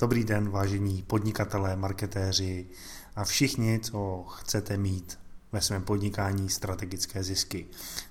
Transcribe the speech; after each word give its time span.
Dobrý 0.00 0.24
den, 0.24 0.50
vážení 0.50 1.02
podnikatelé, 1.06 1.76
marketéři 1.76 2.66
a 3.16 3.24
všichni, 3.24 3.80
co 3.80 4.24
chcete 4.28 4.76
mít 4.76 5.18
ve 5.52 5.60
svém 5.60 5.82
podnikání 5.82 6.48
strategické 6.48 7.22
zisky. 7.22 7.66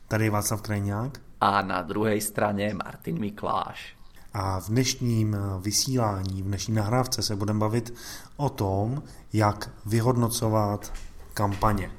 Tady 0.08 0.24
je 0.24 0.32
Václav 0.32 0.62
Krajňák. 0.62 1.22
A 1.42 1.62
na 1.62 1.82
druhé 1.82 2.22
straně 2.22 2.74
Martin 2.74 3.20
Mikláš. 3.20 3.96
A 4.34 4.60
v 4.60 4.70
dnešním 4.70 5.38
vysílání, 5.62 6.42
v 6.42 6.46
dnešní 6.46 6.74
nahrávce 6.74 7.22
se 7.22 7.36
budeme 7.36 7.60
bavit 7.60 7.94
o 8.38 8.50
tom, 8.50 9.04
jak 9.34 9.70
vyhodnocovat 9.86 10.94
kampaně. 11.34 11.92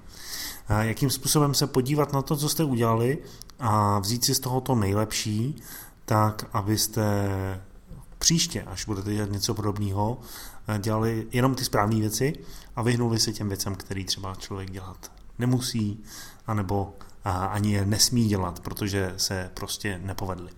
Jakým 0.81 1.11
způsobem 1.11 1.55
se 1.55 1.67
podívat 1.67 2.13
na 2.13 2.23
to, 2.23 2.37
co 2.37 2.49
jste 2.49 2.65
udělali 2.65 3.19
a 3.59 3.99
vzít 3.99 4.25
si 4.25 4.35
z 4.35 4.41
toho 4.41 4.61
to 4.61 4.75
nejlepší, 4.75 5.63
tak 6.05 6.45
abyste 6.53 7.05
příště, 8.19 8.63
až 8.63 8.85
budete 8.85 9.15
dělat 9.15 9.31
něco 9.31 9.55
podobného, 9.55 10.21
eh, 10.69 10.79
dělali 10.79 11.27
jenom 11.33 11.55
ty 11.55 11.65
správné 11.65 11.97
věci 11.97 12.33
a 12.77 12.83
vyhnuli 12.83 13.19
se 13.19 13.33
těm 13.33 13.49
věcem, 13.49 13.75
který 13.75 14.05
třeba 14.05 14.35
člověk 14.35 14.71
dělat 14.71 15.13
nemusí, 15.39 16.05
anebo 16.47 16.95
ani 17.25 17.73
je 17.73 17.87
nesmí 17.87 18.29
dělat, 18.29 18.61
protože 18.61 19.15
se 19.17 19.51
prostě 19.55 20.01
nepovedly. 20.03 20.51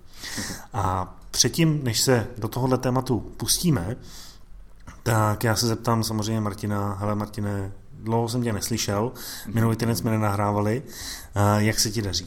A 0.72 1.14
předtím, 1.30 1.84
než 1.84 2.00
se 2.00 2.26
do 2.38 2.48
tohohle 2.48 2.78
tématu 2.78 3.20
pustíme, 3.20 3.96
tak 5.02 5.44
já 5.44 5.56
se 5.56 5.66
zeptám 5.66 6.04
samozřejmě 6.04 6.40
Martina, 6.40 6.94
hele 7.00 7.14
Martine, 7.14 7.72
dlouho 7.92 8.28
jsem 8.28 8.42
tě 8.42 8.52
neslyšel, 8.52 9.12
minulý 9.46 9.76
týden 9.76 9.96
jsme 9.96 10.10
nenahrávali, 10.10 10.82
eh, 11.34 11.62
jak 11.64 11.80
se 11.80 11.90
ti 11.90 12.02
daří? 12.02 12.26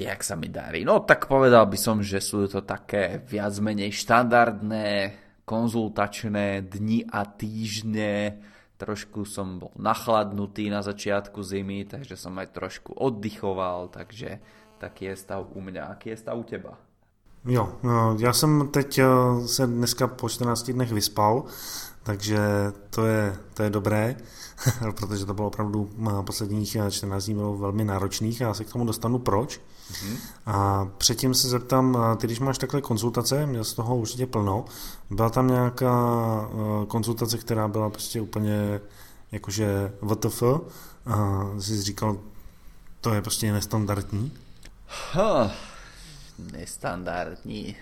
Jak 0.00 0.24
sa 0.24 0.34
mi 0.36 0.48
darí. 0.48 0.80
No 0.80 1.04
tak 1.04 1.28
povedal 1.28 1.68
by 1.68 1.76
som, 1.76 2.00
že 2.00 2.24
sú 2.24 2.48
to 2.48 2.64
také 2.64 3.20
viac 3.28 3.52
menej 3.60 3.92
štandardné 3.92 5.12
konzultačné 5.44 6.64
dni 6.64 7.04
a 7.12 7.28
týždne. 7.28 8.40
Trošku 8.80 9.28
som 9.28 9.60
bol 9.60 9.76
nachladnutý 9.76 10.72
na 10.72 10.80
začiatku 10.80 11.44
zimy, 11.44 11.84
takže 11.84 12.16
som 12.16 12.32
aj 12.40 12.56
trošku 12.56 12.96
oddychoval, 12.96 13.92
takže 13.92 14.40
taký 14.80 15.12
je 15.12 15.20
stav 15.20 15.44
u 15.52 15.60
mňa. 15.60 15.92
Aký 15.92 16.16
je 16.16 16.16
stav 16.16 16.40
u 16.40 16.44
teba? 16.48 16.80
Jo, 17.44 17.72
no, 17.82 18.16
já 18.20 18.32
jsem 18.32 18.68
teď 18.68 18.98
eh, 18.98 19.06
se 19.46 19.66
dneska 19.66 20.06
po 20.06 20.28
14 20.28 20.70
dnech 20.70 20.92
vyspal, 20.92 21.44
takže 22.02 22.38
to 22.90 23.06
je, 23.06 23.36
to 23.54 23.62
je 23.62 23.70
dobré, 23.70 24.16
protože 24.96 25.26
to 25.26 25.34
bylo 25.34 25.46
opravdu 25.46 25.90
eh, 26.08 26.22
posledních 26.22 26.76
14 26.90 27.24
dní 27.24 27.34
bylo 27.34 27.56
velmi 27.56 27.84
náročných 27.84 28.42
a 28.42 28.44
já 28.44 28.54
se 28.54 28.64
k 28.64 28.72
tomu 28.72 28.84
dostanu 28.84 29.18
proč. 29.18 29.60
Mm-hmm. 29.92 30.16
A 30.46 30.88
předtím 30.98 31.34
se 31.34 31.48
zeptám, 31.48 31.98
ty 32.16 32.26
když 32.26 32.40
máš 32.40 32.58
takhle 32.58 32.80
konzultace, 32.80 33.46
měl 33.46 33.64
z 33.64 33.74
toho 33.74 33.96
určitě 33.96 34.26
plno, 34.26 34.64
byla 35.10 35.30
tam 35.30 35.48
nějaká 35.48 35.94
eh, 36.50 36.86
konzultace, 36.86 37.38
která 37.38 37.68
byla 37.68 37.90
prostě 37.90 38.20
úplně 38.20 38.80
jakože 39.32 39.92
WTF 40.02 40.42
a 41.06 41.46
jsi 41.58 41.82
říkal, 41.82 42.16
to 43.00 43.14
je 43.14 43.22
prostě 43.22 43.52
nestandardní? 43.52 44.32
Huh 45.12 45.50
nestandardní. 46.52 47.76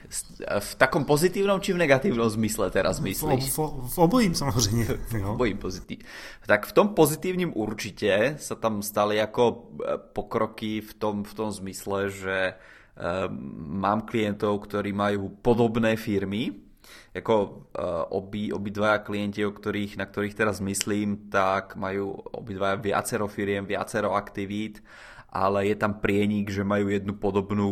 V 0.59 0.73
takom 0.75 1.05
pozitívnom 1.05 1.61
či 1.61 1.73
v 1.73 1.83
negatívnom 1.87 2.31
zmysle 2.31 2.71
teraz 2.71 3.01
myslíš? 3.01 3.51
V, 3.51 3.59
v, 3.59 3.89
v 3.89 3.99
obojím 3.99 4.35
samozřejmě. 4.35 4.85
v 5.23 5.29
obojím 5.29 5.59
pozitív. 5.59 5.99
Tak 6.47 6.67
v 6.67 6.73
tom 6.73 6.89
pozitívním 6.89 7.53
určitě 7.57 8.35
sa 8.39 8.55
tam 8.55 8.83
stali 8.83 9.17
jako 9.17 9.45
e, 9.45 9.99
pokroky 10.13 10.81
v 10.81 10.95
tom, 10.95 11.25
v 11.25 11.35
tom 11.35 11.53
zmysle, 11.53 12.11
že 12.11 12.55
um, 12.55 13.81
mám 13.81 14.01
klientov, 14.01 14.59
ktorí 14.67 14.93
majú 14.93 15.29
podobné 15.43 15.97
firmy, 15.97 16.69
jako 17.15 17.35
uh, 17.45 18.05
obi, 18.09 18.53
obidvaja 18.53 18.99
klienti, 18.99 19.45
o 19.47 19.53
ktorých, 19.53 19.97
na 19.97 20.07
ktorých 20.07 20.35
teraz 20.39 20.61
myslím, 20.61 21.29
tak 21.33 21.77
majú 21.77 22.15
obidvaja 22.33 22.77
viacero 22.77 23.27
firiem, 23.27 23.67
viacero 23.67 24.15
aktivít, 24.15 24.85
ale 25.29 25.69
je 25.69 25.77
tam 25.77 26.01
prienik, 26.01 26.49
že 26.49 26.65
majú 26.65 26.89
jednu 26.89 27.15
podobnú 27.17 27.71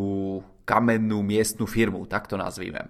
kamennú 0.66 1.22
miestnu 1.22 1.64
firmu, 1.64 2.04
tak 2.10 2.26
to 2.26 2.34
nazvíme. 2.34 2.82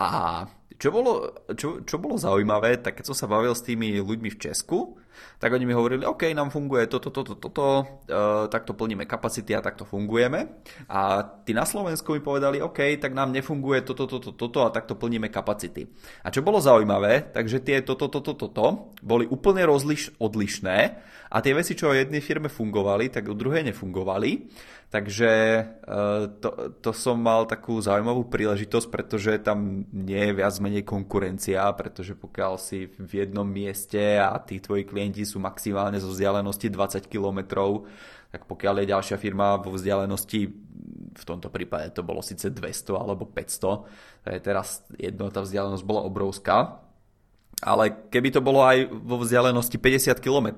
A 0.00 0.42
čo 0.74 0.90
bolo, 0.90 1.30
čo, 1.54 1.86
čo 1.86 2.02
bolo 2.02 2.18
zaujímavé, 2.18 2.82
tak 2.82 2.98
keď 2.98 3.14
som 3.14 3.16
sa 3.16 3.30
bavil 3.30 3.54
s 3.54 3.62
tými 3.62 4.02
ľuďmi 4.02 4.32
v 4.34 4.40
Česku, 4.40 4.98
tak 5.44 5.60
oni 5.60 5.68
mi 5.68 5.76
hovorili, 5.76 6.08
OK, 6.08 6.32
nám 6.32 6.48
funguje 6.48 6.88
toto, 6.88 7.12
toto, 7.12 7.36
toto, 7.36 7.52
to, 7.52 7.68
uh, 8.08 8.48
takto 8.48 8.72
plníme 8.72 9.04
kapacity 9.04 9.52
a 9.52 9.60
takto 9.60 9.84
fungujeme. 9.84 10.64
A 10.88 11.20
tí 11.44 11.52
na 11.52 11.68
Slovensku 11.68 12.16
mi 12.16 12.24
povedali, 12.24 12.64
OK, 12.64 12.96
tak 12.96 13.12
nám 13.12 13.28
nefunguje 13.28 13.84
toto, 13.84 14.08
toto, 14.08 14.32
toto 14.32 14.64
a 14.64 14.72
takto 14.72 14.96
plníme 14.96 15.28
kapacity. 15.28 15.84
A 16.24 16.32
čo 16.32 16.40
bolo 16.40 16.64
zaujímavé, 16.64 17.28
takže 17.28 17.60
tie 17.60 17.84
toto, 17.84 18.08
toto, 18.08 18.32
toto 18.32 18.96
boli 19.04 19.28
úplne 19.28 19.68
rozliš, 19.68 20.16
odlišné 20.16 20.96
a 21.28 21.36
tie 21.44 21.52
veci, 21.52 21.76
čo 21.76 21.92
o 21.92 21.98
jednej 21.98 22.24
firme 22.24 22.48
fungovali, 22.48 23.12
tak 23.12 23.28
u 23.28 23.36
druhej 23.36 23.68
nefungovali. 23.68 24.48
Takže 24.94 25.32
eh, 25.34 26.22
to, 26.38 26.48
to 26.78 26.90
som 26.94 27.18
mal 27.18 27.50
takú 27.50 27.82
zaujímavú 27.82 28.30
príležitosť, 28.30 28.86
pretože 28.94 29.32
tam 29.42 29.82
nie 29.90 30.30
je 30.30 30.38
viac 30.38 30.54
menej 30.62 30.86
konkurencia, 30.86 31.66
pretože 31.74 32.14
pokiaľ 32.14 32.52
si 32.62 32.86
v 32.86 33.26
jednom 33.26 33.42
mieste 33.42 34.22
a 34.22 34.38
tí 34.38 34.62
tvoji 34.62 34.86
klienti 34.86 35.26
sú 35.26 35.33
maximálne 35.38 35.98
zo 36.02 36.10
vzdialenosti 36.10 36.68
20 36.70 37.06
km, 37.06 37.40
tak 38.34 38.46
pokiaľ 38.50 38.82
je 38.82 38.92
ďalšia 38.92 39.16
firma 39.18 39.60
vo 39.62 39.74
vzdialenosti, 39.74 40.40
v 41.14 41.24
tomto 41.24 41.48
prípade 41.48 41.94
to 41.94 42.02
bolo 42.02 42.18
síce 42.20 42.50
200 42.50 42.98
alebo 42.98 43.30
500, 43.30 44.34
je 44.34 44.40
teraz 44.42 44.82
jedno, 44.98 45.30
tá 45.30 45.44
vzdialenosť 45.46 45.84
bola 45.86 46.02
obrovská, 46.02 46.82
ale 47.62 48.10
keby 48.10 48.34
to 48.34 48.40
bolo 48.42 48.66
aj 48.66 48.90
vo 48.90 49.22
vzdialenosti 49.22 49.78
50 49.78 50.18
km, 50.18 50.48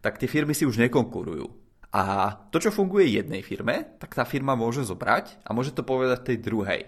tak 0.00 0.16
tie 0.16 0.26
firmy 0.26 0.56
si 0.56 0.64
už 0.64 0.80
nekonkurujú 0.80 1.62
a 1.92 2.32
to, 2.48 2.56
čo 2.56 2.72
funguje 2.72 3.20
jednej 3.20 3.44
firme, 3.44 4.00
tak 4.00 4.16
tá 4.16 4.24
firma 4.24 4.56
môže 4.56 4.80
zobrať 4.88 5.44
a 5.44 5.52
môže 5.52 5.76
to 5.76 5.84
povedať 5.84 6.24
tej 6.24 6.38
druhej. 6.40 6.82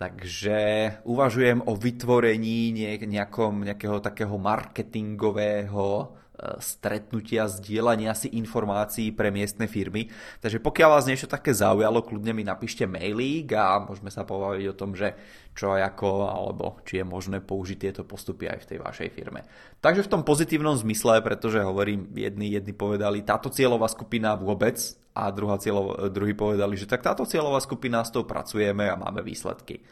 Takže 0.00 0.58
uvažujem 1.04 1.68
o 1.68 1.76
vytvorení 1.76 2.72
nejakom, 2.96 3.68
nejakého 3.68 4.00
takého 4.00 4.40
marketingového 4.40 6.16
stretnutia, 6.62 7.50
zdieľania 7.50 8.14
si 8.14 8.30
informácií 8.38 9.10
pre 9.10 9.34
miestne 9.34 9.66
firmy. 9.66 10.06
Takže 10.38 10.62
pokiaľ 10.62 10.88
vás 10.94 11.06
niečo 11.10 11.26
také 11.26 11.50
zaujalo, 11.50 12.06
kľudne 12.06 12.30
mi 12.30 12.46
napíšte 12.46 12.86
mailík 12.86 13.50
a 13.58 13.82
môžeme 13.82 14.10
sa 14.14 14.22
pobaviť 14.22 14.66
o 14.70 14.78
tom, 14.78 14.94
že 14.94 15.18
čo 15.58 15.74
ako, 15.74 16.30
alebo 16.30 16.78
či 16.86 17.02
je 17.02 17.04
možné 17.04 17.42
použiť 17.42 17.78
tieto 17.82 18.02
postupy 18.06 18.46
aj 18.46 18.62
v 18.62 18.68
tej 18.70 18.78
vašej 18.78 19.08
firme. 19.10 19.42
Takže 19.82 20.06
v 20.06 20.12
tom 20.14 20.22
pozitívnom 20.22 20.78
zmysle, 20.78 21.18
pretože 21.18 21.58
hovorím, 21.58 22.06
jedni, 22.14 22.54
jedni 22.54 22.70
povedali, 22.70 23.26
táto 23.26 23.50
cieľová 23.50 23.90
skupina 23.90 24.38
vôbec 24.38 24.78
a 25.18 25.34
druhá 25.34 25.58
cieľov, 25.58 26.14
druhý 26.14 26.38
povedali, 26.38 26.78
že 26.78 26.86
tak 26.86 27.02
táto 27.02 27.26
cieľová 27.26 27.58
skupina 27.58 28.06
s 28.06 28.14
tou 28.14 28.22
pracujeme 28.22 28.86
a 28.86 28.94
máme 28.94 29.26
výsledky. 29.26 29.82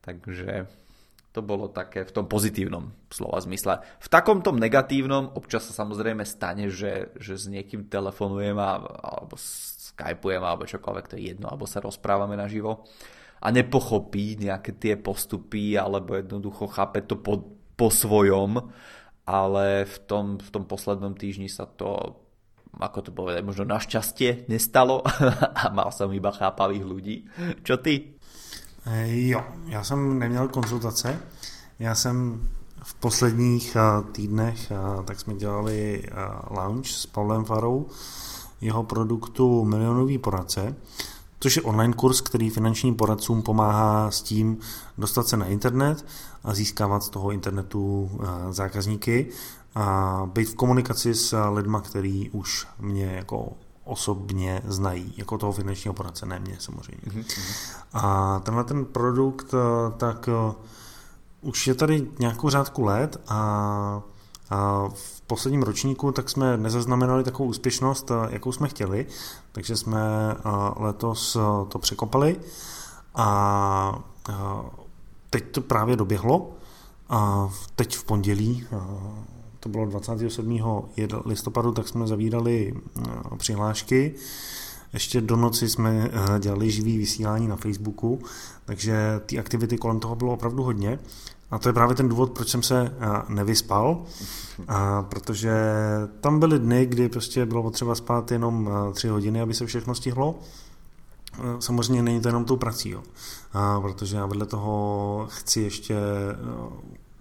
Takže 0.00 0.64
to 1.36 1.44
bolo 1.44 1.68
také 1.68 2.08
v 2.08 2.14
tom 2.16 2.24
pozitívnom 2.24 2.96
slova 3.12 3.36
zmysle. 3.44 3.84
V 4.00 4.08
takom 4.08 4.40
tom 4.40 4.56
negatívnom 4.56 5.36
občas 5.36 5.68
sa 5.68 5.84
samozrejme 5.84 6.24
stane, 6.24 6.72
že, 6.72 7.12
že 7.20 7.36
s 7.36 7.44
niekým 7.52 7.92
telefonujem 7.92 8.56
a, 8.56 8.80
alebo 8.80 9.36
skypujem 9.36 10.40
alebo 10.40 10.64
čokoľvek, 10.64 11.04
to 11.12 11.20
je 11.20 11.36
jedno, 11.36 11.52
alebo 11.52 11.68
sa 11.68 11.84
rozprávame 11.84 12.40
naživo 12.40 12.88
a 13.44 13.52
nepochopí 13.52 14.40
nejaké 14.40 14.80
tie 14.80 14.96
postupy 14.96 15.76
alebo 15.76 16.16
jednoducho 16.16 16.72
chápe 16.72 17.04
to 17.04 17.20
po, 17.20 17.60
po 17.76 17.92
svojom, 17.92 18.72
ale 19.28 19.84
v 19.84 19.96
tom, 20.08 20.40
v 20.40 20.48
tom 20.48 20.64
poslednom 20.64 21.12
týždni 21.12 21.52
sa 21.52 21.68
to 21.68 22.16
ako 22.76 23.08
to 23.08 23.10
povedať, 23.12 23.40
možno 23.40 23.64
našťastie 23.64 24.52
nestalo 24.52 25.00
a 25.64 25.72
mal 25.72 25.88
som 25.92 26.12
iba 26.12 26.28
chápavých 26.28 26.84
ľudí. 26.84 27.16
Čo 27.64 27.80
ty? 27.80 28.15
Eh, 28.86 29.28
jo, 29.28 29.44
já 29.66 29.84
jsem 29.84 30.18
neměl 30.18 30.48
konzultace. 30.48 31.18
Já 31.78 31.94
jsem 31.94 32.48
v 32.82 32.94
posledních 32.94 33.76
eh, 33.76 34.12
týdnech, 34.12 34.70
eh, 34.70 35.02
tak 35.04 35.20
jsme 35.20 35.34
dělali 35.34 36.02
launch 36.50 36.86
s 36.86 37.06
Pavlem 37.06 37.44
Farou, 37.44 37.86
jeho 38.60 38.82
produktu 38.82 39.64
Milionový 39.64 40.18
poradce, 40.18 40.76
což 41.40 41.56
je 41.56 41.62
online 41.62 41.92
kurz, 41.92 42.20
který 42.20 42.50
finančním 42.50 42.94
poradcům 42.94 43.42
pomáhá 43.42 44.10
s 44.10 44.22
tím 44.22 44.58
dostat 44.98 45.28
se 45.28 45.36
na 45.36 45.46
internet 45.46 46.06
a 46.44 46.54
získávat 46.54 47.02
z 47.02 47.08
toho 47.08 47.30
internetu 47.30 48.10
zákazníky 48.50 49.28
a 49.74 50.22
být 50.32 50.48
v 50.48 50.54
komunikaci 50.54 51.14
s 51.14 51.48
lidma, 51.48 51.80
který 51.80 52.30
už 52.30 52.66
mě 52.80 53.04
jako 53.04 53.52
osobně 53.86 54.62
znají, 54.64 55.14
jako 55.16 55.38
toho 55.38 55.52
finančního 55.52 55.94
poradce, 55.94 56.26
ne 56.26 56.38
mě 56.38 56.56
samozřejmě. 56.60 57.02
Mm-hmm. 57.06 57.24
A 57.92 58.40
tenhle 58.44 58.64
ten 58.64 58.84
produkt, 58.84 59.54
eh, 59.54 59.92
tak 59.96 60.28
uh, 60.28 60.54
už 61.40 61.66
je 61.66 61.74
tady 61.74 62.10
nějakou 62.18 62.50
řádku 62.50 62.84
let 62.84 63.20
a, 63.28 63.36
a 64.50 64.88
v 64.94 65.20
posledním 65.20 65.62
ročníku 65.62 66.12
tak 66.12 66.30
jsme 66.30 66.56
nezaznamenali 66.56 67.24
takovou 67.24 67.48
úspěšnost, 67.48 68.10
uh, 68.10 68.16
jakou 68.30 68.52
jsme 68.52 68.68
chtěli, 68.68 69.06
takže 69.52 69.76
jsme 69.76 70.00
letos 70.76 71.36
to 71.68 71.78
překopali 71.78 72.40
a 73.14 73.98
teď 75.30 75.50
to 75.50 75.60
právě 75.60 75.96
doběhlo, 75.96 76.50
A 77.08 77.48
teď 77.76 77.96
v 77.96 78.04
pondělí, 78.04 78.66
to 79.66 79.70
bylo 79.70 79.86
27. 79.86 80.60
listopadu, 81.24 81.72
tak 81.72 81.88
jsme 81.88 82.06
zavírali 82.06 82.74
přihlášky. 83.36 84.14
Ještě 84.92 85.20
do 85.20 85.36
noci 85.36 85.68
jsme 85.68 86.10
dělali 86.38 86.70
živý 86.70 86.98
vysílání 86.98 87.48
na 87.48 87.56
Facebooku, 87.56 88.20
takže 88.64 89.20
ty 89.26 89.38
aktivity 89.38 89.78
kolem 89.78 90.00
toho 90.00 90.16
bylo 90.16 90.32
opravdu 90.32 90.62
hodně. 90.62 90.98
A 91.50 91.58
to 91.58 91.68
je 91.68 91.72
právě 91.72 91.96
ten 91.96 92.08
důvod, 92.08 92.32
proč 92.32 92.48
jsem 92.48 92.62
se 92.62 92.94
nevyspal, 93.28 94.02
a 94.68 95.02
protože 95.08 95.52
tam 96.20 96.40
byly 96.40 96.58
dny, 96.58 96.86
kdy 96.86 97.08
prostě 97.08 97.46
bylo 97.46 97.62
potřeba 97.62 97.94
spát 97.94 98.30
jenom 98.32 98.70
tři 98.92 99.08
hodiny, 99.08 99.40
aby 99.40 99.54
se 99.54 99.66
všechno 99.66 99.94
stihlo. 99.94 100.38
Samozřejmě 101.60 102.02
není 102.02 102.20
to 102.20 102.28
jenom 102.28 102.44
tou 102.44 102.56
prací, 102.56 102.90
jo. 102.90 103.02
A 103.52 103.80
protože 103.80 104.16
já 104.16 104.26
vedle 104.26 104.46
toho 104.46 105.26
chci 105.30 105.60
ještě 105.60 105.96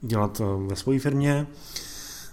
dělat 0.01 0.41
ve 0.67 0.75
své 0.75 0.99
firmě, 0.99 1.47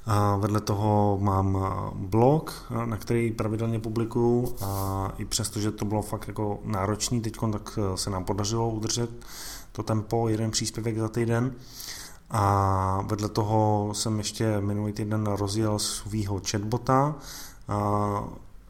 a 0.07 0.37
vedle 0.37 0.61
toho 0.61 1.19
mám 1.21 1.59
blog, 1.95 2.73
na 2.85 2.97
který 2.97 3.33
pravidelně 3.33 3.79
publikuju 3.79 4.55
a 4.61 5.13
i 5.19 5.25
přesto, 5.25 5.61
že 5.61 5.71
to 5.71 5.85
bylo 5.85 6.03
fakt 6.03 6.29
jako 6.29 6.61
náročný 6.65 7.21
teď, 7.21 7.37
tak 7.53 7.79
se 7.95 8.11
nám 8.11 8.25
podařilo 8.25 8.71
udržet 8.71 9.11
to 9.73 9.83
tempo, 9.83 10.29
jeden 10.29 10.51
příspěvek 10.51 10.99
za 10.99 11.09
týden. 11.09 11.55
A 12.31 13.05
vedle 13.07 13.29
toho 13.29 13.91
jsem 13.93 14.19
ještě 14.19 14.61
minulý 14.61 14.93
týden 14.93 15.27
rozjel 15.27 15.79
svého 15.79 16.41
chatbota 16.51 17.15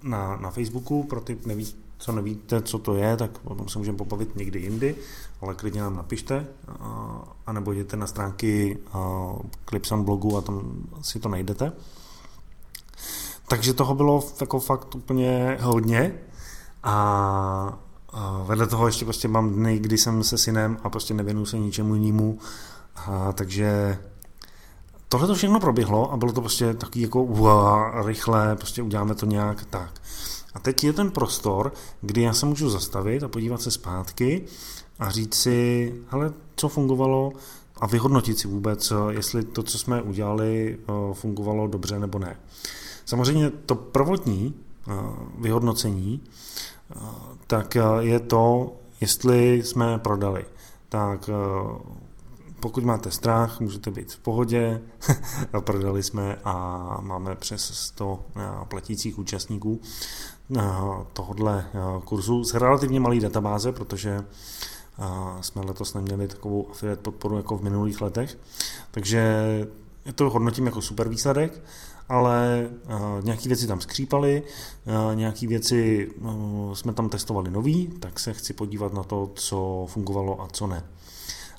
na, 0.02 0.37
na 0.37 0.50
Facebooku, 0.50 1.05
pro 1.05 1.20
ty, 1.20 1.38
neví, 1.46 1.75
co 2.02 2.12
nevíte, 2.12 2.62
co 2.62 2.78
to 2.78 2.94
je, 2.94 3.16
tak 3.16 3.31
o 3.44 3.54
tom 3.54 3.69
se 3.69 3.78
můžeme 3.78 3.99
pobavit 3.99 4.37
někdy 4.37 4.60
jindy, 4.60 4.96
ale 5.40 5.54
klidně 5.54 5.81
nám 5.81 5.96
napište, 5.96 6.46
anebo 7.46 7.72
jděte 7.72 7.96
na 7.96 8.06
stránky 8.06 8.78
Clipson 9.69 10.04
blogu 10.04 10.37
a 10.37 10.40
tam 10.40 10.87
si 11.02 11.20
to 11.20 11.28
najdete. 11.28 11.72
Takže 13.49 13.75
toho 13.75 13.94
bylo 13.94 14.25
jako 14.40 14.60
fakt 14.60 14.94
úplně 14.94 15.58
hodně 15.60 16.14
a 16.82 17.78
vedle 18.44 18.66
toho 18.66 18.87
ještě 18.87 19.05
prostě 19.05 19.28
mám 19.28 19.50
dny, 19.50 19.78
kdy 19.78 19.98
jsem 19.98 20.25
se 20.25 20.38
synem 20.38 20.78
a 20.82 20.90
prostě 20.90 21.14
nevěnuju 21.14 21.46
se 21.46 21.58
ničemu 21.58 21.94
jinému, 21.94 22.38
takže 23.34 23.98
tohle 25.08 25.26
to 25.26 25.34
všechno 25.34 25.60
proběhlo 25.60 26.12
a 26.12 26.16
bylo 26.16 26.32
to 26.32 26.40
prostě 26.40 26.75
takový 26.75 27.02
jako 27.02 27.22
uá, 27.22 27.93
rychle, 28.06 28.56
prostě 28.56 28.82
uděláme 28.82 29.14
to 29.14 29.26
nějak 29.26 29.64
tak. 29.64 30.02
A 30.54 30.58
teď 30.58 30.84
je 30.84 30.93
ten 30.93 31.10
prostor, 31.10 31.72
kdy 32.00 32.22
já 32.22 32.32
se 32.32 32.46
můžu 32.46 32.70
zastavit 32.70 33.22
a 33.22 33.28
podívat 33.28 33.62
se 33.62 33.70
zpátky 33.70 34.44
a 34.99 35.10
říct 35.10 35.34
si, 35.34 35.94
hele, 36.08 36.32
co 36.56 36.69
fungovalo 36.69 37.32
a 37.76 37.87
vyhodnotit 37.87 38.38
si 38.38 38.49
vůbec, 38.49 38.93
jestli 39.10 39.44
to, 39.44 39.62
co 39.62 39.78
jsme 39.78 40.02
udělali, 40.02 40.78
fungovalo 41.12 41.66
dobře 41.66 41.99
nebo 41.99 42.19
ne. 42.19 42.37
Samozřejmě 43.04 43.50
to 43.50 43.75
prvotní 43.75 44.54
vyhodnocení, 45.38 46.20
tak 47.46 47.76
je 48.00 48.20
to, 48.20 48.72
jestli 49.00 49.62
jsme 49.62 49.98
prodali. 49.98 50.44
Tak 50.88 51.31
pokud 52.60 52.84
máte 52.84 53.10
strach, 53.10 53.60
můžete 53.60 53.90
být 53.90 54.12
v 54.12 54.19
pohodě. 54.19 54.81
Prodali 55.60 56.02
jsme 56.02 56.38
a 56.44 56.96
máme 57.00 57.34
přes 57.34 57.75
100 57.75 58.25
platících 58.69 59.19
účastníků 59.19 59.81
tohohle 61.12 61.64
kurzu 62.04 62.44
z 62.44 62.54
relativně 62.54 63.00
malý 63.00 63.20
databáze, 63.20 63.72
protože 63.72 64.25
jsme 65.40 65.62
letos 65.62 65.94
neměli 65.94 66.28
takovou 66.28 66.70
affiliate 66.70 67.02
podporu 67.02 67.37
jako 67.37 67.58
v 67.58 67.62
minulých 67.62 68.00
letech. 68.00 68.38
Takže 68.90 69.34
to 70.14 70.31
hodnotím 70.31 70.66
jako 70.66 70.82
super 70.82 71.08
výsledek, 71.08 71.60
ale 72.08 72.69
nějaké 73.22 73.49
věci 73.49 73.66
tam 73.66 73.81
skřípaly, 73.81 74.43
nějaké 75.14 75.46
věci 75.46 76.10
jsme 76.75 76.93
tam 76.93 77.08
testovali 77.08 77.50
nový, 77.50 77.87
tak 77.87 78.20
se 78.20 78.32
chci 78.32 78.52
podívat 78.52 78.93
na 78.93 79.02
to, 79.02 79.31
co 79.34 79.87
fungovalo 79.88 80.43
a 80.43 80.48
co 80.52 80.66
ne. 80.66 80.84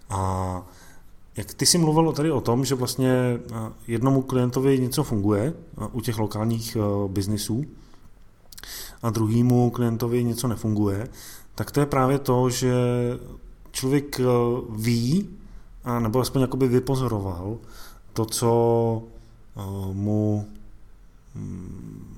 A 0.10 0.62
jak 1.38 1.54
ty 1.54 1.66
jsi 1.66 1.78
mluvil 1.78 2.12
tady 2.12 2.31
o 2.31 2.42
tom, 2.42 2.66
že 2.66 2.75
vlastně 2.75 3.39
jednomu 3.88 4.22
klientovi 4.22 4.80
něco 4.80 5.04
funguje 5.04 5.54
u 5.92 6.01
těch 6.01 6.18
lokálních 6.18 6.78
biznisů, 7.07 7.66
a 9.04 9.10
druhému 9.10 9.70
klientovi 9.70 10.24
něco 10.24 10.48
nefunguje, 10.48 11.08
tak 11.56 11.72
to 11.72 11.80
je 11.80 11.86
právě 11.86 12.20
to, 12.20 12.50
že 12.50 12.74
člověk 13.72 14.20
eh, 14.20 14.24
ví, 14.70 15.30
a 15.84 16.00
nebo 16.00 16.20
aspoň 16.20 16.42
jakoby 16.42 16.68
vypozoroval 16.68 17.58
to, 18.14 18.26
co 18.26 19.04
eh, 19.58 19.62
mu 19.94 20.48
mm, 21.36 22.18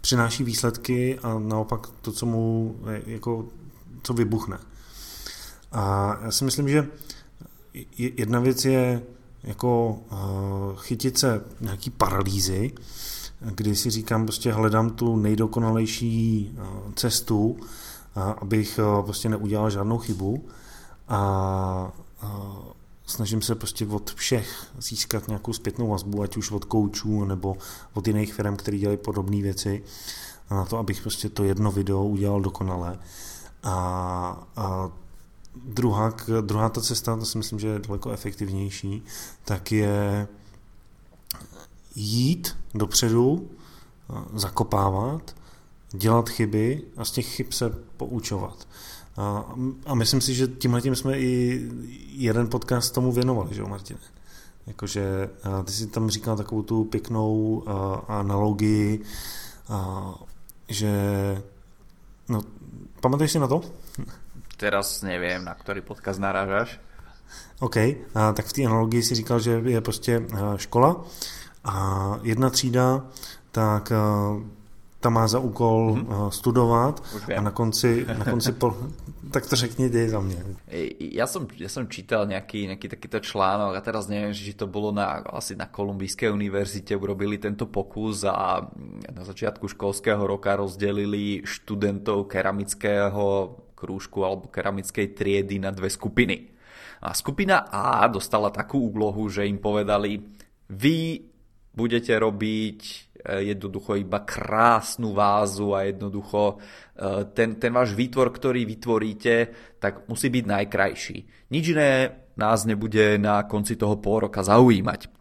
přináší 0.00 0.44
výsledky 0.44 1.18
a 1.18 1.38
naopak 1.38 1.86
to, 2.00 2.12
co 2.12 2.26
mu 2.26 2.76
jako, 3.06 3.46
co 4.02 4.14
vybuchne. 4.14 4.58
A 5.72 6.16
já 6.22 6.30
si 6.30 6.44
myslím, 6.44 6.68
že 6.68 6.88
jedna 7.98 8.40
věc 8.40 8.64
je 8.64 9.02
jako 9.42 9.98
eh, 10.12 10.16
chytit 10.76 11.18
se 11.18 11.44
nějaký 11.60 11.90
paralýzy, 11.90 12.72
kdy 13.40 13.76
si 13.76 13.90
říkám, 13.90 14.24
prostě 14.24 14.52
hledám 14.52 14.90
tu 14.90 15.16
nejdokonalejší 15.16 16.50
eh, 16.56 16.62
cestu, 16.94 17.56
eh, 17.60 18.20
abych 18.38 18.78
eh, 18.78 19.02
prostě 19.02 19.28
neudělal 19.28 19.70
žádnou 19.70 19.98
chybu 19.98 20.44
a 21.08 21.92
snažím 23.06 23.42
se 23.42 23.54
prostě 23.54 23.86
od 23.86 24.14
všech 24.14 24.66
získat 24.78 25.28
nějakou 25.28 25.52
zpětnou 25.52 25.88
vazbu, 25.88 26.22
ať 26.22 26.36
už 26.36 26.50
od 26.50 26.64
koučů 26.64 27.24
nebo 27.24 27.56
od 27.94 28.06
jiných 28.06 28.34
firm, 28.34 28.56
který 28.56 28.78
dělají 28.78 28.98
podobné 28.98 29.42
věci, 29.42 29.82
na 30.50 30.64
to, 30.64 30.78
abych 30.78 31.02
prostě 31.02 31.28
to 31.28 31.44
jedno 31.44 31.72
video 31.72 32.04
udělal 32.04 32.40
dokonale. 32.40 32.98
A, 33.62 34.46
a 34.56 34.90
druhá, 35.64 36.14
druhá 36.40 36.68
ta 36.68 36.80
cesta, 36.80 37.16
to 37.16 37.24
si 37.24 37.38
myslím, 37.38 37.58
že 37.58 37.68
je 37.68 37.78
daleko 37.78 38.10
efektivnější, 38.10 39.02
tak 39.44 39.72
je 39.72 40.28
jít 41.94 42.56
dopředu, 42.74 43.50
zakopávat, 44.34 45.36
dělat 45.92 46.28
chyby 46.28 46.82
a 46.96 47.04
z 47.04 47.10
těch 47.10 47.26
chyb 47.26 47.46
se 47.50 47.70
poučovat. 47.96 48.68
A, 49.16 49.54
a 49.86 49.94
myslím 49.94 50.20
si, 50.20 50.34
že 50.34 50.46
tímhle 50.46 50.80
tím 50.80 50.96
jsme 50.96 51.18
i 51.18 51.62
jeden 52.06 52.48
podcast 52.48 52.94
tomu 52.94 53.12
věnovali, 53.12 53.54
že 53.54 53.60
jo, 53.60 53.68
Martine? 53.68 54.00
Jakože 54.66 55.30
ty 55.64 55.72
si 55.72 55.86
tam 55.86 56.10
říkal 56.10 56.36
takovou 56.36 56.62
tu 56.62 56.84
pěknou 56.84 57.62
a, 57.66 57.94
analogii, 58.08 59.02
a, 59.68 60.14
že 60.68 60.92
no, 62.28 62.40
pamatuješ 63.00 63.32
si 63.32 63.38
na 63.38 63.48
to? 63.48 63.60
Teraz 64.56 65.02
nevím, 65.02 65.44
na 65.44 65.54
který 65.54 65.80
podcast 65.80 66.20
narážáš. 66.20 66.80
OK, 67.60 67.76
a, 67.76 68.32
tak 68.32 68.46
v 68.46 68.52
té 68.52 68.64
analogii 68.64 69.02
si 69.02 69.14
říkal, 69.14 69.40
že 69.40 69.62
je 69.64 69.80
prostě 69.80 70.26
škola 70.56 71.04
a 71.64 72.16
jedna 72.22 72.50
třída, 72.50 73.04
tak 73.50 73.92
eh, 73.92 74.60
ta 75.00 75.08
má 75.08 75.24
za 75.28 75.40
úkol 75.40 75.96
mm-hmm. 75.96 76.28
studovat 76.28 77.02
a 77.36 77.40
na 77.40 77.50
konci, 77.50 78.06
na 78.18 78.24
konci 78.24 78.52
po, 78.52 78.76
tak 79.32 79.46
to 79.46 79.56
řekni 79.56 79.88
dej 79.88 80.08
za 80.08 80.20
mě. 80.20 80.36
Ja 81.00 81.26
som, 81.26 81.48
ja 81.56 81.68
som 81.72 81.88
čítal 81.88 82.28
nejaký, 82.28 82.66
nejaký 82.68 82.88
takýto 82.88 83.24
článok 83.24 83.78
a 83.78 83.80
teraz 83.80 84.10
neviem, 84.12 84.36
či 84.36 84.52
to 84.52 84.68
bolo 84.68 84.92
na, 84.92 85.24
asi 85.32 85.56
na 85.56 85.66
Kolumbijskej 85.66 86.28
univerzite, 86.28 86.92
urobili 86.96 87.40
tento 87.40 87.66
pokus 87.66 88.28
a 88.28 88.60
na 89.08 89.22
začiatku 89.24 89.72
školského 89.72 90.20
roka 90.20 90.52
rozdelili 90.58 91.46
študentov 91.48 92.28
keramického 92.28 93.56
krúžku 93.72 94.20
alebo 94.26 94.52
keramickej 94.52 95.16
triedy 95.16 95.56
na 95.56 95.72
dve 95.72 95.88
skupiny. 95.88 96.52
A 97.00 97.16
skupina 97.16 97.64
A 97.72 98.04
dostala 98.12 98.52
takú 98.52 98.92
úlohu, 98.92 99.32
že 99.32 99.48
im 99.48 99.56
povedali, 99.56 100.20
vy 100.68 101.29
budete 101.74 102.12
robiť 102.16 102.80
eh, 102.82 103.54
jednoducho 103.54 103.96
iba 103.98 104.22
krásnu 104.22 105.14
vázu 105.14 105.74
a 105.74 105.86
jednoducho 105.86 106.58
eh, 106.58 107.24
ten, 107.34 107.56
ten 107.56 107.72
váš 107.72 107.94
výtvor, 107.94 108.30
ktorý 108.34 108.66
vytvoríte, 108.66 109.34
tak 109.78 110.06
musí 110.10 110.28
byť 110.28 110.44
najkrajší. 110.46 111.18
Nič 111.50 111.64
iné 111.74 111.90
nás 112.38 112.64
nebude 112.64 113.18
na 113.20 113.44
konci 113.44 113.76
toho 113.76 114.00
pol 114.00 114.30
roka 114.30 114.40
zaujímať. 114.40 115.12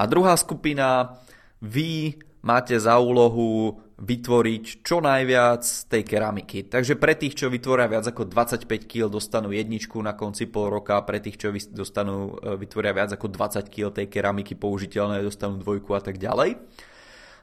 A 0.00 0.02
druhá 0.08 0.32
skupina, 0.40 1.20
vy 1.60 2.16
máte 2.40 2.72
za 2.80 2.96
úlohu 2.96 3.76
vytvoriť 4.00 4.80
čo 4.80 5.04
najviac 5.04 5.62
tej 5.92 6.02
keramiky. 6.08 6.72
Takže 6.72 6.96
pre 6.96 7.20
tých, 7.20 7.36
čo 7.36 7.52
vytvoria 7.52 7.84
viac 7.84 8.08
ako 8.08 8.24
25 8.32 8.64
kg, 8.88 9.12
dostanú 9.12 9.52
jedničku 9.52 10.00
na 10.00 10.16
konci 10.16 10.48
pol 10.48 10.72
roka, 10.72 10.96
pre 11.04 11.20
tých, 11.20 11.36
čo 11.36 11.52
dostanú, 11.52 12.40
e, 12.40 12.56
vytvoria 12.56 12.96
viac 12.96 13.12
ako 13.12 13.28
20 13.28 13.68
kg 13.68 13.92
tej 13.92 14.06
keramiky 14.08 14.56
použiteľné, 14.56 15.20
dostanú 15.20 15.60
dvojku 15.60 15.92
a 15.92 16.00
tak 16.00 16.16
ďalej. 16.16 16.56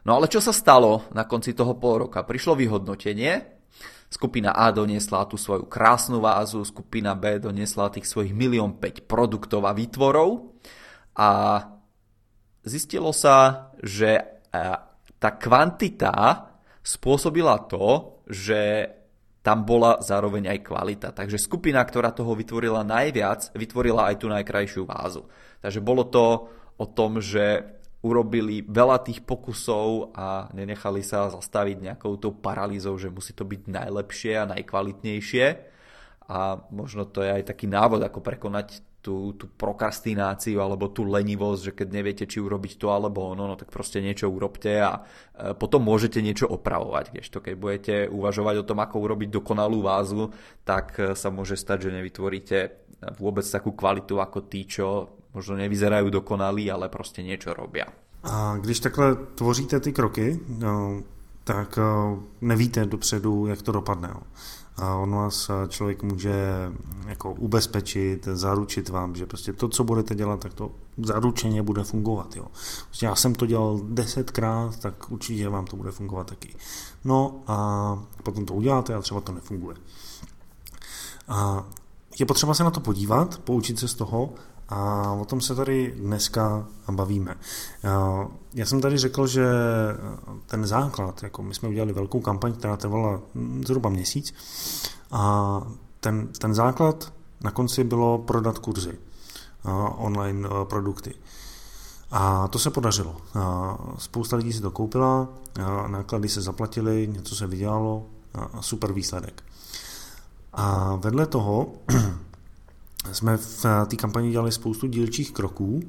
No 0.09 0.17
ale 0.17 0.25
čo 0.25 0.41
sa 0.41 0.49
stalo 0.49 1.05
na 1.13 1.29
konci 1.29 1.53
toho 1.53 1.77
pol 1.77 2.09
roka? 2.09 2.25
Prišlo 2.25 2.57
vyhodnotenie 2.57 3.57
Skupina 4.07 4.55
A 4.55 4.71
doniesla 4.71 5.27
tú 5.27 5.35
svoju 5.35 5.67
krásnu 5.67 6.23
vázu, 6.23 6.63
skupina 6.63 7.11
B 7.11 7.43
doniesla 7.43 7.91
tých 7.91 8.07
svojich 8.07 8.31
milión 8.31 8.79
5 8.79 9.03
produktov 9.03 9.67
a 9.67 9.75
výtvorov 9.75 10.55
a 11.19 11.29
zistilo 12.63 13.11
sa, 13.11 13.67
že 13.83 14.15
e, 14.15 14.23
tá 15.19 15.29
kvantita 15.35 16.46
spôsobila 16.87 17.67
to, 17.67 18.15
že 18.31 18.87
tam 19.43 19.63
bola 19.67 19.99
zároveň 19.99 20.55
aj 20.55 20.59
kvalita. 20.63 21.09
Takže 21.11 21.39
skupina, 21.39 21.83
ktorá 21.83 22.15
toho 22.15 22.31
vytvorila 22.35 22.83
najviac, 22.87 23.51
vytvorila 23.55 24.11
aj 24.11 24.15
tú 24.23 24.27
najkrajšiu 24.31 24.83
vázu. 24.87 25.27
Takže 25.59 25.83
bolo 25.83 26.07
to 26.07 26.47
o 26.79 26.85
tom, 26.87 27.19
že 27.19 27.63
urobili 28.03 28.63
veľa 28.63 29.03
tých 29.03 29.23
pokusov 29.23 30.15
a 30.15 30.47
nenechali 30.55 31.03
sa 31.03 31.27
zastaviť 31.27 31.91
nejakou 31.91 32.15
tou 32.19 32.31
paralýzou, 32.31 32.95
že 32.95 33.11
musí 33.11 33.35
to 33.35 33.43
byť 33.43 33.67
najlepšie 33.67 34.33
a 34.39 34.49
najkvalitnejšie. 34.51 35.45
A 36.27 36.59
možno 36.71 37.07
to 37.07 37.23
je 37.23 37.31
aj 37.31 37.51
taký 37.51 37.71
návod, 37.71 38.03
ako 38.03 38.19
prekonať 38.19 38.83
tú, 39.07 39.31
tú 39.39 39.47
prokrastináciu 39.47 40.59
alebo 40.59 40.91
tú 40.91 41.07
lenivosť, 41.07 41.61
že 41.63 41.75
keď 41.79 41.87
neviete, 41.95 42.23
či 42.27 42.43
urobiť 42.43 42.75
to 42.75 42.91
alebo 42.91 43.31
ono, 43.31 43.47
no 43.47 43.55
tak 43.55 43.71
proste 43.71 44.03
niečo 44.03 44.27
urobte 44.27 44.83
a 44.83 44.99
e, 44.99 45.55
potom 45.55 45.87
môžete 45.87 46.19
niečo 46.19 46.51
opravovať. 46.51 47.15
to 47.31 47.39
keď 47.39 47.53
budete 47.55 47.95
uvažovať 48.11 48.55
o 48.59 48.67
tom, 48.67 48.83
ako 48.83 48.95
urobiť 48.99 49.29
dokonalú 49.31 49.79
vázu, 49.79 50.35
tak 50.67 50.99
e, 50.99 51.15
sa 51.15 51.31
môže 51.31 51.55
stať, 51.55 51.87
že 51.87 51.95
nevytvoríte 51.95 52.57
vôbec 53.15 53.47
takú 53.47 53.71
kvalitu 53.71 54.19
ako 54.19 54.43
tí, 54.51 54.67
čo 54.67 55.07
možno 55.31 55.55
nevyzerajú 55.55 56.09
dokonalí, 56.09 56.67
ale 56.67 56.89
prostě 56.89 57.21
niečo 57.21 57.53
robia. 57.53 57.85
A 58.23 58.57
když 58.57 58.79
takhle 58.79 59.15
tvoříte 59.35 59.79
ty 59.79 59.93
kroky, 59.93 60.39
no, 60.57 61.03
tak 61.43 61.79
nevíte 62.41 62.85
dopředu, 62.85 63.47
jak 63.47 63.61
to 63.61 63.71
dopadne. 63.71 64.09
A 64.77 64.95
on 64.95 65.15
vás 65.15 65.51
člověk 65.67 66.03
může 66.03 66.71
jako 67.07 67.33
ubezpečit, 67.33 68.27
zaručit 68.33 68.89
vám, 68.89 69.15
že 69.15 69.25
prostě 69.25 69.53
to, 69.53 69.67
co 69.67 69.83
budete 69.83 70.15
dělat, 70.15 70.39
tak 70.39 70.53
to 70.53 70.71
zaručeně 70.97 71.63
bude 71.63 71.83
fungovat. 71.83 72.35
Jo. 72.35 72.45
Prostě 72.85 73.05
já 73.05 73.15
jsem 73.15 73.35
to 73.35 73.45
dělal 73.45 73.79
desetkrát, 73.83 74.79
tak 74.79 75.11
určitě 75.11 75.49
vám 75.49 75.65
to 75.65 75.75
bude 75.75 75.91
fungovat 75.91 76.27
taky. 76.27 76.55
No 77.03 77.43
a 77.47 78.03
potom 78.23 78.45
to 78.45 78.53
uděláte 78.53 78.95
a 78.95 79.01
třeba 79.01 79.21
to 79.21 79.31
nefunguje. 79.31 79.77
A 81.27 81.65
je 82.19 82.25
potřeba 82.25 82.53
se 82.53 82.63
na 82.63 82.71
to 82.71 82.79
podívat, 82.79 83.37
poučit 83.37 83.79
se 83.79 83.87
z 83.87 83.93
toho 83.93 84.33
a 84.69 85.11
o 85.11 85.25
tom 85.25 85.41
se 85.41 85.55
tady 85.55 85.95
dneska 85.97 86.67
bavíme. 86.91 87.35
Já 88.53 88.65
jsem 88.65 88.81
tady 88.81 88.97
řekl, 88.97 89.27
že 89.27 89.47
ten 90.45 90.67
základ, 90.67 91.23
jako 91.23 91.43
my 91.43 91.53
jsme 91.53 91.69
udělali 91.69 91.93
velkou 91.93 92.19
kampaň, 92.19 92.53
která 92.53 92.77
trvala 92.77 93.21
zhruba 93.67 93.89
měsíc, 93.89 94.33
a 95.11 95.61
ten, 95.99 96.27
ten 96.27 96.53
základ 96.53 97.13
na 97.41 97.51
konci 97.51 97.83
bylo 97.83 98.17
prodat 98.17 98.59
kurzy, 98.59 98.97
online 99.97 100.49
produkty. 100.63 101.13
A 102.11 102.47
to 102.47 102.59
se 102.59 102.69
podařilo. 102.69 103.15
Spousta 103.97 104.35
lidí 104.35 104.53
si 104.53 104.61
to 104.61 104.71
koupila, 104.71 105.27
náklady 105.87 106.29
se 106.29 106.41
zaplatily, 106.41 107.07
něco 107.07 107.35
se 107.35 107.47
vydělalo, 107.47 108.05
super 108.59 108.93
výsledek. 108.93 109.43
A 110.53 110.95
vedle 110.95 111.25
toho 111.25 111.67
jsme 113.11 113.37
v 113.37 113.65
té 113.87 113.95
kampani 113.95 114.31
dělali 114.31 114.51
spoustu 114.51 114.87
dílčích 114.87 115.31
kroků 115.31 115.79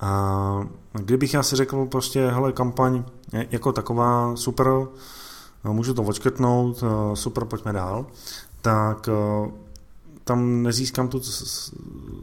a 0.00 0.68
kdybych 0.92 1.34
já 1.34 1.42
si 1.42 1.56
řekl 1.56 1.86
prostě, 1.86 2.30
hele, 2.30 2.52
kampaň 2.52 3.04
jako 3.32 3.72
taková, 3.72 4.36
super, 4.36 4.66
můžu 5.64 5.94
to 5.94 6.02
odškrtnout, 6.02 6.84
super, 7.14 7.44
pojďme 7.44 7.72
dál, 7.72 8.06
tak 8.62 9.08
tam 10.24 10.62
nezískám 10.62 11.08
tu 11.08 11.22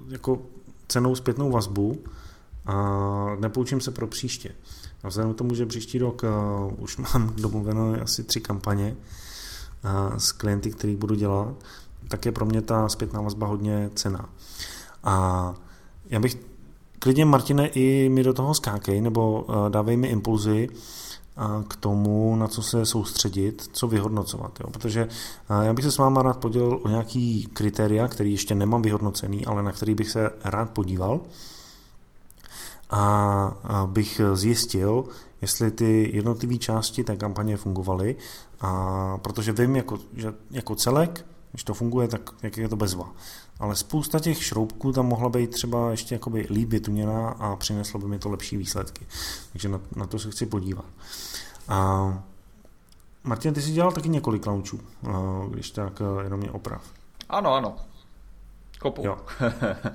jako 0.07 0.39
cenou 0.88 1.15
zpětnou 1.15 1.51
vazbu 1.51 2.03
a 2.65 2.75
nepoučím 3.39 3.81
se 3.81 3.91
pro 3.91 4.07
příště. 4.07 4.51
A 5.03 5.07
vzhledem 5.07 5.33
k 5.33 5.38
tomu, 5.38 5.55
že 5.55 5.65
příští 5.65 6.00
rok 6.00 6.21
už 6.77 6.98
mám 6.98 7.33
domluveno 7.41 7.95
asi 8.01 8.24
tři 8.24 8.41
kampaně 8.41 8.95
s 10.17 10.31
klienty, 10.31 10.71
který 10.71 10.95
budu 10.95 11.15
dělat, 11.15 11.55
tak 12.08 12.25
je 12.25 12.31
pro 12.31 12.46
mě 12.46 12.62
ta 12.62 12.89
zpětná 12.89 13.22
vazba 13.22 13.48
hodně 13.48 13.89
cená. 13.96 14.29
A 15.03 15.55
já 16.10 16.20
bych 16.20 16.38
klidně, 17.00 17.25
Martine, 17.25 17.67
i 17.67 18.10
mi 18.10 18.24
do 18.24 18.34
toho 18.34 18.53
skákej, 18.53 19.01
nebo 19.01 19.46
eh, 19.50 19.70
dávej 19.70 19.98
mi 19.98 20.08
impulzy 20.08 20.70
eh, 20.70 21.41
k 21.67 21.75
tomu, 21.75 22.36
na 22.36 22.48
co 22.48 22.62
se 22.62 22.86
soustředit, 22.86 23.70
co 23.72 23.88
vyhodnocovat. 23.88 24.60
Jo? 24.60 24.70
Protože 24.70 25.01
eh, 25.01 25.65
já 25.65 25.74
bych 25.74 25.86
se 25.86 25.91
s 25.91 25.98
váma 25.98 26.22
rád 26.22 26.38
podělil 26.38 26.79
o 26.84 26.88
nějaký 26.88 27.50
kritéria, 27.53 28.08
který 28.08 28.31
ještě 28.31 28.55
nemám 28.55 28.81
vyhodnocený, 28.81 29.46
ale 29.46 29.63
na 29.63 29.72
který 29.72 29.96
bych 29.96 30.10
se 30.10 30.29
rád 30.43 30.70
podíval 30.70 31.20
a 32.93 33.86
bych 33.86 34.22
zjistil, 34.34 35.05
jestli 35.41 35.72
ty 35.72 36.10
jednotlivé 36.13 36.58
části 36.58 37.03
té 37.03 37.15
kampaně 37.15 37.58
fungovaly, 37.58 38.15
a 38.62 39.17
protože 39.17 39.51
vím 39.51 39.75
jako, 39.75 39.98
že 40.13 40.34
jako 40.51 40.75
celek 40.75 41.25
když 41.51 41.63
to 41.63 41.74
funguje, 41.74 42.08
tak 42.08 42.22
jak 42.43 42.58
je 42.58 42.70
to 42.70 42.75
bezva. 42.75 43.12
Ale 43.60 43.75
spousta 43.75 44.20
těch 44.20 44.43
šroubků 44.43 44.91
tam 44.91 45.05
mohla 45.05 45.29
být 45.29 45.51
třeba 45.51 45.91
ještě 45.91 46.15
jakoby 46.15 46.48
líp 46.50 46.70
vytuněná 46.70 47.29
a 47.29 47.55
přineslo 47.55 48.00
by 48.00 48.08
mi 48.08 48.20
to 48.20 48.29
lepší 48.29 48.58
výsledky. 48.58 49.05
Takže 49.51 49.70
na, 49.70 49.79
na 49.96 50.08
to 50.08 50.20
se 50.20 50.31
chci 50.31 50.46
podívat. 50.46 50.86
A 51.67 52.24
Martin, 53.24 53.53
ty 53.53 53.62
jsi 53.62 53.72
dělal 53.72 53.91
taky 53.91 54.10
několik 54.10 54.46
launchů, 54.46 54.79
když 55.50 55.72
tak 55.72 56.01
jenom 56.24 56.39
mě 56.39 56.51
oprav. 56.51 56.91
Ano, 57.29 57.53
ano. 57.53 57.75
Kopu. 58.79 59.05
Jo. 59.05 59.17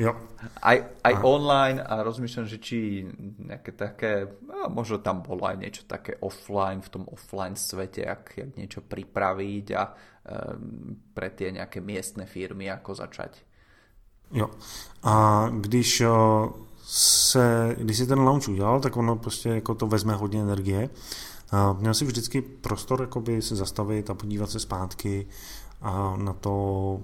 Jo. 0.00 0.16
Aj, 0.64 0.80
aj 1.04 1.14
online 1.20 1.84
a 1.84 2.00
rozmýšľam, 2.00 2.48
že 2.48 2.56
či 2.56 3.04
nejaké 3.36 3.76
také, 3.76 4.32
no, 4.48 4.72
možno 4.72 4.96
tam 4.96 5.20
bolo 5.20 5.44
aj 5.44 5.60
niečo 5.60 5.84
také 5.84 6.16
offline, 6.24 6.80
v 6.80 6.88
tom 6.88 7.04
offline 7.04 7.52
svete, 7.52 8.08
jak, 8.08 8.32
jak 8.32 8.50
niečo 8.56 8.80
pripraviť 8.80 9.66
a 9.76 9.82
pre 11.14 11.30
tie 11.30 11.52
nejaké 11.52 11.80
miestne 11.80 12.26
firmy, 12.26 12.70
ako 12.70 12.94
začať. 12.94 13.42
Jo. 14.32 14.50
A 15.02 15.46
když 15.50 16.02
se, 16.82 17.76
když 17.78 17.96
si 17.96 18.06
ten 18.06 18.18
launch 18.18 18.48
udělal, 18.48 18.80
tak 18.80 18.96
ono 18.96 19.16
prostě 19.16 19.48
jako 19.48 19.74
to 19.74 19.86
vezme 19.86 20.14
hodně 20.14 20.42
energie. 20.42 20.90
A 21.50 21.72
měl 21.72 21.94
si 21.94 22.04
vždycky 22.04 22.42
prostor 22.42 23.00
jakoby 23.00 23.42
se 23.42 23.56
zastavit 23.56 24.10
a 24.10 24.14
podívat 24.14 24.50
se 24.50 24.60
zpátky 24.60 25.26
a 25.80 26.16
na 26.16 26.32
to, 26.32 27.00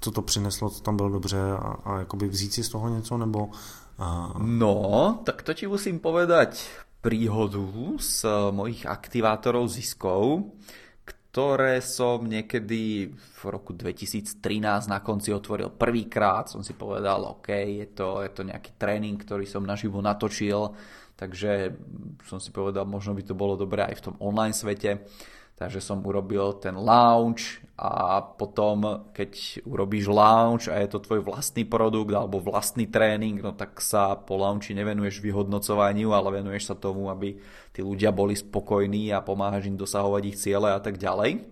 co 0.00 0.10
to 0.10 0.22
přineslo, 0.22 0.70
co 0.70 0.80
tam 0.80 0.96
bylo 0.96 1.08
dobře 1.08 1.40
a, 1.52 1.76
a 1.84 1.98
jakoby 1.98 2.28
vzít 2.28 2.52
si 2.52 2.64
z 2.64 2.68
toho 2.68 2.88
něco, 2.88 3.18
nebo... 3.18 3.50
A... 3.98 4.34
No, 4.38 5.18
tak 5.24 5.42
to 5.42 5.54
ti 5.54 5.66
musím 5.66 5.98
povedať 5.98 6.62
príhodu 7.00 7.98
z 7.98 8.26
mojich 8.50 8.86
aktivátorov 8.86 9.68
ziskov, 9.70 10.42
ktoré 11.38 11.78
som 11.78 12.26
niekedy 12.26 13.14
v 13.14 13.42
roku 13.46 13.70
2013 13.70 14.42
na 14.90 14.98
konci 14.98 15.30
otvoril 15.30 15.70
prvýkrát. 15.70 16.50
Som 16.50 16.66
si 16.66 16.74
povedal, 16.74 17.22
OK, 17.30 17.54
je 17.54 17.86
to, 17.94 18.26
je 18.26 18.30
to 18.34 18.42
nejaký 18.42 18.74
tréning, 18.74 19.14
ktorý 19.14 19.46
som 19.46 19.62
naživo 19.62 20.02
natočil, 20.02 20.74
takže 21.14 21.78
som 22.26 22.42
si 22.42 22.50
povedal, 22.50 22.90
možno 22.90 23.14
by 23.14 23.22
to 23.22 23.38
bolo 23.38 23.54
dobré 23.54 23.86
aj 23.86 24.02
v 24.02 24.04
tom 24.10 24.14
online 24.18 24.50
svete. 24.50 25.06
Takže 25.58 25.82
som 25.82 25.98
urobil 26.06 26.54
ten 26.62 26.78
launch 26.78 27.58
a 27.74 28.22
potom, 28.22 29.10
keď 29.10 29.62
urobíš 29.66 30.06
launch 30.06 30.70
a 30.70 30.78
je 30.78 30.86
to 30.86 31.02
tvoj 31.02 31.26
vlastný 31.26 31.66
produkt 31.66 32.14
alebo 32.14 32.38
vlastný 32.38 32.86
tréning, 32.86 33.42
no 33.42 33.50
tak 33.58 33.82
sa 33.82 34.14
po 34.14 34.38
launchi 34.38 34.70
nevenuješ 34.70 35.18
vyhodnocovaniu, 35.18 36.14
ale 36.14 36.38
venuješ 36.38 36.70
sa 36.70 36.76
tomu, 36.78 37.10
aby 37.10 37.42
tí 37.74 37.82
ľudia 37.82 38.14
boli 38.14 38.38
spokojní 38.38 39.10
a 39.10 39.18
pomáhaš 39.18 39.66
im 39.66 39.74
dosahovať 39.74 40.22
ich 40.30 40.38
ciele 40.38 40.70
a 40.70 40.78
tak 40.78 40.94
ďalej. 40.94 41.42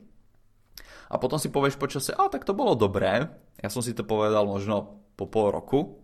A 1.10 1.14
potom 1.18 1.42
si 1.42 1.50
povieš 1.50 1.74
počase, 1.74 2.14
a 2.14 2.30
tak 2.30 2.46
to 2.46 2.54
bolo 2.54 2.78
dobré. 2.78 3.26
Ja 3.58 3.70
som 3.70 3.82
si 3.82 3.90
to 3.90 4.06
povedal 4.06 4.46
možno 4.46 5.02
po 5.18 5.26
pol 5.26 5.50
roku 5.50 5.98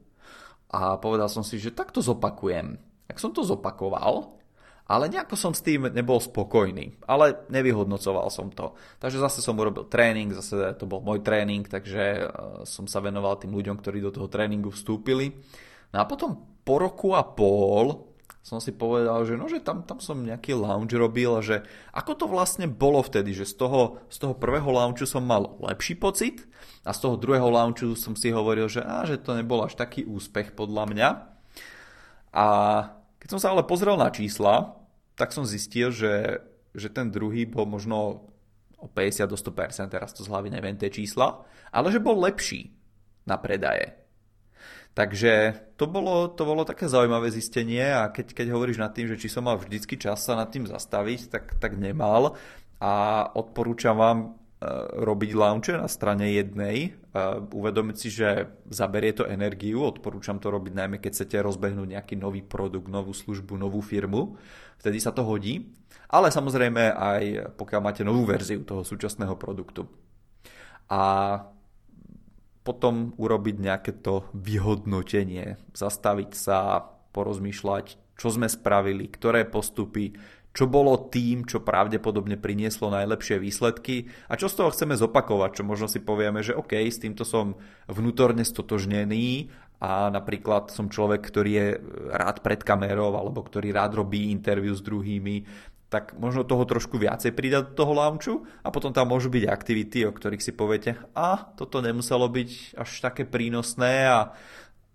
a 0.75 0.99
povedal 0.99 1.31
som 1.31 1.47
si, 1.47 1.63
že 1.63 1.71
tak 1.71 1.95
to 1.95 2.03
zopakujem. 2.03 2.83
Jak 3.07 3.19
som 3.23 3.31
to 3.31 3.47
zopakoval, 3.47 4.42
ale 4.91 5.09
nejako 5.09 5.39
som 5.39 5.53
s 5.55 5.63
tým 5.63 5.89
nebol 5.89 6.19
spokojný, 6.19 6.99
ale 7.07 7.47
nevyhodnocoval 7.49 8.29
som 8.29 8.51
to. 8.51 8.75
Takže 8.99 9.23
zase 9.23 9.39
som 9.39 9.55
urobil 9.55 9.87
tréning, 9.87 10.35
zase 10.35 10.75
to 10.77 10.91
bol 10.91 11.01
môj 11.01 11.23
tréning, 11.23 11.65
takže 11.65 12.03
e, 12.03 12.23
som 12.67 12.91
sa 12.91 12.99
venoval 12.99 13.39
tým 13.39 13.55
ľuďom, 13.55 13.79
ktorí 13.79 14.03
do 14.03 14.11
toho 14.11 14.27
tréningu 14.27 14.75
vstúpili. 14.75 15.39
No 15.95 16.03
a 16.03 16.05
potom 16.05 16.43
po 16.67 16.83
roku 16.83 17.15
a 17.15 17.23
pol 17.23 18.13
som 18.43 18.59
si 18.59 18.75
povedal, 18.75 19.23
že 19.23 19.39
no, 19.39 19.47
že 19.47 19.63
tam, 19.63 19.87
tam 19.87 20.03
som 20.03 20.19
nejaký 20.19 20.59
lounge 20.59 20.99
robil 20.99 21.39
a 21.39 21.47
že 21.47 21.63
ako 21.95 22.13
to 22.19 22.27
vlastne 22.27 22.67
bolo 22.67 22.99
vtedy, 22.99 23.31
že 23.31 23.47
z 23.47 23.55
toho, 23.55 24.03
z 24.11 24.19
toho 24.19 24.35
prvého 24.35 24.67
lounge 24.67 25.07
som 25.07 25.23
mal 25.23 25.55
lepší 25.63 25.95
pocit 25.95 26.43
a 26.83 26.91
z 26.91 26.99
toho 27.07 27.15
druhého 27.15 27.47
lounge 27.47 27.87
som 27.95 28.19
si 28.19 28.35
hovoril, 28.35 28.67
že, 28.67 28.83
á, 28.83 29.07
že 29.07 29.23
to 29.23 29.39
nebol 29.39 29.63
až 29.63 29.79
taký 29.79 30.03
úspech 30.03 30.59
podľa 30.59 30.85
mňa. 30.91 31.09
A 32.35 32.47
keď 33.23 33.39
som 33.39 33.41
sa 33.41 33.55
ale 33.55 33.63
pozrel 33.63 33.95
na 33.95 34.11
čísla, 34.11 34.75
tak 35.15 35.31
som 35.31 35.47
zistil, 35.47 35.95
že, 35.95 36.43
že 36.75 36.91
ten 36.91 37.07
druhý 37.07 37.47
bol 37.47 37.71
možno 37.71 38.27
o 38.83 38.91
50 38.91 39.31
do 39.31 39.39
100%, 39.39 39.95
teraz 39.95 40.11
to 40.11 40.27
z 40.27 40.31
hlavy 40.35 40.51
neviem 40.51 40.75
tie 40.75 40.91
čísla, 40.91 41.47
ale 41.71 41.95
že 41.95 42.03
bol 42.03 42.19
lepší 42.19 42.75
na 43.23 43.39
predaje. 43.39 43.95
Takže 44.93 45.55
to 45.79 45.87
bolo, 45.87 46.35
to 46.35 46.43
bolo 46.43 46.67
také 46.67 46.91
zaujímavé 46.91 47.31
zistenie 47.31 47.95
a 47.95 48.11
keď, 48.11 48.35
keď 48.35 48.47
hovoríš 48.51 48.83
nad 48.83 48.91
tým, 48.91 49.07
že 49.07 49.17
či 49.17 49.31
som 49.31 49.47
mal 49.47 49.57
vždycky 49.57 49.95
čas 49.97 50.27
sa 50.27 50.35
nad 50.35 50.51
tým 50.51 50.67
zastaviť, 50.67 51.21
tak, 51.31 51.45
tak 51.63 51.79
nemal 51.79 52.35
a 52.83 53.25
odporúčam 53.39 53.95
vám 53.95 54.42
robiť 54.95 55.31
launche 55.35 55.75
na 55.75 55.91
strane 55.91 56.31
jednej, 56.33 56.95
uvedomiť 57.51 57.97
si, 57.99 58.09
že 58.15 58.49
zaberie 58.71 59.13
to 59.13 59.27
energiu, 59.27 59.83
odporúčam 59.83 60.39
to 60.39 60.49
robiť 60.49 60.73
najmä 60.73 60.97
keď 61.03 61.11
chcete 61.13 61.37
rozbehnúť 61.43 61.89
nejaký 61.99 62.15
nový 62.15 62.47
produkt, 62.47 62.87
novú 62.87 63.11
službu, 63.11 63.59
novú 63.59 63.83
firmu, 63.83 64.39
vtedy 64.79 65.03
sa 65.03 65.11
to 65.11 65.27
hodí, 65.27 65.75
ale 66.09 66.31
samozrejme 66.31 66.95
aj 66.95 67.23
pokiaľ 67.59 67.81
máte 67.83 68.03
novú 68.07 68.23
verziu 68.29 68.63
toho 68.63 68.87
súčasného 68.87 69.35
produktu. 69.35 69.91
A 70.93 71.03
potom 72.63 73.11
urobiť 73.19 73.57
nejaké 73.59 73.93
to 73.99 74.31
vyhodnotenie, 74.37 75.59
zastaviť 75.75 76.31
sa, 76.39 76.87
porozmýšľať, 77.13 78.17
čo 78.17 78.29
sme 78.33 78.49
spravili, 78.49 79.11
ktoré 79.11 79.45
postupy, 79.45 80.17
čo 80.53 80.69
bolo 80.69 81.09
tým, 81.09 81.49
čo 81.49 81.65
pravdepodobne 81.65 82.37
prinieslo 82.37 82.93
najlepšie 82.93 83.41
výsledky 83.41 84.13
a 84.29 84.37
čo 84.37 84.53
z 84.53 84.61
toho 84.61 84.73
chceme 84.73 84.95
zopakovať, 84.97 85.61
čo 85.61 85.65
možno 85.65 85.89
si 85.89 86.05
povieme, 86.05 86.45
že 86.45 86.57
OK, 86.57 86.77
s 86.77 87.01
týmto 87.01 87.25
som 87.25 87.57
vnútorne 87.89 88.45
stotožnený 88.45 89.49
a 89.83 90.13
napríklad 90.13 90.71
som 90.71 90.93
človek, 90.93 91.25
ktorý 91.25 91.51
je 91.51 91.69
rád 92.15 92.45
pred 92.45 92.61
kamerou 92.63 93.17
alebo 93.17 93.43
ktorý 93.43 93.75
rád 93.75 93.99
robí 93.99 94.31
interview 94.31 94.71
s 94.77 94.85
druhými, 94.85 95.49
tak 95.93 96.17
možno 96.17 96.49
toho 96.49 96.65
trošku 96.65 96.97
viacej 96.97 97.37
pridať 97.37 97.73
do 97.73 97.85
toho 97.85 97.93
launchu 97.93 98.35
a 98.65 98.73
potom 98.73 98.97
tam 98.97 99.13
môžu 99.13 99.29
byť 99.29 99.45
aktivity, 99.45 100.09
o 100.09 100.17
ktorých 100.17 100.41
si 100.41 100.53
poviete, 100.57 100.97
a 101.13 101.53
toto 101.53 101.85
nemuselo 101.85 102.33
byť 102.33 102.81
až 102.81 102.91
také 103.05 103.29
prínosné 103.29 104.09
a, 104.09 104.33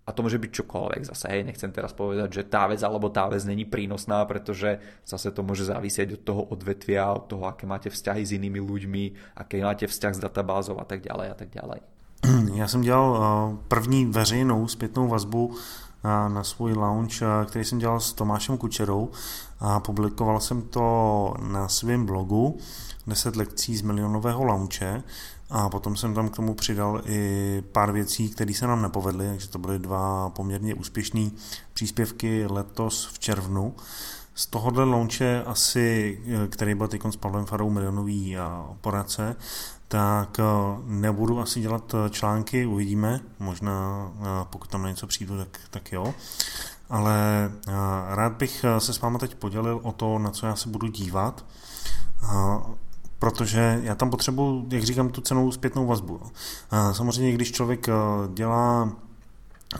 a 0.08 0.12
to 0.16 0.24
môže 0.24 0.40
byť 0.40 0.50
čokoľvek 0.64 1.02
zase, 1.04 1.28
hej, 1.28 1.44
nechcem 1.44 1.68
teraz 1.68 1.92
povedať, 1.92 2.40
že 2.40 2.48
tá 2.48 2.64
vec 2.64 2.80
alebo 2.80 3.12
tá 3.12 3.28
vec 3.28 3.44
není 3.44 3.68
prínosná, 3.68 4.24
pretože 4.24 4.80
zase 5.04 5.28
to 5.36 5.44
môže 5.44 5.68
závisieť 5.68 6.16
od 6.16 6.22
toho 6.24 6.42
odvetvia, 6.48 7.12
od 7.12 7.28
toho, 7.28 7.44
aké 7.44 7.68
máte 7.68 7.92
vzťahy 7.92 8.24
s 8.24 8.32
inými 8.32 8.56
ľuďmi, 8.64 9.36
aké 9.36 9.60
máte 9.60 9.84
vzťah 9.84 10.16
s 10.16 10.24
databázou 10.24 10.80
a 10.80 10.88
tak 10.88 11.04
ďalej 11.04 11.28
a 11.28 11.36
tak 11.36 11.52
ďalej. 11.52 11.80
Já 12.54 12.68
jsem 12.68 12.80
dělal 12.80 13.08
eh, 13.14 13.56
první 13.68 14.06
veřejnou 14.06 14.68
zpětnou 14.68 15.08
vazbu 15.08 15.54
na 16.04 16.44
svůj 16.44 16.72
launch, 16.72 17.22
který 17.46 17.64
jsem 17.64 17.78
dělal 17.78 18.00
s 18.00 18.12
Tomášem 18.12 18.58
Kučerou 18.58 19.10
a 19.60 19.80
publikoval 19.80 20.40
jsem 20.40 20.62
to 20.62 21.34
na 21.42 21.68
svém 21.68 22.06
blogu 22.06 22.58
10 23.06 23.36
lekcí 23.36 23.76
z 23.76 23.82
milionového 23.82 24.44
launche 24.44 25.02
a 25.50 25.68
potom 25.68 25.96
jsem 25.96 26.14
tam 26.14 26.28
k 26.28 26.36
tomu 26.36 26.54
přidal 26.54 27.02
i 27.04 27.62
pár 27.72 27.92
věcí, 27.92 28.28
které 28.28 28.54
se 28.54 28.66
nám 28.66 28.82
nepovedly, 28.82 29.28
takže 29.28 29.48
to 29.48 29.58
byly 29.58 29.78
dva 29.78 30.30
poměrně 30.30 30.74
úspěšné 30.74 31.30
příspěvky 31.72 32.46
letos 32.46 33.10
v 33.12 33.18
červnu. 33.18 33.74
Z 34.34 34.46
tohohle 34.46 34.84
launche 34.84 35.42
asi, 35.44 36.18
který 36.50 36.74
byl 36.74 36.88
teď 36.88 37.02
s 37.10 37.16
Pavlem 37.16 37.46
Farou 37.46 37.70
milionový 37.70 38.36
poradce, 38.80 39.36
tak 39.88 40.38
eh, 40.38 40.42
nebudu 40.84 41.40
asi 41.40 41.60
dělat 41.60 41.94
eh, 41.94 42.10
články, 42.10 42.66
uvidíme, 42.66 43.20
možná 43.38 44.08
eh, 44.20 44.24
pokud 44.50 44.70
tam 44.70 44.82
na 44.82 44.88
něco 44.88 45.06
přijdu, 45.06 45.38
tak, 45.38 45.60
tak 45.70 45.92
jo. 45.92 46.14
Ale 46.90 47.50
rád 48.08 48.32
bych 48.32 48.64
se 48.78 48.92
s 48.92 49.00
vámi 49.00 49.18
teď 49.18 49.34
podělil 49.34 49.80
o 49.82 49.92
to, 49.92 50.18
na 50.18 50.30
co 50.30 50.46
já 50.46 50.56
se 50.56 50.68
budu 50.68 50.86
dívat, 50.86 51.44
protože 53.18 53.80
já 53.82 53.94
tam 53.94 54.10
potřebuji, 54.10 54.66
jak 54.70 54.82
říkám, 54.82 55.08
tu 55.08 55.20
cenou 55.20 55.52
zpětnou 55.52 55.86
vazbu. 55.86 56.20
Samozřejmě, 56.92 57.32
když 57.32 57.52
člověk 57.52 57.86
dělá 58.34 58.92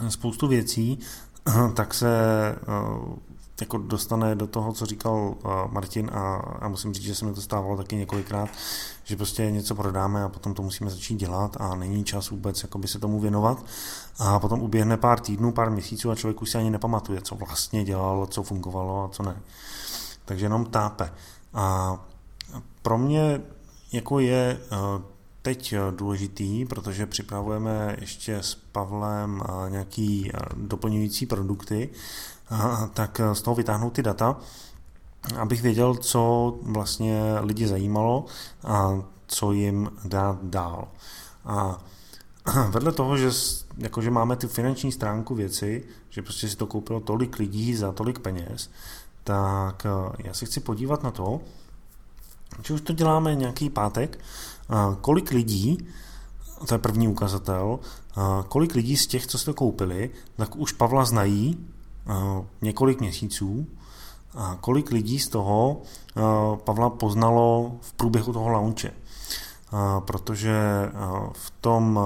spoustu 0.09 0.49
věcí, 0.49 0.99
tak 1.75 1.95
se 1.95 2.09
jako 3.61 3.79
dostane 3.79 4.35
do 4.35 4.47
toho, 4.47 4.73
co 4.73 4.87
říkal 4.87 5.35
Martin 5.71 6.11
a, 6.13 6.37
a 6.61 6.69
musím 6.69 6.95
říct, 6.95 7.05
že 7.05 7.15
se 7.15 7.25
mi 7.25 7.35
to 7.35 7.41
stávalo 7.41 7.77
taky 7.77 7.97
několikrát, 7.97 8.49
že 9.05 9.17
prostě 9.17 9.51
něco 9.51 9.75
prodáme 9.75 10.25
a 10.25 10.29
potom 10.29 10.55
to 10.55 10.63
musíme 10.63 10.91
začít 10.91 11.17
dělat 11.17 11.57
a 11.61 11.75
není 11.75 12.05
čas 12.05 12.31
vůbec 12.31 12.63
jakoby 12.63 12.89
se 12.89 12.99
tomu 12.99 13.21
věnovat 13.21 13.65
a 14.19 14.39
potom 14.39 14.61
uběhne 14.61 14.97
pár 14.97 15.21
týdnů, 15.21 15.53
pár 15.53 15.71
měsíců 15.71 16.11
a 16.11 16.15
člověk 16.15 16.43
už 16.43 16.51
si 16.51 16.59
ani 16.59 16.71
nepamatuje, 16.71 17.21
co 17.21 17.35
vlastně 17.35 17.85
dělal, 17.85 18.27
co 18.27 18.43
fungovalo 18.43 19.05
a 19.05 19.09
co 19.09 19.23
ne. 19.23 19.37
Takže 20.25 20.45
jenom 20.45 20.65
tápe. 20.65 21.13
A 21.55 21.99
pro 22.89 22.99
mě 22.99 23.41
jako 23.93 24.19
je 24.19 24.61
uh, 24.73 24.79
teď 25.43 25.75
důležitý, 25.91 26.65
protože 26.65 27.07
připravujeme 27.07 27.97
ještě 28.01 28.37
s 28.37 28.55
Pavlem 28.55 29.41
uh, 29.41 29.71
nějaký 29.71 30.33
doplňující 30.57 31.27
produkty, 31.27 31.89
tak 32.95 33.21
z 33.33 33.43
toho 33.43 33.55
vytáhnout 33.55 33.93
ty 33.93 34.03
data, 34.03 34.37
abych 35.39 35.63
věděl, 35.63 35.95
co 35.95 36.55
vlastně 36.63 37.21
lidi 37.41 37.67
zajímalo 37.67 38.25
a 38.65 39.03
co 39.27 39.53
jim 39.53 39.91
dát 40.05 40.39
dál. 40.43 40.89
A 41.45 41.85
vedle 42.71 42.93
toho, 42.93 43.17
že 43.17 43.31
jakože 43.79 44.11
máme 44.11 44.37
tu 44.37 44.49
finanční 44.49 44.93
stránku 44.93 45.35
věci, 45.35 45.85
že 46.11 46.23
prostě 46.23 46.49
si 46.49 46.57
to 46.57 46.67
koupilo 46.67 47.01
tolik 47.01 47.39
lidí 47.39 47.75
za 47.75 47.93
tolik 47.93 48.19
peněz, 48.19 48.71
tak 49.25 49.87
eh, 49.87 50.23
já 50.25 50.35
se 50.35 50.47
chci 50.47 50.61
podívat 50.61 51.03
na 51.03 51.11
to, 51.11 51.41
že 52.65 52.75
už 52.75 52.81
to 52.81 52.93
děláme 52.93 53.35
nějaký 53.35 53.71
pátek, 53.71 54.19
kolik 55.01 55.31
lidí, 55.31 55.89
to 56.67 56.75
je 56.75 56.79
první 56.79 57.09
ukazatel, 57.09 57.79
kolik 58.49 58.75
lidí 58.75 58.97
z 58.97 59.07
těch, 59.07 59.27
co 59.27 59.39
to 59.39 59.55
koupili, 59.55 60.11
tak 60.37 60.57
už 60.57 60.73
Pavla 60.73 61.05
znají 61.05 61.67
několik 62.63 63.01
měsíců 63.01 63.67
a 64.35 64.59
kolik 64.61 64.91
lidí 64.91 65.19
z 65.19 65.29
toho 65.29 65.83
Pavla 66.65 66.91
poznalo 66.91 67.77
v 67.81 67.93
průběhu 67.93 68.33
toho 68.33 68.49
launche. 68.49 68.91
Protože 69.99 70.59
v 71.33 71.51
tom, 71.61 72.01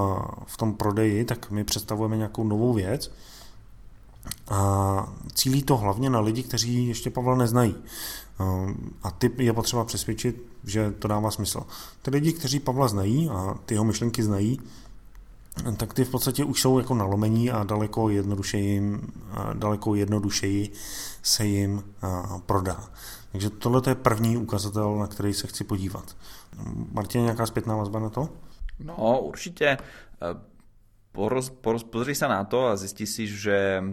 v 0.45 0.57
tom 0.57 0.73
prodeji 0.73 1.25
tak 1.25 1.51
my 1.51 1.63
představujeme 1.63 2.17
nějakou 2.17 2.43
novou 2.43 2.73
věc 2.73 3.11
a 4.49 5.13
cílí 5.33 5.63
to 5.63 5.77
hlavně 5.77 6.09
na 6.09 6.19
lidi, 6.19 6.43
kteří 6.43 6.87
ještě 6.87 7.09
Pavla 7.09 7.35
neznají. 7.35 7.75
A 9.03 9.11
ty 9.11 9.31
je 9.37 9.53
potřeba 9.53 9.85
přesvědčit, 9.85 10.45
že 10.63 10.91
to 10.91 11.07
dává 11.07 11.31
smysl. 11.31 11.63
Ty 12.01 12.11
lidi, 12.11 12.33
kteří 12.33 12.59
Pavla 12.59 12.87
znají 12.87 13.29
a 13.29 13.55
ty 13.65 13.73
jeho 13.73 13.83
myšlenky 13.83 14.23
znají, 14.23 14.59
tak 15.77 15.93
ty 15.93 16.05
v 16.05 16.09
podstatě 16.09 16.43
už 16.43 16.61
jsou 16.61 16.79
jako 16.79 16.95
nalomení 16.95 17.51
a 17.51 17.63
daleko 17.63 18.09
jednodušeji, 18.09 19.01
daleko 19.53 19.95
jednodušeji 19.95 20.71
se 21.23 21.45
jim 21.45 21.83
prodá. 22.45 22.89
Takže 23.31 23.49
tohle 23.49 23.81
je 23.87 23.95
první 23.95 24.37
ukazatel, 24.37 24.95
na 24.97 25.07
který 25.07 25.33
se 25.33 25.47
chci 25.47 25.63
podívat. 25.63 26.15
Martin, 26.91 27.21
nějaká 27.21 27.45
zpětná 27.45 27.75
vazba 27.75 27.99
na 27.99 28.09
to? 28.09 28.29
No, 28.79 29.21
určitě. 29.21 29.77
Poroz, 31.13 31.49
poroz, 31.49 31.83
pozri 31.85 32.17
sa 32.17 32.25
na 32.25 32.41
to 32.41 32.73
a 32.73 32.75
zisti 32.75 33.05
si, 33.05 33.29
že 33.29 33.85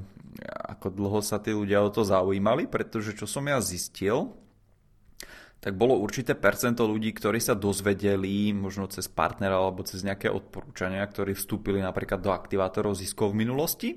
ako 0.44 0.94
dlho 0.94 1.20
sa 1.20 1.42
tí 1.42 1.50
ľudia 1.50 1.82
o 1.82 1.90
to 1.90 2.06
zaujímali, 2.06 2.70
pretože 2.70 3.16
čo 3.18 3.26
som 3.26 3.44
ja 3.50 3.58
zistil, 3.58 4.30
tak 5.60 5.76
bolo 5.76 6.00
určité 6.00 6.32
percento 6.32 6.88
ľudí, 6.88 7.12
ktorí 7.12 7.36
sa 7.36 7.52
dozvedeli 7.52 8.56
možno 8.56 8.88
cez 8.88 9.12
partnera 9.12 9.60
alebo 9.60 9.84
cez 9.84 10.00
nejaké 10.00 10.32
odporúčania, 10.32 11.04
ktorí 11.04 11.36
vstúpili 11.36 11.84
napríklad 11.84 12.24
do 12.24 12.32
aktivátorov 12.32 12.96
ziskov 12.96 13.36
v 13.36 13.44
minulosti. 13.44 13.90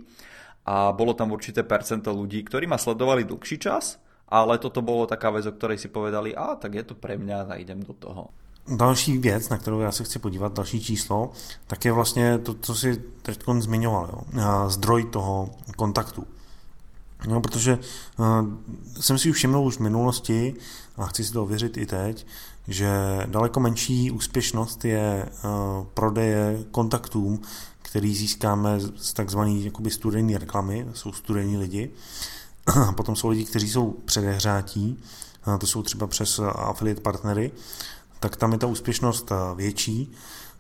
A 0.68 0.92
bolo 0.92 1.16
tam 1.16 1.32
určité 1.32 1.64
percento 1.64 2.12
ľudí, 2.12 2.44
ktorí 2.44 2.68
ma 2.68 2.80
sledovali 2.80 3.24
dlhší 3.28 3.60
čas, 3.60 4.00
ale 4.28 4.60
toto 4.60 4.84
bolo 4.84 5.08
taká 5.08 5.32
vec, 5.32 5.48
o 5.48 5.56
ktorej 5.56 5.80
si 5.80 5.88
povedali, 5.92 6.36
a 6.36 6.56
tak 6.60 6.76
je 6.76 6.84
to 6.84 6.96
pre 7.00 7.16
mňa 7.16 7.52
a 7.52 7.60
idem 7.60 7.80
do 7.84 7.96
toho. 7.96 8.32
Další 8.68 9.18
věc, 9.18 9.50
na 9.50 9.58
kterou 9.58 9.80
já 9.80 9.92
se 9.92 10.04
chci 10.04 10.20
podívat, 10.20 10.54
další 10.54 10.82
číslo, 10.82 11.32
tak 11.68 11.86
je 11.86 11.92
vlastně 11.92 12.38
to, 12.38 12.54
co 12.54 12.76
si 12.76 13.04
teď 13.22 13.44
zmiňoval, 13.60 14.10
jo? 14.34 14.70
zdroj 14.70 15.04
toho 15.04 15.50
kontaktu. 15.76 16.28
No, 17.28 17.42
protože 17.42 17.80
uh, 18.18 18.26
jsem 19.00 19.18
si 19.18 19.30
už 19.30 19.38
všiml 19.38 19.60
už 19.60 19.78
v 19.78 19.80
minulosti, 19.80 20.56
a 20.98 21.06
chci 21.06 21.24
si 21.24 21.34
to 21.34 21.44
ověřit 21.44 21.78
i 21.78 21.86
teď, 21.86 22.28
že 22.68 22.90
daleko 23.26 23.60
menší 23.60 24.12
úspěšnost 24.12 24.86
je 24.86 25.26
uh, 25.26 25.86
prodeje 25.94 26.64
kontaktům, 26.72 27.42
který 27.82 28.16
získáme 28.16 28.80
z 28.96 29.14
takzvaný 29.14 29.66
jakoby 29.66 29.92
studený 29.92 30.38
reklamy, 30.38 30.88
jsou 30.94 31.12
studení 31.12 31.58
lidi. 31.58 31.92
Potom 32.96 33.16
jsou 33.16 33.28
lidi, 33.28 33.46
kteří 33.46 33.70
jsou 33.70 33.92
předehřátí, 34.06 35.00
to 35.60 35.68
jsou 35.68 35.84
třeba 35.84 36.08
přes 36.08 36.40
affiliate 36.40 37.02
partnery, 37.02 37.52
tak 38.24 38.36
tam 38.36 38.52
je 38.52 38.58
ta 38.58 38.68
úspěšnost 38.68 39.32
větší. 39.56 40.12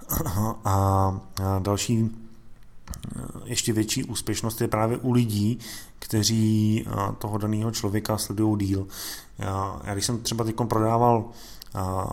A 0.65 1.19
další 1.59 2.09
ještě 3.45 3.73
větší 3.73 4.03
úspěšnost 4.03 4.61
je 4.61 4.67
právě 4.67 4.97
u 4.97 5.11
lidí, 5.11 5.59
kteří 5.99 6.85
toho 7.17 7.37
daného 7.37 7.71
člověka 7.71 8.17
sledují 8.17 8.57
díl. 8.65 8.87
Já, 9.39 9.81
já 9.83 9.93
když 9.93 10.05
jsem 10.05 10.21
třeba 10.21 10.43
teď 10.43 10.55
prodával 10.67 11.25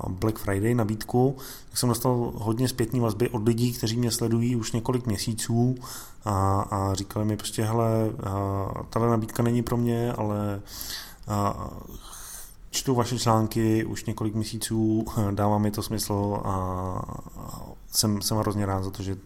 Black 0.09 0.39
Friday 0.39 0.75
nabídku, 0.75 1.37
tak 1.69 1.79
jsem 1.79 1.89
dostal 1.89 2.33
hodně 2.35 2.69
zpětní 2.69 3.01
vazby 3.01 3.29
od 3.29 3.47
lidí, 3.47 3.73
kteří 3.73 3.97
mě 3.97 4.11
sledují 4.11 4.57
už 4.57 4.73
několik 4.73 5.07
měsíců 5.07 5.75
a, 6.25 6.61
a 6.61 6.95
říkali 6.95 7.25
mi 7.25 7.37
prostě, 7.37 7.65
hele, 7.65 7.91
tahle 8.91 9.09
nabídka 9.09 9.43
není 9.43 9.63
pro 9.63 9.77
mě, 9.77 10.13
ale 10.13 10.61
čtu 12.71 12.95
vaše 12.95 13.19
články 13.19 13.85
už 13.85 14.05
několik 14.05 14.35
měsíců, 14.35 15.05
dává 15.31 15.59
mi 15.59 15.71
to 15.71 15.83
smysl 15.83 16.41
a 16.45 17.03
jsem, 17.93 18.23
jsem 18.23 18.39
hrozně 18.39 18.67
rád 18.67 18.85
za 18.85 18.91
to, 18.91 19.03
že 19.03 19.17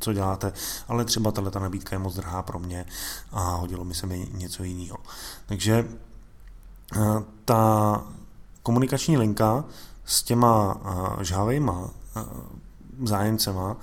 co 0.00 0.12
děláte, 0.12 0.52
ale 0.88 1.04
třeba 1.04 1.32
tahle 1.32 1.50
ta 1.50 1.58
nabídka 1.58 1.96
je 1.96 1.98
moc 1.98 2.14
drahá 2.14 2.42
pro 2.42 2.58
mě 2.58 2.86
a 3.32 3.54
hodilo 3.54 3.84
mi 3.84 3.94
se 3.94 4.06
mi 4.06 4.28
něco 4.32 4.64
jiného. 4.64 4.98
Takže 5.46 5.88
eh, 6.96 7.00
ta 7.44 8.04
komunikační 8.62 9.18
linka 9.18 9.64
s 10.04 10.22
těma 10.22 10.80
eh, 10.84 11.24
žhavejma 11.24 11.90
eh, 12.16 12.20
zájemcema, 13.02 13.76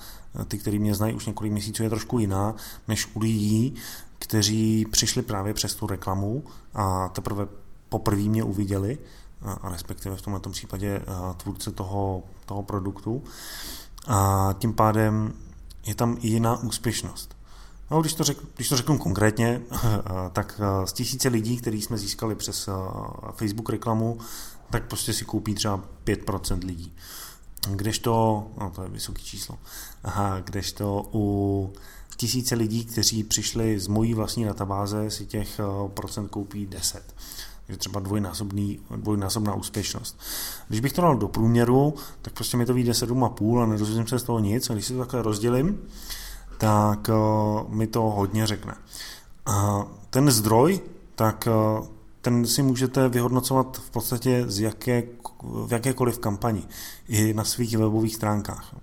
ty, 0.48 0.58
který 0.58 0.80
mě 0.80 0.96
znají 0.96 1.14
už 1.14 1.26
několik 1.26 1.52
měsíců, 1.52 1.84
je 1.84 1.90
trošku 1.90 2.20
jiná, 2.20 2.56
než 2.88 3.08
u 3.14 3.20
lidí, 3.20 3.76
kteří 4.20 4.86
přišli 4.92 5.22
právě 5.22 5.54
přes 5.54 5.76
tu 5.76 5.88
reklamu 5.88 6.44
a 6.74 7.08
teprve 7.08 7.48
poprvé 7.89 8.21
mě 8.21 8.43
uviděli, 8.43 8.97
a 9.41 9.69
respektive 9.69 10.15
v 10.15 10.21
tomto 10.21 10.49
případě 10.49 11.02
tvůrce 11.38 11.71
toho, 11.71 12.23
toho 12.45 12.63
produktu. 12.63 13.23
A 14.08 14.49
tím 14.60 14.73
pádem 14.73 15.34
je 15.86 15.95
tam 15.95 16.17
i 16.21 16.28
jiná 16.28 16.58
úspěšnost. 16.58 17.36
No, 17.91 18.02
když 18.02 18.13
to, 18.13 18.23
řek, 18.23 18.38
když 18.56 18.69
to 18.69 18.78
řeknu 18.78 18.97
konkrétně, 18.97 19.62
tak 20.34 20.62
z 20.86 20.93
tisíce 20.93 21.30
lidí, 21.30 21.58
který 21.58 21.82
jsme 21.82 21.97
získali 21.97 22.36
přes 22.36 22.69
Facebook 23.34 23.69
reklamu, 23.69 24.17
tak 24.69 24.88
prostě 24.88 25.13
si 25.13 25.25
koupí 25.25 25.56
třeba 25.56 25.84
5% 26.06 26.65
lidí. 26.65 26.93
Kdežto, 27.69 28.47
no 28.58 28.69
to 28.69 28.84
je 28.84 28.89
vysoké 28.89 29.21
číslo, 29.21 29.58
aha, 30.04 30.39
kdežto 30.39 31.10
u 31.13 31.73
tisíce 32.17 32.56
lidí, 32.56 32.86
kteří 32.86 33.23
přišli 33.23 33.80
z 33.80 33.88
mojí 33.88 34.13
vlastní 34.13 34.45
databáze, 34.45 35.12
si 35.12 35.25
těch 35.25 35.60
procent 35.93 36.28
koupí 36.28 36.65
10 36.65 37.15
je 37.70 37.78
třeba 37.78 38.00
dvojnásobný, 38.00 38.80
dvojnásobná 38.96 39.54
úspěšnost. 39.54 40.20
Když 40.68 40.80
bych 40.80 40.94
to 40.94 41.02
dal 41.02 41.16
do 41.16 41.28
průměru, 41.28 41.94
tak 42.22 42.34
prostě 42.34 42.58
mi 42.58 42.66
to 42.66 42.74
vyjde 42.74 42.92
7,5 42.92 43.64
a 43.64 43.66
nedozvím 43.66 44.08
se 44.08 44.20
z 44.20 44.24
toho 44.24 44.40
nic. 44.40 44.70
A 44.70 44.74
když 44.74 44.86
si 44.86 44.94
to 44.94 45.00
takhle 45.00 45.22
rozdělím, 45.22 45.80
tak 46.58 47.10
uh, 47.10 47.74
mi 47.74 47.88
to 47.88 48.02
hodně 48.02 48.48
řekne. 48.48 48.76
A 49.46 49.86
ten 50.10 50.32
zdroj, 50.32 50.80
tak 51.16 51.48
uh, 51.80 51.88
ten 52.22 52.48
si 52.48 52.64
můžete 52.64 53.10
vyhodnocovat 53.10 53.78
v 53.78 53.90
podstatě 53.90 54.46
z 54.48 54.60
jaké, 54.60 55.04
v 55.44 55.72
jakékoliv 55.72 56.20
kampani, 56.20 56.64
i 57.08 57.34
na 57.34 57.44
svých 57.44 57.78
webových 57.78 58.16
stránkách. 58.16 58.76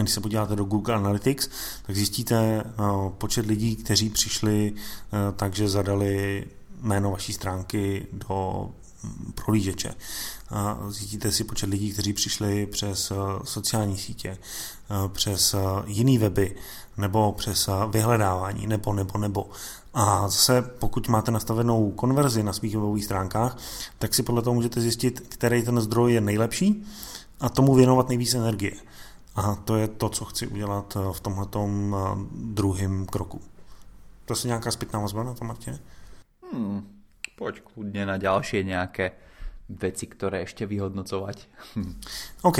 Když 0.00 0.12
se 0.12 0.20
podíváte 0.20 0.56
do 0.56 0.64
Google 0.64 0.94
Analytics, 0.94 1.48
tak 1.86 1.96
zjistíte 1.96 2.64
uh, 2.64 3.10
počet 3.10 3.46
lidí, 3.46 3.76
kteří 3.76 4.10
přišli 4.10 4.72
takže 5.36 5.68
zadali 5.68 6.44
jméno 6.82 7.10
vaší 7.10 7.32
stránky 7.32 8.06
do 8.12 8.70
prohlížeče. 9.34 9.94
Zjistíte 10.88 11.32
si 11.32 11.44
počet 11.44 11.70
lidí, 11.70 11.92
kteří 11.92 12.12
přišli 12.12 12.66
přes 12.66 13.10
eh, 13.10 13.14
sociální 13.44 13.98
sítě, 13.98 14.28
eh, 14.28 15.08
přes 15.08 15.54
eh, 15.54 15.58
jiný 15.86 16.18
weby, 16.18 16.56
nebo 16.96 17.32
přes 17.32 17.68
vyhledávání, 17.90 18.66
nebo, 18.66 18.92
nebo, 18.92 19.18
nebo. 19.18 19.50
A 19.94 20.28
zase, 20.28 20.62
pokud 20.62 21.08
máte 21.08 21.30
nastavenou 21.30 21.90
konverzi 21.90 22.42
na 22.42 22.52
svých 22.52 22.74
webových 22.74 23.04
stránkách, 23.04 23.58
tak 23.98 24.14
si 24.14 24.22
podle 24.22 24.42
toho 24.42 24.54
můžete 24.54 24.80
zjistit, 24.80 25.20
který 25.28 25.62
ten 25.62 25.80
zdroj 25.80 26.12
je 26.12 26.20
nejlepší 26.20 26.84
a 27.40 27.48
tomu 27.48 27.74
věnovat 27.74 28.08
nejvíce 28.08 28.38
energie. 28.38 28.72
A 29.34 29.54
to 29.54 29.76
je 29.76 29.88
to, 29.88 30.08
co 30.08 30.24
chci 30.24 30.46
udělat 30.46 30.96
v 31.12 31.20
tomhle 31.20 31.46
druhém 32.32 33.06
kroku. 33.06 33.40
To 34.24 34.34
je 34.34 34.46
nějaká 34.46 34.70
zpětná 34.70 35.00
vazba 35.00 35.22
na 35.22 35.34
to, 35.34 35.44
Martine? 35.44 35.78
Hmm, 36.52 36.84
poď 37.36 37.64
kľudne 37.64 38.06
na 38.06 38.16
ďalšie 38.20 38.64
nejaké 38.64 39.12
věci, 39.80 40.06
které 40.06 40.40
ještě 40.40 40.66
vyhodnocovat. 40.66 41.36
OK, 42.42 42.58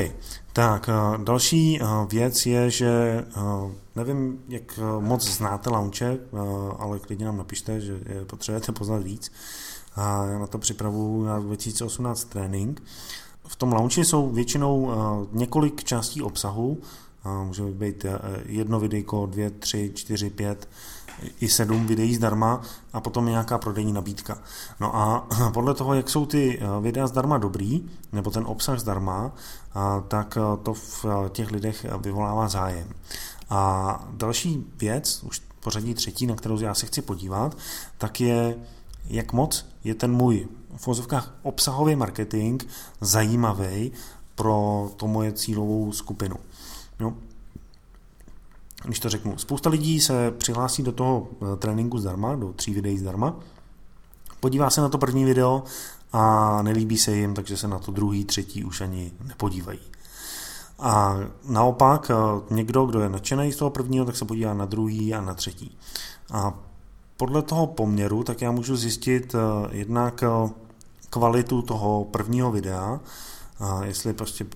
tak 0.52 0.88
eh, 0.88 1.24
další 1.24 1.80
eh, 1.80 1.86
věc 2.08 2.46
je, 2.46 2.70
že 2.70 2.90
eh, 3.36 3.40
nevím, 3.96 4.44
jak 4.48 4.78
moc 5.00 5.28
znáte 5.28 5.70
launche, 5.70 6.18
ale 6.78 6.98
klidně 6.98 7.26
nám 7.26 7.36
napište, 7.36 7.80
že 7.80 7.92
je 7.92 8.24
potřebujete 8.24 8.72
poznat 8.72 9.02
víc. 9.02 9.32
Já 9.96 10.38
na 10.38 10.46
to 10.46 10.58
připravuju 10.58 11.24
na 11.24 11.38
2018 11.38 12.24
trénink. 12.24 12.82
V 13.48 13.56
tom 13.56 13.72
launchi 13.72 14.04
jsou 14.04 14.30
většinou 14.30 14.92
několik 15.32 15.84
částí 15.84 16.22
obsahu, 16.22 16.80
může 17.44 17.62
být 17.62 18.06
jedno 18.46 18.80
videjko, 18.80 19.26
dvě, 19.26 19.50
tři, 19.50 19.92
čtyři, 19.94 20.30
pět, 20.30 20.68
i 21.40 21.48
sedm 21.48 21.86
videí 21.86 22.14
zdarma 22.14 22.60
a 22.92 23.00
potom 23.00 23.26
nějaká 23.26 23.58
prodejní 23.58 23.92
nabídka. 23.92 24.38
No 24.80 24.96
a 24.96 25.28
podle 25.52 25.74
toho, 25.74 25.94
jak 25.94 26.10
jsou 26.10 26.26
ty 26.26 26.58
eh, 26.58 26.80
videa 26.80 27.06
zdarma 27.06 27.38
dobrý, 27.38 27.90
nebo 28.12 28.30
ten 28.30 28.44
obsah 28.46 28.78
zdarma, 28.78 29.32
eh, 29.32 29.80
tak 30.08 30.36
eh, 30.36 30.56
to 30.62 30.74
v 30.74 31.04
těch 31.28 31.50
lidech 31.50 31.86
vyvolává 32.00 32.48
zájem. 32.48 32.88
A 33.50 34.04
další 34.10 34.64
věc, 34.76 35.22
už 35.22 35.42
pořadí 35.60 35.94
třetí, 35.94 36.26
na 36.26 36.34
kterou 36.34 36.60
já 36.60 36.74
se 36.74 36.86
chci 36.86 37.02
podívat, 37.02 37.56
tak 37.98 38.20
je, 38.20 38.56
jak 39.04 39.32
moc 39.32 39.66
je 39.84 39.94
ten 39.94 40.12
můj 40.12 40.48
v 40.76 40.86
vozovkách 40.86 41.34
obsahový 41.42 41.96
marketing 41.96 42.62
zajímavý 43.00 43.92
pro 44.34 44.90
to 44.96 45.06
moje 45.06 45.32
cílovou 45.32 45.92
skupinu. 45.92 46.36
No, 47.00 47.14
když 48.84 49.00
to 49.00 49.08
řeknu, 49.08 49.38
spousta 49.38 49.70
lidí 49.70 50.00
se 50.00 50.30
přihlásí 50.30 50.82
do 50.82 50.92
toho 50.92 51.28
eh, 51.32 51.56
tréninku 51.56 51.98
zdarma, 51.98 52.34
do 52.34 52.52
tří 52.52 52.74
videí 52.74 52.98
zdarma, 52.98 53.36
podívá 54.40 54.70
se 54.70 54.80
na 54.80 54.88
to 54.88 54.98
první 54.98 55.24
video 55.24 55.62
a 56.12 56.62
nelíbí 56.62 56.98
se 56.98 57.16
jim, 57.16 57.34
takže 57.34 57.56
se 57.56 57.68
na 57.68 57.78
to 57.78 57.92
druhý, 57.92 58.24
třetí 58.24 58.64
už 58.64 58.80
ani 58.80 59.12
nepodívají. 59.24 59.80
A 60.78 61.16
naopak 61.48 62.10
eh, 62.10 62.14
někdo, 62.54 62.86
kdo 62.86 63.00
je 63.00 63.08
nadšený 63.08 63.52
z 63.52 63.56
toho 63.56 63.70
prvního, 63.70 64.04
tak 64.04 64.16
se 64.16 64.24
podívá 64.24 64.54
na 64.54 64.64
druhý 64.64 65.14
a 65.14 65.20
na 65.20 65.34
třetí. 65.34 65.78
A 66.32 66.54
podle 67.16 67.42
toho 67.42 67.66
poměru 67.66 68.22
tak 68.22 68.42
já 68.42 68.50
můžu 68.50 68.76
zjistit 68.76 69.34
eh, 69.34 69.68
jednak 69.76 70.24
kvalitu 71.10 71.62
toho 71.62 72.04
prvního 72.04 72.52
videa, 72.52 73.00
jestli 73.84 74.12
prostě 74.12 74.46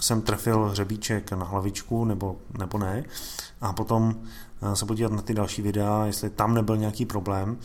jsem 0.00 0.22
trefil 0.22 0.68
hřebíček 0.68 1.32
na 1.32 1.44
hlavičku 1.44 2.04
nebo, 2.04 2.36
nebo 2.58 2.78
ne 2.78 3.04
a 3.60 3.72
potom 3.72 4.14
eh, 4.62 4.76
se 4.76 4.86
podívat 4.86 5.12
na 5.12 5.22
ty 5.22 5.34
další 5.34 5.62
videa, 5.62 6.06
jestli 6.06 6.30
tam 6.30 6.54
nebyl 6.54 6.76
nějaký 6.76 7.06
problém 7.06 7.58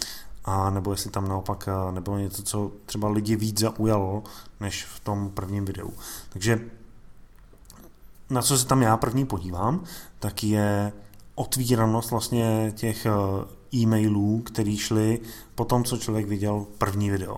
a 0.45 0.69
nebo 0.69 0.91
jestli 0.91 1.11
tam 1.11 1.27
naopak 1.27 1.69
eh, 1.71 1.91
nebylo 1.91 2.17
něco, 2.17 2.43
co 2.43 2.71
třeba 2.85 3.09
lidi 3.09 3.35
víc 3.35 3.59
zaujalo, 3.59 4.23
než 4.59 4.85
v 4.85 4.99
tom 4.99 5.29
prvním 5.29 5.65
videu. 5.65 5.93
Takže 6.29 6.59
na 8.29 8.41
co 8.41 8.57
se 8.57 8.65
tam 8.65 8.81
já 8.81 8.97
první 8.97 9.25
podívám, 9.25 9.83
tak 10.19 10.43
je 10.43 10.93
otvíranost 11.35 12.11
vlastně 12.11 12.73
těch 12.75 13.05
eh, 13.05 13.11
e-mailů, 13.73 14.41
které 14.41 14.75
šly 14.77 15.19
po 15.55 15.65
tom, 15.65 15.83
co 15.83 15.97
člověk 15.97 16.27
viděl 16.27 16.65
první 16.77 17.09
video. 17.09 17.37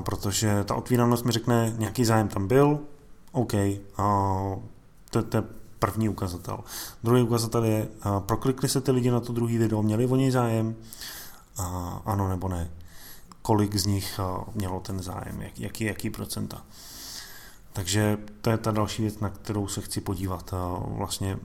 Protože 0.00 0.64
ta 0.64 0.74
otvíranost 0.74 1.24
mi 1.24 1.32
řekne, 1.32 1.74
nějaký 1.78 2.04
zájem 2.04 2.28
tam 2.28 2.48
byl, 2.48 2.80
OK, 3.32 3.52
to, 5.10 5.22
to 5.22 5.36
je 5.36 5.42
první 5.78 6.08
ukazatel. 6.08 6.58
Druhý 7.04 7.22
ukazatel 7.22 7.64
je, 7.64 7.88
proklikli 8.18 8.68
se 8.68 8.80
ty 8.80 8.90
lidi 8.90 9.10
na 9.10 9.20
to 9.20 9.32
druhý 9.32 9.58
video, 9.58 9.82
měli 9.82 10.06
o 10.06 10.16
něj 10.16 10.30
zájem, 10.30 10.76
a, 11.56 12.02
ano 12.04 12.28
nebo 12.28 12.48
ne. 12.48 12.70
Kolik 13.42 13.76
z 13.76 13.86
nich 13.86 14.20
mělo 14.54 14.80
ten 14.80 15.02
zájem, 15.02 15.42
jak, 15.42 15.60
jaký, 15.60 15.84
jaký 15.84 16.10
procenta. 16.10 16.62
Takže 17.72 18.18
to 18.40 18.50
je 18.50 18.58
ta 18.58 18.70
další 18.70 19.02
věc, 19.02 19.18
na 19.18 19.30
kterou 19.30 19.68
se 19.68 19.80
chci 19.80 20.00
podívat. 20.00 20.54
Vlastně 20.86 21.38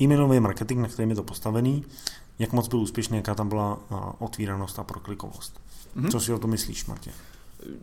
e-mailový 0.00 0.40
marketing, 0.40 0.80
na 0.80 0.88
kterém 0.88 1.10
je 1.10 1.16
to 1.16 1.22
postavený, 1.22 1.84
jak 2.38 2.52
moc 2.52 2.68
byl 2.68 2.78
úspěšný, 2.78 3.16
jaká 3.16 3.34
tam 3.34 3.48
byla 3.48 3.78
otvíranost 4.18 4.78
a 4.78 4.84
proklikovost. 4.84 5.60
Mm-hmm. 5.96 6.10
Co 6.10 6.20
si 6.20 6.32
o 6.32 6.38
to 6.38 6.46
myslíš, 6.46 6.86
Martě? 6.86 7.10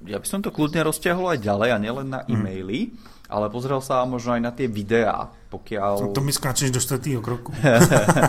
Ja 0.05 0.17
by 0.17 0.27
som 0.27 0.41
to 0.41 0.53
kľudne 0.53 0.81
rozťahol 0.85 1.37
aj 1.37 1.39
ďalej 1.43 1.69
a 1.73 1.77
nielen 1.77 2.07
na 2.09 2.19
mhm. 2.25 2.29
e-maily, 2.33 2.79
mm. 2.89 3.29
ale 3.29 3.51
pozrel 3.51 3.81
sa 3.83 4.03
možno 4.07 4.37
aj 4.37 4.41
na 4.41 4.51
tie 4.51 4.67
videá, 4.69 5.29
pokiaľ... 5.47 5.93
No 6.03 6.07
to 6.11 6.19
mi 6.19 6.35
skáčeš 6.35 6.69
do 6.75 6.83
čtvrtého 6.83 7.23
kroku. 7.23 7.55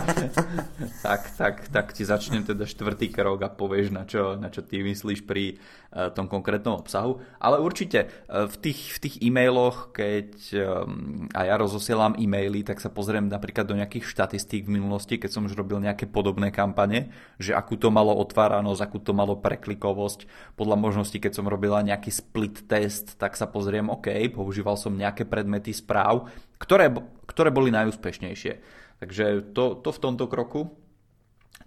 tak, 1.05 1.21
tak, 1.35 1.55
tak 1.67 1.87
ti 1.91 2.07
začnem 2.07 2.47
teda 2.47 2.63
štvrtý 2.63 3.11
krok 3.11 3.43
a 3.43 3.51
povieš, 3.51 3.91
na 3.91 4.07
čo, 4.07 4.39
na 4.39 4.47
čo 4.47 4.63
ty 4.63 4.79
myslíš 4.79 5.27
pri 5.27 5.59
uh, 5.91 6.07
tom 6.15 6.31
konkrétnom 6.31 6.79
obsahu. 6.79 7.19
Ale 7.43 7.59
určite 7.59 8.07
uh, 8.31 8.47
v 8.47 8.55
tých, 8.57 8.95
v 8.95 8.99
tých 9.03 9.15
e-mailoch, 9.19 9.91
keď 9.91 10.31
um, 10.63 11.27
a 11.35 11.45
ja 11.45 11.55
rozosielam 11.59 12.15
e-maily, 12.15 12.63
tak 12.63 12.79
sa 12.79 12.87
pozriem 12.87 13.27
napríklad 13.27 13.67
do 13.67 13.75
nejakých 13.75 14.07
štatistík 14.07 14.65
v 14.65 14.79
minulosti, 14.79 15.19
keď 15.19 15.29
som 15.35 15.43
už 15.43 15.59
robil 15.59 15.83
nejaké 15.83 16.07
podobné 16.07 16.55
kampane, 16.55 17.11
že 17.35 17.51
akú 17.51 17.75
to 17.75 17.91
malo 17.91 18.15
otváranosť, 18.15 18.81
akú 18.81 18.97
to 19.03 19.11
malo 19.11 19.35
preklikovosť. 19.35 20.25
Podľa 20.55 20.77
možnosti, 20.79 21.19
keď 21.19 21.35
som 21.35 21.51
robila 21.51 21.83
nejaký 21.83 22.15
split 22.15 22.63
test, 22.65 23.19
tak 23.19 23.35
sa 23.35 23.43
pozriem, 23.43 23.91
OK, 23.91 24.07
používal 24.31 24.79
som 24.79 24.95
nejaké 24.95 25.27
predmety 25.27 25.75
správ, 25.75 26.31
ktoré, 26.59 26.91
ktoré 27.25 27.49
boli 27.49 27.71
najúspešnejšie. 27.71 28.53
Takže 28.99 29.55
to, 29.55 29.79
to 29.79 29.89
v 29.89 30.01
tomto 30.03 30.27
kroku. 30.27 30.75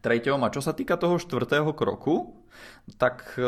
Treťom, 0.02 0.42
a 0.44 0.52
čo 0.52 0.60
sa 0.60 0.76
týka 0.76 0.98
toho 0.98 1.16
štvrtého 1.16 1.72
kroku, 1.72 2.42
tak 2.98 3.38
e, 3.38 3.44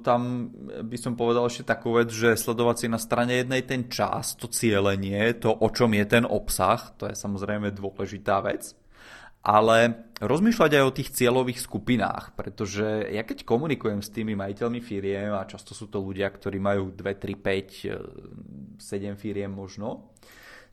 tam 0.00 0.50
by 0.88 0.96
som 0.98 1.14
povedal 1.14 1.46
ešte 1.46 1.68
takú 1.68 2.00
vec, 2.00 2.08
že 2.08 2.34
sledovať 2.34 2.76
si 2.80 2.86
na 2.88 2.96
strane 2.96 3.38
jednej 3.44 3.62
ten 3.62 3.92
čas, 3.92 4.34
to 4.34 4.48
cieľenie, 4.48 5.36
to 5.36 5.52
o 5.52 5.68
čom 5.68 5.92
je 5.92 6.04
ten 6.08 6.24
obsah, 6.24 6.80
to 6.96 7.06
je 7.06 7.14
samozrejme 7.14 7.76
dôležitá 7.76 8.40
vec 8.40 8.72
ale 9.48 10.10
rozmýšľať 10.18 10.70
aj 10.76 10.84
o 10.84 10.94
tých 10.94 11.14
cieľových 11.14 11.62
skupinách, 11.62 12.34
pretože 12.34 13.08
ja 13.08 13.22
keď 13.22 13.46
komunikujem 13.46 14.02
s 14.02 14.10
tými 14.10 14.34
majiteľmi 14.34 14.82
firiem 14.82 15.32
a 15.32 15.46
často 15.46 15.72
sú 15.72 15.86
to 15.86 16.02
ľudia, 16.02 16.26
ktorí 16.28 16.58
majú 16.58 16.90
2, 16.90 17.00
3, 17.00 17.38
5, 17.38 18.82
7 18.82 19.14
firiem 19.14 19.48
možno, 19.48 20.12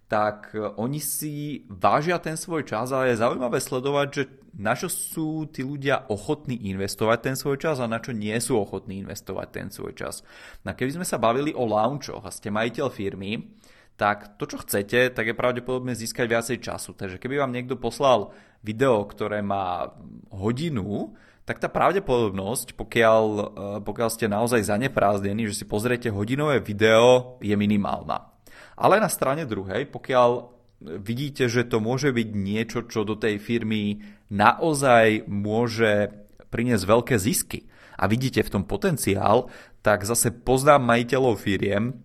tak 0.06 0.54
e, 0.54 0.62
oni 0.78 1.02
si 1.02 1.66
vážia 1.66 2.22
ten 2.22 2.38
svoj 2.38 2.66
čas, 2.66 2.94
ale 2.94 3.14
je 3.14 3.22
zaujímavé 3.22 3.58
sledovať, 3.58 4.08
že 4.14 4.24
na 4.56 4.72
čo 4.78 4.88
sú 4.88 5.50
tí 5.52 5.66
ľudia 5.66 6.08
ochotní 6.08 6.56
investovať 6.72 7.18
ten 7.20 7.36
svoj 7.36 7.60
čas 7.60 7.84
a 7.84 7.92
na 7.92 8.00
čo 8.00 8.16
nie 8.16 8.36
sú 8.40 8.56
ochotní 8.56 9.04
investovať 9.04 9.48
ten 9.52 9.68
svoj 9.68 9.98
čas. 9.98 10.24
No 10.64 10.72
keby 10.72 11.02
sme 11.02 11.06
sa 11.08 11.20
bavili 11.20 11.52
o 11.52 11.68
launchoch 11.68 12.24
a 12.24 12.32
ste 12.32 12.54
majiteľ 12.54 12.88
firmy, 12.88 13.52
tak 13.96 14.36
to, 14.36 14.44
čo 14.48 14.60
chcete, 14.64 15.16
tak 15.16 15.26
je 15.28 15.36
pravdepodobne 15.36 15.96
získať 15.96 16.28
viacej 16.28 16.58
času. 16.60 16.96
Takže 16.96 17.20
keby 17.20 17.40
vám 17.40 17.56
niekto 17.56 17.80
poslal 17.80 18.36
video, 18.60 19.08
ktoré 19.08 19.40
má 19.40 19.96
hodinu, 20.32 21.16
tak 21.48 21.62
tá 21.62 21.70
pravdepodobnosť, 21.70 22.76
pokiaľ, 22.76 23.24
e, 23.38 23.44
pokiaľ 23.86 24.10
ste 24.12 24.28
naozaj 24.28 24.68
zaneprázdnení, 24.68 25.48
že 25.48 25.64
si 25.64 25.66
pozriete 25.66 26.12
hodinové 26.12 26.60
video, 26.60 27.38
je 27.40 27.54
minimálna. 27.56 28.35
Ale 28.76 29.00
na 29.00 29.08
strane 29.08 29.48
druhej, 29.48 29.88
pokiaľ 29.88 30.52
vidíte, 31.00 31.48
že 31.48 31.64
to 31.66 31.80
môže 31.80 32.12
byť 32.12 32.30
niečo, 32.36 32.80
čo 32.86 33.08
do 33.08 33.16
tej 33.16 33.40
firmy 33.40 34.04
naozaj 34.30 35.26
môže 35.32 36.12
priniesť 36.52 36.84
veľké 36.86 37.16
zisky 37.16 37.66
a 37.96 38.06
vidíte 38.12 38.44
v 38.44 38.54
tom 38.60 38.64
potenciál, 38.68 39.48
tak 39.80 40.04
zase 40.04 40.36
poznám 40.36 40.84
majiteľov 40.84 41.40
firiem, 41.40 42.05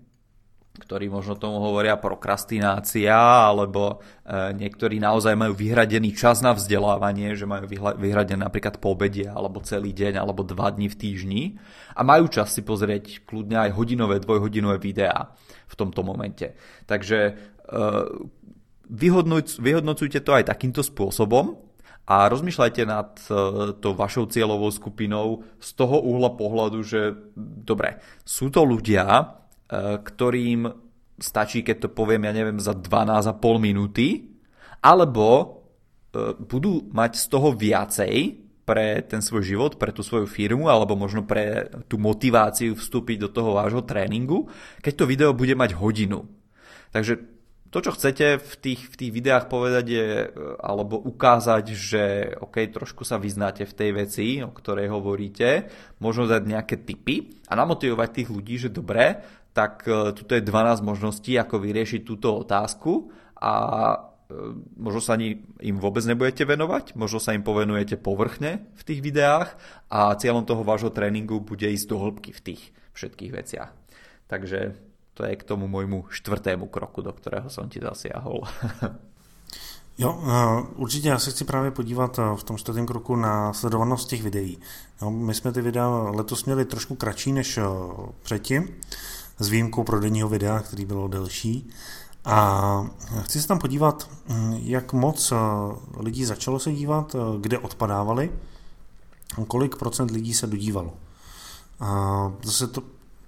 ktorí 0.81 1.13
možno 1.13 1.37
tomu 1.37 1.61
hovoria 1.61 2.01
prokrastinácia, 2.01 3.13
alebo 3.15 4.01
e, 4.25 4.57
niektorí 4.57 4.97
naozaj 4.97 5.37
majú 5.37 5.53
vyhradený 5.53 6.17
čas 6.17 6.41
na 6.41 6.57
vzdelávanie, 6.57 7.37
že 7.37 7.45
majú 7.45 7.69
vyhradený 8.01 8.41
napríklad 8.41 8.81
po 8.81 8.97
obede, 8.97 9.29
alebo 9.29 9.61
celý 9.61 9.93
deň, 9.93 10.17
alebo 10.17 10.41
dva 10.41 10.73
dní 10.73 10.89
v 10.89 10.97
týždni 10.97 11.43
a 11.93 12.01
majú 12.01 12.33
čas 12.33 12.57
si 12.57 12.65
pozrieť 12.65 13.29
kľudne 13.29 13.69
aj 13.69 13.77
hodinové, 13.77 14.25
dvojhodinové 14.25 14.81
videá 14.81 15.37
v 15.69 15.75
tomto 15.77 16.01
momente. 16.01 16.57
Takže 16.89 17.19
e, 17.29 17.33
vyhodnocujte 19.61 20.25
to 20.25 20.31
aj 20.35 20.49
takýmto 20.49 20.81
spôsobom 20.81 21.71
a 22.11 22.27
rozmýšľajte 22.27 22.83
nad 22.89 23.11
e, 23.23 23.31
tou 23.79 23.95
vašou 23.95 24.27
cieľovou 24.27 24.73
skupinou 24.75 25.47
z 25.63 25.69
toho 25.79 26.03
uhla 26.03 26.35
pohľadu, 26.35 26.79
že 26.83 27.15
dobre, 27.39 28.03
sú 28.27 28.51
to 28.51 28.67
ľudia, 28.67 29.39
ktorým 29.71 30.91
stačí, 31.21 31.61
keď 31.61 31.87
to 31.87 31.89
poviem, 31.93 32.27
ja 32.27 32.33
neviem, 32.35 32.59
za 32.59 32.73
12,5 32.73 33.37
minúty, 33.61 34.33
alebo 34.81 35.61
eh, 36.11 36.35
budú 36.41 36.89
mať 36.91 37.13
z 37.21 37.25
toho 37.29 37.53
viacej 37.53 38.15
pre 38.65 39.03
ten 39.05 39.21
svoj 39.21 39.43
život, 39.45 39.73
pre 39.77 39.93
tú 39.93 40.01
svoju 40.01 40.25
firmu, 40.25 40.71
alebo 40.71 40.97
možno 40.97 41.27
pre 41.27 41.69
tú 41.87 42.01
motiváciu 42.01 42.75
vstúpiť 42.75 43.27
do 43.27 43.29
toho 43.31 43.55
vášho 43.55 43.85
tréningu, 43.85 44.49
keď 44.81 44.93
to 44.97 45.09
video 45.11 45.31
bude 45.37 45.53
mať 45.55 45.77
hodinu. 45.77 46.27
Takže 46.91 47.19
to, 47.71 47.79
čo 47.79 47.95
chcete 47.95 48.43
v 48.43 48.55
tých, 48.59 48.83
v 48.91 48.95
tých 48.99 49.13
videách 49.15 49.47
povedať 49.47 49.85
je, 49.87 50.09
eh, 50.25 50.31
alebo 50.59 50.97
ukázať, 50.97 51.65
že 51.77 52.05
OK, 52.41 52.65
trošku 52.73 53.05
sa 53.05 53.21
vyznáte 53.21 53.69
v 53.69 53.77
tej 53.77 53.91
veci, 53.93 54.27
o 54.41 54.51
ktorej 54.51 54.89
hovoríte, 54.89 55.69
možno 56.01 56.25
dať 56.25 56.43
nejaké 56.49 56.81
tipy 56.81 57.45
a 57.47 57.53
namotivovať 57.55 58.09
tých 58.09 58.29
ľudí, 58.33 58.57
že 58.57 58.73
dobre, 58.73 59.21
tak 59.53 59.85
e, 59.87 60.13
tuto 60.15 60.35
je 60.35 60.43
12 60.43 60.83
možností, 60.83 61.35
ako 61.39 61.63
vyriešiť 61.63 62.01
túto 62.07 62.35
otázku 62.39 63.11
a 63.39 63.55
e, 63.91 63.99
možno 64.79 65.01
sa 65.03 65.19
ani 65.19 65.43
im 65.61 65.77
vôbec 65.83 66.07
nebudete 66.07 66.47
venovať, 66.47 66.95
možno 66.95 67.19
sa 67.19 67.35
im 67.35 67.43
povenujete 67.43 67.99
povrchne 67.99 68.71
v 68.79 68.83
tých 68.87 69.01
videách 69.03 69.59
a 69.91 70.15
cieľom 70.15 70.47
toho 70.47 70.63
vášho 70.63 70.95
tréningu 70.95 71.43
bude 71.43 71.67
ísť 71.67 71.87
do 71.91 71.97
hĺbky 71.99 72.31
v 72.31 72.41
tých 72.53 72.63
všetkých 72.95 73.33
veciach. 73.35 73.71
Takže 74.31 74.79
to 75.15 75.27
je 75.27 75.35
k 75.35 75.47
tomu 75.47 75.67
môjmu 75.67 76.07
štvrtému 76.09 76.71
kroku, 76.71 77.03
do 77.03 77.11
ktorého 77.11 77.51
som 77.51 77.67
ti 77.67 77.83
zasiahol. 77.83 78.47
Jo, 80.01 80.23
určitě 80.77 81.09
já 81.09 81.19
se 81.19 81.31
chci 81.31 81.45
právě 81.45 81.71
podívat 81.71 82.21
v 82.37 82.45
tom 82.45 82.59
čtvrtém 82.59 82.87
kroku 82.87 83.17
na 83.17 83.53
sledovanost 83.53 84.09
těch 84.09 84.23
videí. 84.23 84.59
Jo, 85.03 85.11
my 85.11 85.35
jsme 85.35 85.53
ty 85.53 85.61
videa 85.61 85.89
letos 85.89 86.45
měli 86.45 86.65
trošku 86.65 86.95
kratší 86.95 87.33
než 87.33 87.59
předtím, 88.23 88.69
s 89.41 89.49
výjimkou 89.49 89.85
prodejního 89.85 90.29
videa, 90.29 90.61
který 90.61 90.85
bylo 90.85 91.09
delší. 91.09 91.71
A 92.25 92.87
chci 93.23 93.43
se 93.43 93.49
tam 93.49 93.59
podívat, 93.59 94.09
hm, 94.29 94.53
jak 94.63 94.93
moc 94.93 95.33
eh, 95.33 95.37
lidí 95.97 96.25
začalo 96.25 96.59
se 96.59 96.73
dívat, 96.73 97.15
eh, 97.15 97.39
kde 97.41 97.59
odpadávali, 97.59 98.33
kolik 99.49 99.77
procent 99.77 100.11
lidí 100.11 100.35
se 100.35 100.47
dodívalo. 100.47 100.93
A 101.81 102.33
zase 102.43 102.67
to 102.67 102.83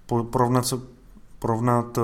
porovnat, 0.06 0.74
porovnat 1.38 1.98
eh, 1.98 2.02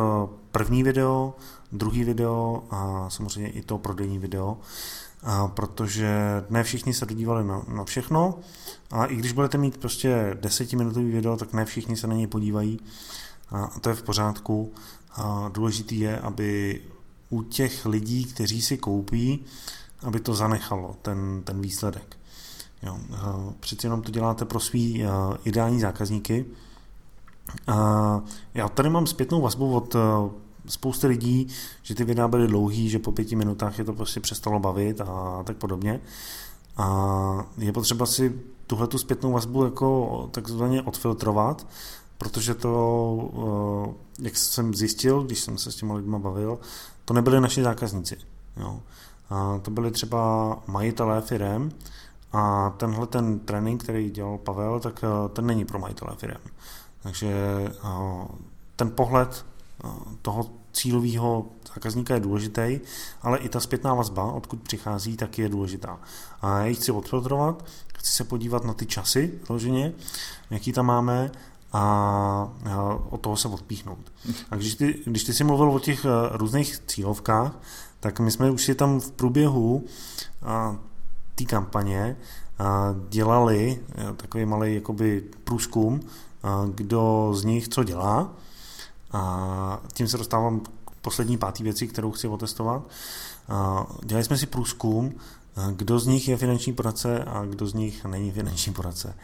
první 0.51 0.83
video, 0.83 1.35
druhý 1.73 2.05
video 2.05 2.63
a 2.71 3.11
samozřejmě 3.11 3.51
i 3.51 3.63
to 3.63 3.79
prodejní 3.79 4.19
video, 4.19 4.57
a 5.23 5.49
protože 5.49 6.45
ne 6.51 6.63
všichni 6.63 6.95
se 6.95 7.07
dodívali 7.07 7.45
na, 7.45 7.63
na 7.69 7.85
všechno 7.85 8.39
a 8.91 9.05
i 9.05 9.17
když 9.17 9.33
budete 9.33 9.59
mít 9.59 9.79
prostě 9.79 10.37
desetiminutový 10.41 11.11
video, 11.11 11.37
tak 11.37 11.53
ne 11.53 11.65
všichni 11.65 11.97
se 11.97 12.07
na 12.07 12.15
něj 12.15 12.27
podívají 12.27 12.81
a 13.51 13.81
to 13.81 13.89
je 13.89 13.95
v 13.95 14.03
pořádku. 14.03 14.73
A 15.13 15.51
důležitý 15.55 16.01
je, 16.01 16.19
aby 16.19 16.81
u 17.31 17.43
těch 17.43 17.87
lidí, 17.87 18.25
kteří 18.25 18.63
si 18.63 18.79
koupí, 18.79 19.45
aby 20.03 20.21
to 20.21 20.35
zanechalo, 20.35 20.97
ten, 21.03 21.43
ten 21.45 21.61
výsledek. 21.61 22.17
Jo. 22.83 22.99
Přeci 23.61 23.87
jenom 23.87 24.03
to 24.03 24.11
děláte 24.11 24.45
pro 24.45 24.61
svý 24.61 25.05
ideální 25.45 25.81
zákazníky. 25.81 26.47
A 27.67 28.21
já 28.55 28.69
tady 28.69 28.91
mám 28.91 29.07
zpětnou 29.07 29.41
vazbu 29.41 29.75
od 29.75 29.97
spousty 30.67 31.07
lidí, 31.07 31.49
že 31.83 31.95
ty 31.95 32.05
videa 32.05 32.29
byly 32.29 32.47
dlouhý, 32.47 32.89
že 32.89 32.99
po 32.99 33.13
pěti 33.13 33.37
minutách 33.37 33.79
je 33.79 33.85
to 33.85 33.93
prostě 33.93 34.21
přestalo 34.21 34.61
bavit 34.61 35.01
a 35.01 35.43
tak 35.45 35.57
podobně. 35.57 36.01
A 36.77 37.47
je 37.59 37.73
potřeba 37.73 38.07
si 38.07 38.41
tuhle 38.67 38.87
tu 38.87 38.99
zpětnou 38.99 39.33
vazbu 39.33 39.65
jako 39.65 40.29
takzvaně 40.33 40.83
odfiltrovat 40.83 41.67
protože 42.19 42.55
to, 42.55 43.95
eh, 44.19 44.25
jak 44.25 44.37
jsem 44.37 44.75
zjistil, 44.75 45.23
když 45.23 45.41
jsem 45.41 45.59
se 45.59 45.73
s 45.73 45.77
těma 45.77 45.95
lidma 45.95 46.19
bavil, 46.19 46.59
to 47.05 47.15
nebyli 47.15 47.41
naši 47.41 47.63
zákazníci. 47.63 48.17
Jo. 48.57 48.81
A 49.31 49.59
to 49.63 49.71
byli 49.71 49.91
třeba 49.91 50.57
majitelé 50.67 51.21
firem 51.21 51.73
a 52.33 52.71
tenhle 52.71 53.07
ten 53.07 53.39
trénink, 53.39 53.83
který 53.83 54.11
dělal 54.11 54.39
Pavel, 54.39 54.81
tak 54.81 55.05
eh, 55.05 55.29
ten 55.29 55.47
není 55.47 55.65
pro 55.65 55.79
majitelé 55.79 56.17
firem. 56.17 56.41
Takže 57.03 57.29
eh, 57.69 58.29
ten 58.77 58.91
pohled 58.91 59.47
toho 60.23 60.47
cílového 60.73 61.47
zákazníka 61.75 62.15
je 62.15 62.21
důležitý, 62.21 62.81
ale 63.23 63.39
i 63.39 63.49
ta 63.49 63.61
zpětná 63.61 63.95
vazba, 63.95 64.33
odkud 64.33 64.63
přichází, 64.63 65.17
tak 65.17 65.39
je 65.39 65.49
důležitá. 65.49 66.01
A 66.43 66.59
já 66.59 66.67
ji 66.67 66.75
chci 66.75 66.93
odfiltrovat, 66.93 67.65
chci 67.99 68.13
se 68.13 68.25
podívat 68.25 68.65
na 68.65 68.75
ty 68.75 68.87
časy 68.87 69.41
vloženě, 69.49 69.93
jaký 70.51 70.73
tam 70.73 70.87
máme 70.87 71.31
a 71.73 72.53
od 73.11 73.21
toho 73.21 73.37
se 73.37 73.49
odpíchnout. 73.49 74.13
A 74.51 74.57
když 74.57 74.75
ty, 74.75 75.03
když 75.07 75.25
ty 75.25 75.33
jsi 75.33 75.45
mluvil 75.45 75.71
o 75.71 75.79
těch 75.79 76.05
eh, 76.05 76.09
různých 76.33 76.79
cílovkách, 76.87 77.53
tak 78.01 78.21
my 78.21 78.31
jsme 78.31 78.51
už 78.51 78.65
si 78.65 78.75
tam 78.75 79.01
v 79.01 79.11
průběhu 79.11 79.85
té 81.35 81.45
kampaně 81.45 82.17
dělali 83.09 83.81
eh, 83.91 84.13
takový 84.17 84.45
malý 84.45 84.75
jakoby 84.75 85.25
průzkum, 85.45 86.01
kdo 86.75 87.31
z 87.35 87.45
nich 87.45 87.69
co 87.69 87.85
dělá. 87.85 88.33
A 89.13 89.81
tím 89.93 90.09
se 90.09 90.19
dostávám 90.19 90.61
poslední 91.03 91.39
pátý 91.39 91.63
věci, 91.63 91.89
kterou 91.89 92.11
chci 92.11 92.29
otestovat. 92.29 92.83
Dělali 94.05 94.25
jsme 94.25 94.39
si 94.39 94.47
průzkum, 94.47 95.15
kdo 95.73 95.99
z 95.99 96.07
nich 96.07 96.29
je 96.29 96.37
finanční 96.37 96.73
poradce 96.73 97.25
a 97.25 97.45
kdo 97.45 97.67
z 97.67 97.75
nich 97.75 98.05
není 98.05 98.33
finanční 98.33 98.73
poradce. 98.73 99.15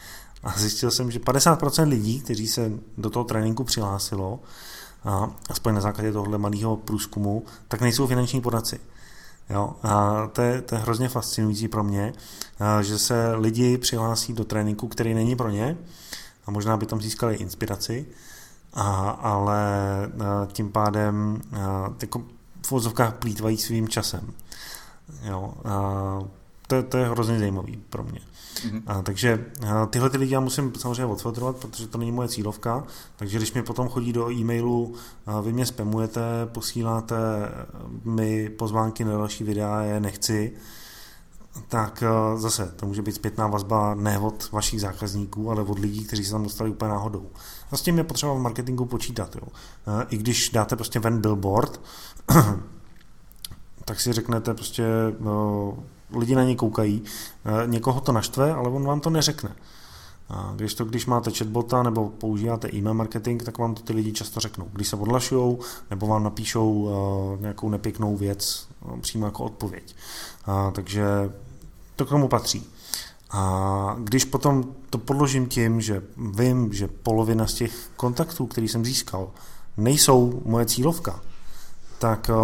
A 0.45 0.59
zjistil 0.59 0.91
jsem, 0.91 1.11
že 1.11 1.19
50% 1.19 1.89
lidí, 1.89 2.21
kteří 2.21 2.49
se 2.49 2.73
do 2.99 3.11
toho 3.11 3.25
tréninku 3.25 3.65
přihlásilo, 3.65 4.41
a 5.05 5.31
aspoň 5.51 5.75
na 5.75 5.81
základě 5.81 6.13
tohohle 6.13 6.39
malého 6.39 6.77
průzkumu, 6.77 7.45
tak 7.69 7.81
nejsou 7.81 8.07
finanční 8.07 8.41
poradci. 8.41 8.81
Jo? 9.51 9.73
A 9.83 10.27
to, 10.33 10.43
je, 10.43 10.63
to 10.63 10.75
je 10.75 10.81
hrozně 10.81 11.09
fascinující 11.09 11.69
pro 11.69 11.85
mě, 11.85 12.13
že 12.81 12.99
se 12.99 13.35
lidi 13.35 13.79
přihlásí 13.79 14.33
do 14.33 14.45
tréninku, 14.45 14.89
který 14.89 15.15
není 15.15 15.37
pro 15.37 15.51
ně 15.51 15.77
a 16.47 16.51
možná 16.51 16.77
by 16.77 16.87
tam 16.87 17.01
získali 17.01 17.35
inspiraci, 17.35 18.07
a, 18.75 19.11
ale 19.11 19.63
tím 20.53 20.73
pádem 20.73 21.43
jako 22.01 22.23
v 22.63 22.71
vozovkách 22.71 23.15
plítvají 23.15 23.59
svým 23.59 23.89
časem. 23.89 24.33
Jo? 25.23 25.55
A 25.65 26.44
to, 26.67 26.83
to 26.83 26.97
je 26.97 27.09
hrozně 27.09 27.39
zajímavý 27.39 27.77
pro 27.91 28.03
mě. 28.03 28.21
Mm-hmm. 28.55 28.83
A, 28.87 29.03
takže 29.03 29.45
a, 29.69 29.87
tyhle 29.87 30.11
ty 30.11 30.19
lidi 30.19 30.35
já 30.35 30.41
musím 30.41 30.73
samozřejmě 30.79 31.07
odfiltrovat, 31.07 31.57
protože 31.57 31.87
to 31.87 31.99
není 31.99 32.13
moje 32.13 32.29
cílovka, 32.29 32.85
takže 33.17 33.39
když 33.39 33.53
mi 33.53 33.63
potom 33.63 33.89
chodí 33.89 34.13
do 34.13 34.33
e-mailu, 34.33 34.95
a 35.27 35.41
vy 35.41 35.53
mě 35.53 35.67
spamujete, 35.67 36.21
posíláte 36.47 37.17
mi 38.05 38.49
pozvánky 38.49 39.05
na 39.05 39.13
další 39.13 39.45
videa, 39.45 39.81
je 39.81 40.01
nechci, 40.01 40.53
tak 41.69 42.03
a, 42.03 42.37
zase 42.37 42.73
to 42.77 42.87
může 42.87 43.03
být 43.03 43.15
zpětná 43.15 43.47
vazba 43.47 43.95
ne 43.95 44.19
od 44.19 44.53
vašich 44.53 44.81
zákazníků, 44.81 45.51
ale 45.51 45.63
od 45.63 45.79
lidí, 45.79 46.05
kteří 46.05 46.25
se 46.25 46.33
tam 46.33 46.43
dostali 46.43 46.71
úplně 46.71 46.89
náhodou. 46.89 47.31
A 47.71 47.77
s 47.77 47.83
tím 47.83 47.99
je 47.99 48.05
potřeba 48.05 48.35
v 48.35 48.39
marketingu 48.39 48.85
počítat. 48.85 49.37
Jo. 49.37 49.49
A, 49.87 50.03
I 50.03 50.17
když 50.17 50.51
dáte 50.51 50.77
prostě 50.77 50.99
ven 50.99 51.21
billboard, 51.21 51.81
tak 53.85 54.01
si 54.01 54.13
řeknete 54.13 54.55
prostě, 54.55 54.85
no, 55.21 55.77
lidi 56.15 56.35
na 56.35 56.45
ně 56.45 56.57
koukají, 56.57 57.03
eh, 57.45 57.67
někoho 57.67 58.01
to 58.01 58.13
naštve, 58.13 58.53
ale 58.53 58.69
on 58.69 58.85
vám 58.85 59.01
to 59.01 59.11
neřekne. 59.11 59.57
A 60.29 60.53
když 60.57 60.75
to, 60.75 60.85
když 60.85 61.07
máte 61.07 61.31
chatbota 61.31 61.83
nebo 61.83 62.09
používáte 62.09 62.69
e-mail 62.75 62.95
marketing, 62.95 63.43
tak 63.43 63.59
vám 63.59 63.75
to 63.75 63.83
ty 63.83 63.93
lidi 63.93 64.13
často 64.13 64.41
řeknou. 64.41 64.69
Když 64.73 64.89
se 64.89 64.97
odlašují, 64.97 65.59
nebo 65.91 66.07
vám 66.07 66.25
napíšou 66.25 66.73
uh, 66.73 67.41
nějakou 67.41 67.69
nepěknou 67.69 68.17
věc 68.17 68.69
uh, 68.85 69.01
přímo 69.01 69.27
jako 69.27 69.45
odpověď. 69.45 69.97
Uh, 70.49 70.73
takže 70.73 71.05
to 71.97 72.07
k 72.07 72.09
tomu 72.09 72.29
patří. 72.29 72.71
A 73.31 73.97
když 73.99 74.25
potom 74.25 74.65
to 74.91 74.99
podložím 74.99 75.47
tím, 75.47 75.81
že 75.81 76.03
vím, 76.37 76.73
že 76.73 76.89
polovina 76.89 77.47
z 77.47 77.55
těch 77.55 77.91
kontaktů, 77.97 78.47
který 78.47 78.69
jsem 78.69 78.85
získal, 78.85 79.31
nejsou 79.77 80.43
moje 80.45 80.67
cílovka, 80.67 81.21
tak 81.99 82.31
eh, 82.31 82.35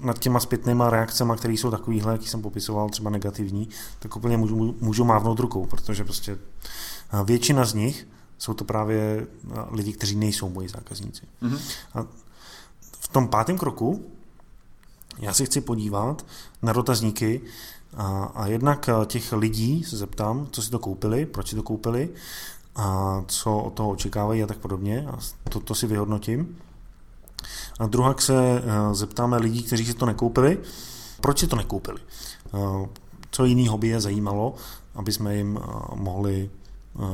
nad 0.00 0.18
těma 0.18 0.40
zpětnýma 0.40 0.90
reakcemi, 0.90 1.32
které 1.36 1.54
jsou 1.54 1.70
takovýhle, 1.70 2.12
jaký 2.12 2.28
jsem 2.28 2.42
popisoval, 2.42 2.88
třeba 2.88 3.10
negativní, 3.10 3.68
tak 3.98 4.16
úplně 4.16 4.36
můžu, 4.36 4.76
můžu 4.80 5.04
mávnout 5.04 5.38
rukou, 5.38 5.66
protože 5.66 6.04
prostě 6.04 6.32
eh, 6.32 7.24
většina 7.24 7.64
z 7.64 7.74
nich 7.74 8.08
jsou 8.38 8.54
to 8.54 8.64
právě 8.64 9.26
eh, 9.26 9.54
lidi, 9.70 9.92
kteří 9.92 10.16
nejsou 10.16 10.48
moji 10.48 10.68
zákazníci. 10.68 11.22
Mm-hmm. 11.42 11.60
A 11.94 12.06
v 13.00 13.08
tom 13.08 13.28
pátém 13.28 13.58
kroku 13.58 14.04
já 15.18 15.32
si 15.32 15.46
chci 15.46 15.60
podívat 15.60 16.26
na 16.62 16.72
dotazníky 16.72 17.40
a, 17.96 18.24
a 18.34 18.46
jednak 18.46 18.90
těch 19.06 19.32
lidí 19.32 19.84
se 19.84 19.96
zeptám, 19.96 20.46
co 20.50 20.62
si 20.62 20.70
to 20.70 20.78
koupili, 20.78 21.26
proč 21.26 21.48
si 21.48 21.56
to 21.56 21.62
koupili, 21.62 22.08
a 22.76 23.24
co 23.26 23.58
od 23.58 23.72
toho 23.72 23.90
očekávají 23.90 24.42
a 24.42 24.46
tak 24.46 24.58
podobně. 24.58 25.06
A 25.06 25.18
to, 25.50 25.60
to 25.60 25.74
si 25.74 25.86
vyhodnotím. 25.86 26.56
A 27.78 27.86
druhá 27.86 28.14
se 28.18 28.34
eh, 28.34 28.94
zeptáme 28.94 29.36
lidí, 29.36 29.62
kteří 29.62 29.86
si 29.86 29.94
to 29.94 30.06
nekoupili, 30.06 30.58
proč 31.20 31.38
si 31.38 31.46
to 31.46 31.56
nekoupili. 31.56 31.98
Eh, 32.54 32.58
co 33.30 33.44
jiného 33.44 33.78
by 33.78 33.88
je 33.88 34.00
zajímalo, 34.00 34.54
aby 34.94 35.12
jsme 35.12 35.36
jim 35.36 35.58
eh, 35.62 35.66
mohli 35.94 36.50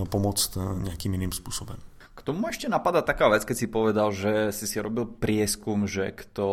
pomoct 0.08 0.58
nějakým 0.82 1.12
jiným 1.12 1.32
způsobem. 1.32 1.76
K 2.14 2.22
tomu 2.22 2.48
ešte 2.48 2.72
napadá 2.72 3.04
taká 3.04 3.28
vec, 3.28 3.44
keď 3.44 3.56
si 3.58 3.68
povedal, 3.68 4.08
že 4.08 4.48
si 4.48 4.64
si 4.64 4.80
robil 4.80 5.04
prieskum, 5.04 5.84
že 5.84 6.08
kto 6.08 6.46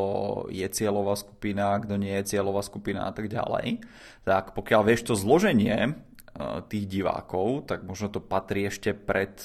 je 0.51 0.67
cieľová 0.67 1.15
skupina, 1.15 1.79
kto 1.79 1.95
nie 1.95 2.11
je 2.19 2.35
cieľová 2.35 2.59
skupina 2.59 3.07
a 3.07 3.15
tak 3.15 3.31
ďalej. 3.31 3.79
Tak 4.27 4.51
pokiaľ 4.51 4.81
vieš 4.83 5.07
to 5.07 5.15
zloženie 5.15 5.95
tých 6.71 6.85
divákov, 6.87 7.67
tak 7.67 7.83
možno 7.83 8.07
to 8.07 8.23
patrí 8.23 8.63
ešte 8.71 8.95
pred 8.95 9.35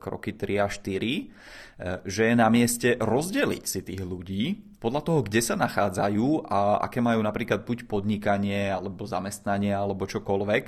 kroky 0.00 0.32
3 0.32 0.64
a 0.64 0.68
4 0.68 2.04
že 2.06 2.30
je 2.30 2.34
na 2.38 2.46
mieste 2.46 2.94
rozdeliť 3.00 3.64
si 3.66 3.80
tých 3.82 4.02
ľudí 4.06 4.78
podľa 4.78 5.02
toho, 5.02 5.20
kde 5.26 5.40
sa 5.42 5.54
nachádzajú 5.58 6.46
a 6.46 6.82
aké 6.82 7.02
majú 7.02 7.22
napríklad 7.22 7.66
buď 7.66 7.86
podnikanie, 7.86 8.70
alebo 8.70 9.06
zamestnanie, 9.06 9.74
alebo 9.74 10.06
čokoľvek, 10.06 10.64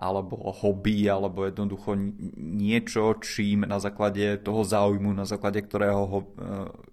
alebo 0.00 0.36
hobby, 0.60 1.08
alebo 1.08 1.44
jednoducho 1.48 1.96
niečo, 2.36 3.16
čím 3.20 3.68
na 3.68 3.76
základe 3.80 4.40
toho 4.40 4.64
záujmu, 4.64 5.12
na 5.12 5.28
základe 5.28 5.60
ktorého 5.64 6.02
ho, 6.08 6.20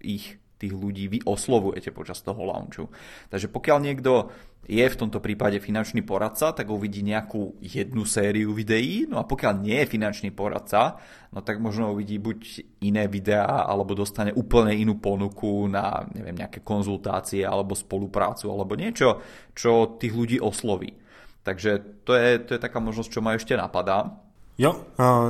ich 0.00 0.36
tých 0.58 0.72
ľudí 0.72 1.08
vy 1.08 1.18
oslovujete 1.24 1.92
počas 1.92 2.24
toho 2.24 2.44
launchu. 2.44 2.88
Takže 3.28 3.52
pokiaľ 3.52 3.78
niekto 3.80 4.32
je 4.66 4.82
v 4.82 4.98
tomto 4.98 5.22
prípade 5.22 5.62
finančný 5.62 6.02
poradca, 6.02 6.50
tak 6.50 6.66
uvidí 6.66 6.98
nejakú 7.06 7.62
jednu 7.62 8.02
sériu 8.02 8.50
videí, 8.50 9.06
no 9.06 9.22
a 9.22 9.28
pokiaľ 9.28 9.62
nie 9.62 9.78
je 9.78 9.92
finančný 9.94 10.34
poradca, 10.34 10.98
no 11.30 11.38
tak 11.44 11.62
možno 11.62 11.94
uvidí 11.94 12.18
buď 12.18 12.38
iné 12.82 13.06
videá, 13.06 13.62
alebo 13.62 13.94
dostane 13.94 14.34
úplne 14.34 14.74
inú 14.74 14.98
ponuku 14.98 15.70
na 15.70 16.02
neviem, 16.10 16.34
nejaké 16.34 16.66
konzultácie, 16.66 17.46
alebo 17.46 17.78
spoluprácu, 17.78 18.50
alebo 18.50 18.74
niečo, 18.74 19.22
čo 19.54 19.94
tých 20.02 20.10
ľudí 20.10 20.42
osloví. 20.42 20.98
Takže 21.46 22.02
to 22.02 22.18
je, 22.18 22.42
to 22.42 22.58
je 22.58 22.60
taká 22.60 22.82
možnosť, 22.82 23.10
čo 23.12 23.22
ma 23.22 23.38
ešte 23.38 23.54
napadá. 23.54 24.26
Jo, 24.58 24.76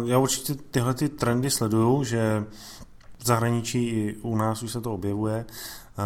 já 0.07 0.19
určitě 0.19 0.55
tyhle 0.55 0.95
ty 0.95 1.09
trendy 1.09 1.51
sleduju, 1.51 2.05
že 2.05 2.45
zahraničí 3.27 3.89
i 3.89 4.17
u 4.23 4.37
nás 4.37 4.63
už 4.63 4.73
se 4.73 4.81
to 4.81 4.95
objevuje, 4.95 5.45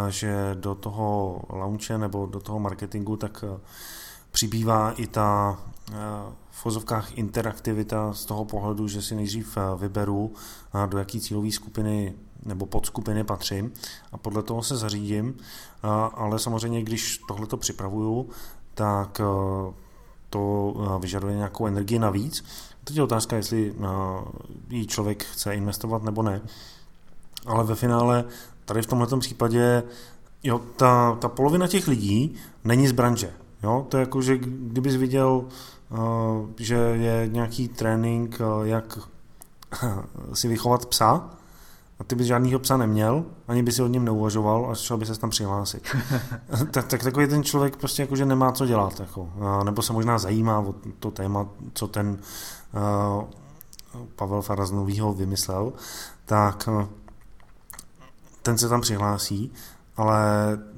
že 0.09 0.35
do 0.55 0.75
toho 0.75 1.41
launche 1.49 1.99
nebo 1.99 2.27
do 2.27 2.41
toho 2.41 2.59
marketingu 2.59 3.17
tak 3.17 3.45
e, 3.45 3.61
přibývá 4.31 4.93
i 4.93 5.07
ta 5.07 5.59
e, 5.59 5.95
v 6.51 6.63
fozovkách 6.63 7.19
interaktivita 7.19 8.13
z 8.13 8.25
toho 8.25 8.45
pohledu, 8.45 8.89
že 8.89 9.03
si 9.03 9.15
nejdřív 9.15 9.59
vyberu, 9.77 10.33
do 10.87 10.99
jaký 10.99 11.21
cílové 11.21 11.51
skupiny 11.51 12.15
nebo 12.45 12.67
podskupiny 12.67 13.25
patřím 13.25 13.73
a 14.13 14.19
podle 14.19 14.43
toho 14.43 14.63
se 14.63 14.77
zařídím, 14.77 15.37
ale 16.15 16.39
samozřejmě, 16.39 16.83
když 16.83 17.21
tohle 17.29 17.47
to 17.47 17.57
připravuju, 17.57 18.29
tak 18.75 19.21
to 20.31 20.75
vyžaduje 21.01 21.37
nějakou 21.37 21.67
energii 21.67 21.99
navíc. 21.99 22.45
Teď 22.85 22.97
je 22.97 23.03
otázka, 23.03 23.37
jestli 23.37 23.75
jí 24.69 24.87
člověk 24.87 25.25
chce 25.25 25.55
investovat 25.55 26.03
nebo 26.03 26.23
ne 26.23 26.41
ale 27.47 27.65
ve 27.65 27.75
finále 27.75 28.25
tady 28.65 28.83
v 28.83 28.87
tomto 28.87 29.19
případě 29.19 29.83
jo, 30.43 30.61
ta, 30.77 31.17
ta 31.21 31.29
polovina 31.29 31.69
těch 31.69 31.89
lidí 31.89 32.35
není 32.65 32.89
z 32.89 32.93
branže. 32.93 33.33
Jo? 33.63 33.87
To 33.89 33.97
je 33.97 34.01
jako, 34.01 34.23
že 34.23 34.39
kdybys 34.39 34.97
viděl, 34.97 35.45
uh, 35.91 35.99
že 36.59 36.75
je 36.75 37.29
nějaký 37.33 37.69
trénink, 37.69 38.41
uh, 38.41 38.67
jak 38.67 38.99
si 40.33 40.49
vychovat 40.49 40.87
psa, 40.87 41.31
a 42.01 42.05
ty 42.05 42.15
bys 42.15 42.27
žádnýho 42.27 42.59
psa 42.59 42.77
neměl, 42.77 43.25
ani 43.49 43.63
by 43.63 43.73
si 43.73 43.83
od 43.83 43.87
něm 43.87 44.05
neuvažoval 44.05 44.71
a 44.71 44.75
šel 44.75 44.97
by 44.97 45.07
se 45.07 45.21
tam 45.21 45.31
přihlásit. 45.31 45.83
tak, 46.71 46.87
tak 46.87 47.03
takový 47.03 47.27
ten 47.27 47.45
člověk 47.45 47.77
prostě 47.77 48.03
jakože 48.03 48.25
nemá 48.25 48.53
co 48.53 48.67
dělat. 48.67 49.01
Jako. 49.01 49.29
Nebo 49.65 49.83
se 49.83 49.93
možná 49.93 50.19
zajímá 50.19 50.59
o 50.59 50.75
to 50.99 51.11
téma, 51.11 51.47
co 51.75 51.89
ten 51.89 52.19
uh, 53.19 53.25
Pavel 54.17 54.43
Faraz 54.43 54.71
novýho 54.71 55.13
vymyslel, 55.13 55.73
tak 56.25 56.69
ten 58.43 58.59
se 58.59 58.69
tam 58.69 58.81
přihlásí, 58.81 59.53
ale 59.97 60.21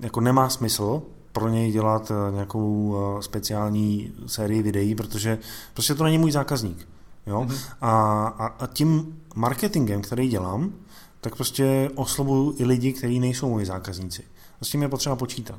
jako 0.01 0.21
nemá 0.21 0.49
smysl 0.49 1.03
pro 1.33 1.49
něj 1.49 1.73
dělat 1.73 2.11
eh, 2.11 2.33
nějakou 2.33 2.97
eh, 2.97 3.23
speciální 3.23 4.13
sérii 4.27 4.63
videí, 4.63 4.95
protože 4.95 5.39
prostě 5.75 5.95
to 5.95 6.05
není 6.05 6.19
můj 6.19 6.33
zákazník. 6.33 6.89
Jo? 7.27 7.47
Mm-hmm. 7.49 7.59
A, 7.81 8.25
a, 8.39 8.47
a 8.47 8.67
tím 8.67 9.21
marketingem, 9.35 10.03
který 10.03 10.29
dělám, 10.29 10.73
tak 11.21 11.37
prostě 11.37 11.91
oslovuju 11.95 12.55
i 12.59 12.65
lidi, 12.65 12.93
kteří 12.93 13.21
nejsou 13.21 13.51
moji 13.51 13.67
zákazníci. 13.67 14.25
A 14.61 14.65
s 14.65 14.69
tím 14.69 14.83
je 14.83 14.89
potřeba 14.89 15.17
počítat. 15.17 15.59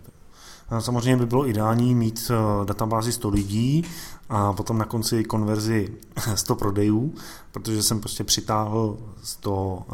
A 0.70 0.82
samozřejmě 0.82 1.18
by 1.18 1.26
bylo 1.26 1.48
ideální 1.48 1.96
mít 1.96 2.32
eh, 2.32 2.66
databázi 2.66 3.12
100 3.12 3.30
lidí 3.30 3.84
a 4.30 4.54
potom 4.54 4.78
na 4.78 4.86
konci 4.86 5.24
konverzi 5.24 5.94
100 6.36 6.56
prodejů, 6.56 7.14
protože 7.52 7.84
jsem 7.84 8.00
prostě 8.00 8.24
přitáhl 8.24 8.98
100 9.24 9.86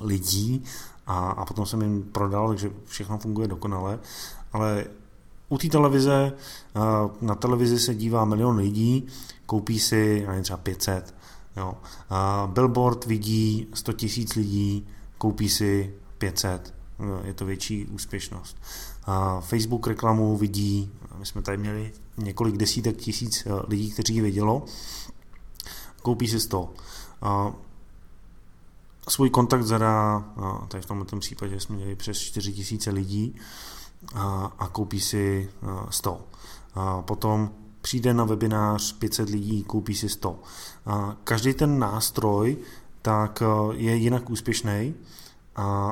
lidí 0.00 0.64
a, 1.06 1.30
a 1.30 1.44
potom 1.44 1.66
jsem 1.66 1.82
jim 1.82 2.02
prodal, 2.02 2.48
takže 2.48 2.70
všechno 2.84 3.18
funguje 3.18 3.48
dokonale. 3.48 3.98
Ale 4.52 4.84
u 5.48 5.58
té 5.58 5.68
televize, 5.68 6.32
na 7.20 7.34
televizi 7.34 7.78
se 7.78 7.94
dívá 7.94 8.24
milion 8.24 8.56
lidí, 8.56 9.06
koupí 9.46 9.80
si 9.80 10.26
ani 10.26 10.42
třeba 10.42 10.56
500. 10.56 11.14
Jo. 11.56 11.74
Billboard 12.46 13.06
vidí 13.06 13.68
100 13.74 13.92
tisíc 13.92 14.34
lidí, 14.34 14.88
koupí 15.18 15.48
si 15.48 15.94
500 16.18 16.74
je 17.24 17.34
to 17.34 17.44
větší 17.44 17.86
úspěšnost. 17.86 18.56
Facebook 19.40 19.86
reklamu 19.86 20.36
vidí, 20.36 20.90
my 21.18 21.26
jsme 21.26 21.42
tady 21.42 21.58
měli 21.58 21.92
několik 22.16 22.56
desítek 22.56 22.96
tisíc 22.96 23.46
lidí, 23.68 23.90
kteří 23.90 24.14
ji 24.14 24.20
vidělo, 24.20 24.64
koupí 26.02 26.28
si 26.28 26.40
z 26.40 26.46
toho. 26.46 26.72
Svůj 29.08 29.30
kontakt 29.30 29.62
zadá, 29.62 30.24
tady 30.68 30.82
v 30.82 30.86
tomto 30.86 31.16
případě 31.18 31.60
jsme 31.60 31.76
měli 31.76 31.96
přes 31.96 32.18
4 32.18 32.52
tisíce 32.52 32.90
lidí 32.90 33.36
a 34.58 34.68
koupí 34.72 35.00
si 35.00 35.50
100. 35.90 36.20
Potom 37.00 37.50
přijde 37.80 38.14
na 38.14 38.24
webinář 38.24 38.92
500 38.92 39.28
lidí, 39.28 39.64
koupí 39.64 39.94
si 39.94 40.08
100. 40.08 40.38
Každý 41.24 41.54
ten 41.54 41.78
nástroj 41.78 42.56
tak 43.02 43.42
je 43.72 43.96
jinak 43.96 44.30
úspěšný, 44.30 44.94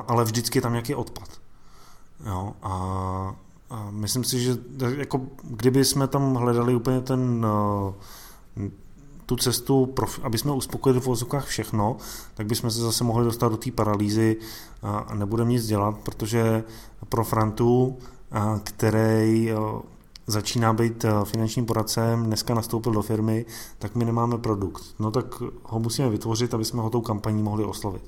ale 0.07 0.23
vždycky 0.23 0.57
je 0.57 0.61
tam 0.61 0.71
nějaký 0.71 0.95
odpad. 0.95 1.29
Jo, 2.25 2.53
a, 2.61 2.71
a 3.69 3.87
myslím 3.91 4.23
si, 4.23 4.39
že 4.39 4.57
jako 4.97 5.21
kdyby 5.43 5.85
jsme 5.85 6.07
tam 6.07 6.35
hledali 6.35 6.75
úplně 6.75 7.01
ten 7.01 7.45
tu 9.31 9.35
cestu, 9.35 9.85
pro, 9.85 10.07
aby 10.23 10.37
jsme 10.37 10.51
uspokojili 10.51 10.99
v 10.99 11.05
vozovkách 11.05 11.45
všechno, 11.45 11.97
tak 12.33 12.47
bychom 12.47 12.71
se 12.71 12.81
zase 12.81 13.03
mohli 13.03 13.25
dostat 13.25 13.49
do 13.49 13.57
té 13.57 13.71
paralýzy 13.71 14.37
a 14.81 15.15
nebudeme 15.15 15.49
nic 15.49 15.67
dělat, 15.67 15.95
protože 16.03 16.63
pro 17.09 17.23
Frantu, 17.23 17.97
který 18.63 19.51
začíná 20.27 20.73
být 20.73 21.05
finančním 21.23 21.65
poradcem, 21.65 22.23
dneska 22.23 22.53
nastoupil 22.53 22.91
do 22.91 23.01
firmy, 23.01 23.45
tak 23.79 23.95
my 23.95 24.05
nemáme 24.05 24.37
produkt. 24.37 24.83
No 24.99 25.11
tak 25.11 25.25
ho 25.63 25.79
musíme 25.79 26.09
vytvořit, 26.09 26.53
aby 26.53 26.65
jsme 26.65 26.81
ho 26.81 26.89
tou 26.89 27.01
kampaní 27.01 27.43
mohli 27.43 27.63
oslovit. 27.63 28.03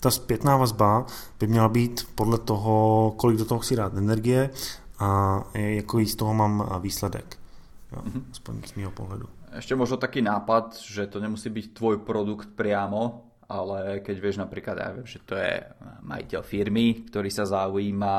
Ta 0.00 0.10
zpětná 0.10 0.56
vazba 0.56 1.06
by 1.40 1.46
měla 1.46 1.68
být 1.68 2.08
podle 2.14 2.38
toho, 2.38 3.14
kolik 3.16 3.38
do 3.38 3.44
toho 3.44 3.58
chci 3.58 3.76
dát 3.76 3.96
energie 3.96 4.50
a 4.98 5.40
jaký 5.54 6.06
z 6.06 6.16
toho 6.16 6.34
mám 6.34 6.80
výsledek. 6.80 7.36
Jo, 7.92 8.02
mm-hmm. 8.06 8.22
aspoň 8.32 8.62
z 8.66 8.74
mého 8.74 8.90
pohledu. 8.90 9.26
Ešte 9.54 9.78
možno 9.78 10.02
taký 10.02 10.18
nápad, 10.18 10.74
že 10.82 11.06
to 11.06 11.22
nemusí 11.22 11.46
byť 11.46 11.66
tvoj 11.78 12.02
produkt 12.02 12.58
priamo, 12.58 13.30
ale 13.46 14.02
keď 14.02 14.16
vieš 14.18 14.36
napríklad, 14.40 14.76
ja 14.80 14.88
viem, 14.90 15.06
že 15.06 15.22
to 15.22 15.38
je 15.38 15.62
majiteľ 16.02 16.42
firmy, 16.42 17.06
ktorý 17.06 17.30
sa 17.30 17.46
zaujíma 17.46 18.16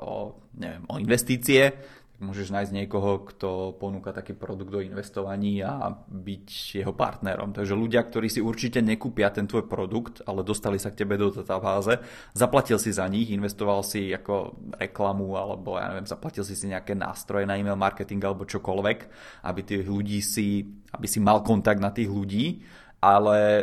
o, 0.00 0.38
neviem, 0.56 0.84
o 0.88 0.96
investície, 0.96 1.76
môžeš 2.18 2.50
nájsť 2.50 2.72
niekoho, 2.74 3.22
kto 3.30 3.78
ponúka 3.78 4.10
taký 4.10 4.34
produkt 4.34 4.74
do 4.74 4.82
investovaní 4.82 5.62
a 5.62 5.94
byť 5.94 6.48
jeho 6.82 6.90
partnerom. 6.90 7.54
Takže 7.54 7.78
ľudia, 7.78 8.02
ktorí 8.02 8.26
si 8.26 8.42
určite 8.42 8.82
nekúpia 8.82 9.30
ten 9.30 9.46
tvoj 9.46 9.70
produkt, 9.70 10.26
ale 10.26 10.42
dostali 10.42 10.82
sa 10.82 10.90
k 10.90 11.06
tebe 11.06 11.14
do 11.14 11.30
databáze, 11.30 11.94
zaplatil 12.34 12.82
si 12.82 12.90
za 12.90 13.06
nich, 13.06 13.30
investoval 13.30 13.86
si 13.86 14.10
ako 14.10 14.58
reklamu 14.82 15.38
alebo 15.38 15.78
ja 15.78 15.94
neviem, 15.94 16.10
zaplatil 16.10 16.42
si 16.42 16.58
si 16.58 16.66
nejaké 16.66 16.98
nástroje 16.98 17.46
na 17.46 17.54
email 17.54 17.78
marketing 17.78 18.18
alebo 18.26 18.50
čokoľvek, 18.50 18.98
aby 19.46 19.60
tých 19.62 19.86
ľudí 19.86 20.18
si, 20.18 20.66
aby 20.90 21.06
si 21.06 21.22
mal 21.22 21.46
kontakt 21.46 21.78
na 21.78 21.94
tých 21.94 22.10
ľudí, 22.10 22.66
ale 22.98 23.62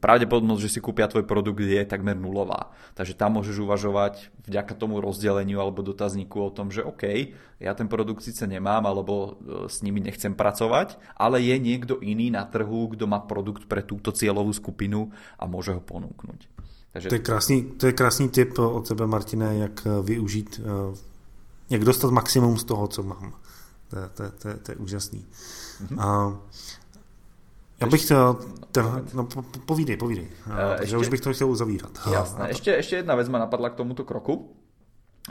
pravdepodobnosť, 0.00 0.62
že 0.62 0.72
si 0.78 0.80
kúpia 0.84 1.08
tvoj 1.08 1.24
produkt 1.24 1.64
je 1.64 1.82
takmer 1.88 2.14
nulová. 2.14 2.70
Takže 2.94 3.16
tam 3.16 3.40
môžeš 3.40 3.56
uvažovať 3.64 4.28
vďaka 4.46 4.72
tomu 4.76 5.00
rozdeleniu 5.00 5.58
alebo 5.58 5.80
dotazníku 5.80 6.38
o 6.38 6.52
tom, 6.52 6.68
že 6.68 6.84
OK, 6.84 7.34
ja 7.58 7.72
ten 7.72 7.88
produkt 7.88 8.22
síce 8.22 8.44
nemám 8.44 8.84
alebo 8.84 9.14
e, 9.14 9.30
s 9.72 9.80
nimi 9.80 10.04
nechcem 10.04 10.36
pracovať, 10.36 11.00
ale 11.16 11.40
je 11.40 11.56
niekto 11.56 11.98
iný 12.04 12.28
na 12.30 12.44
trhu, 12.44 12.92
kto 12.92 13.08
má 13.08 13.24
produkt 13.24 13.66
pre 13.66 13.80
túto 13.80 14.12
cieľovú 14.12 14.52
skupinu 14.52 15.10
a 15.40 15.48
môže 15.48 15.72
ho 15.72 15.80
ponúknuť. 15.80 16.52
Takže... 16.92 17.08
To, 17.08 17.16
je 17.16 17.24
krásný, 17.24 17.58
to 17.80 17.84
je 17.88 17.94
krásný 17.96 18.28
tip 18.28 18.52
od 18.60 18.84
tebe, 18.84 19.08
Martine, 19.08 19.56
jak 19.56 19.76
e, 19.88 20.02
využít, 20.04 20.60
e, 20.60 20.92
jak 21.72 21.82
dostat 21.84 22.12
maximum 22.12 22.58
z 22.58 22.64
toho, 22.64 22.88
co 22.88 23.02
mám. 23.02 23.32
To, 23.92 23.96
to, 24.14 24.24
to, 24.38 24.48
to 24.62 24.68
je 24.72 24.76
úžasný. 24.76 25.20
Mm-hmm. 25.20 25.96
A 26.00 26.32
já 27.82 27.88
bych 27.88 28.04
chtěl, 28.04 28.36
ten, 28.72 28.84
no 29.14 29.28
povídej, 29.66 29.96
povídej, 29.96 30.28
uh, 30.46 30.84
že 30.84 30.96
už 30.96 31.08
bych 31.08 31.20
to 31.20 31.32
chtěl 31.32 31.50
uzavírat. 31.50 31.90
Jasné, 32.12 32.48
ještě, 32.48 32.70
ještě 32.70 32.96
jedna 32.96 33.14
věc 33.14 33.28
ma 33.28 33.38
napadla 33.38 33.70
k 33.70 33.74
tomuto 33.74 34.04
kroku, 34.04 34.56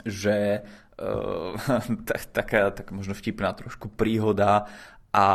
že 0.04 0.60
uh, 1.02 1.96
tak, 2.04 2.24
taká, 2.32 2.70
tak 2.70 2.92
možno 2.92 3.14
vtipná 3.14 3.52
trošku 3.52 3.88
príhoda 3.88 4.64
a 5.12 5.26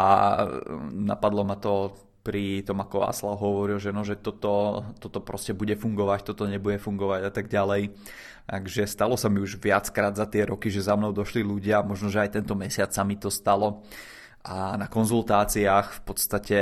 napadlo 0.92 1.44
ma 1.44 1.56
to 1.56 1.94
pri 2.24 2.60
tom, 2.68 2.84
ako 2.84 3.08
Václav 3.08 3.40
hovoril, 3.40 3.80
že, 3.80 3.96
no, 3.96 4.04
že 4.04 4.20
toto, 4.20 4.84
toto 5.00 5.20
prostě 5.20 5.54
bude 5.54 5.76
fungovať, 5.76 6.22
toto 6.22 6.44
nebude 6.48 6.78
fungovať 6.78 7.24
a 7.24 7.30
tak 7.32 7.48
ďalej. 7.48 7.96
Takže 8.48 8.88
stalo 8.88 9.16
sa 9.16 9.32
mi 9.32 9.40
už 9.40 9.56
viackrát 9.64 10.16
za 10.16 10.26
tie 10.28 10.44
roky, 10.44 10.68
že 10.68 10.84
za 10.84 10.96
mnou 10.96 11.16
došli 11.16 11.40
ľudia, 11.44 11.88
možno, 11.88 12.12
že 12.12 12.20
aj 12.20 12.36
tento 12.36 12.56
mesiac 12.56 12.92
sa 12.92 13.08
mi 13.08 13.16
to 13.16 13.32
stalo, 13.32 13.80
uh, 13.80 14.18
a 14.44 14.78
na 14.80 14.88
konzultáciách 14.88 15.88
v 15.92 16.02
podstate 16.08 16.60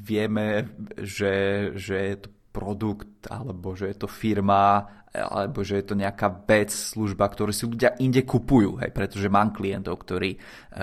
vieme, 0.00 0.72
že, 0.96 1.70
že 1.76 1.96
je 1.96 2.16
to 2.16 2.28
produkt, 2.54 3.26
alebo 3.26 3.74
že 3.74 3.90
je 3.90 3.96
to 3.98 4.08
firma, 4.08 4.86
alebo 5.14 5.62
že 5.62 5.82
je 5.82 5.84
to 5.90 5.94
nejaká 5.98 6.26
vec, 6.46 6.70
služba, 6.70 7.30
ktorú 7.30 7.50
si 7.54 7.66
ľudia 7.66 7.98
inde 8.02 8.26
kupujú, 8.26 8.82
hej, 8.82 8.90
pretože 8.90 9.30
mám 9.30 9.54
klientov, 9.54 10.02
ktorí 10.02 10.34
e, 10.34 10.38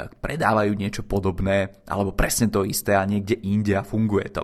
predávajú 0.07 0.72
niečo 0.76 1.03
podobné, 1.03 1.84
alebo 1.88 2.16
presne 2.16 2.47
to 2.47 2.64
isté 2.64 2.95
a 2.95 3.07
niekde 3.07 3.39
inde 3.43 3.76
a 3.76 3.84
funguje 3.84 4.32
to. 4.32 4.43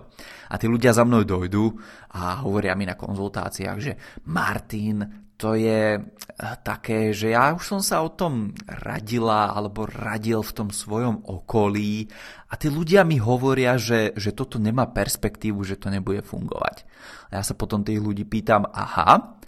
A 0.52 0.60
tí 0.60 0.68
ľudia 0.68 0.92
za 0.92 1.04
mnou 1.08 1.24
dojdú 1.24 1.72
a 2.16 2.44
hovoria 2.44 2.76
mi 2.76 2.84
na 2.84 2.96
konzultáciách, 2.96 3.78
že 3.80 3.92
Martin, 4.28 5.27
to 5.38 5.54
je 5.54 5.96
eh, 5.96 6.54
také, 6.66 7.14
že 7.14 7.32
ja 7.32 7.54
už 7.54 7.62
som 7.62 7.80
sa 7.80 8.02
o 8.02 8.10
tom 8.10 8.50
radila 8.66 9.54
alebo 9.54 9.86
radil 9.86 10.42
v 10.42 10.52
tom 10.52 10.68
svojom 10.74 11.22
okolí 11.24 12.10
a 12.50 12.58
tí 12.58 12.66
ľudia 12.66 13.06
mi 13.06 13.22
hovoria, 13.22 13.78
že, 13.78 14.12
že 14.18 14.34
toto 14.34 14.58
nemá 14.58 14.90
perspektívu, 14.90 15.62
že 15.62 15.78
to 15.78 15.94
nebude 15.94 16.26
fungovať. 16.26 16.82
A 17.30 17.38
ja 17.38 17.42
sa 17.46 17.54
potom 17.54 17.86
tých 17.86 18.02
ľudí 18.02 18.26
pýtam, 18.26 18.66
aha, 18.66 19.38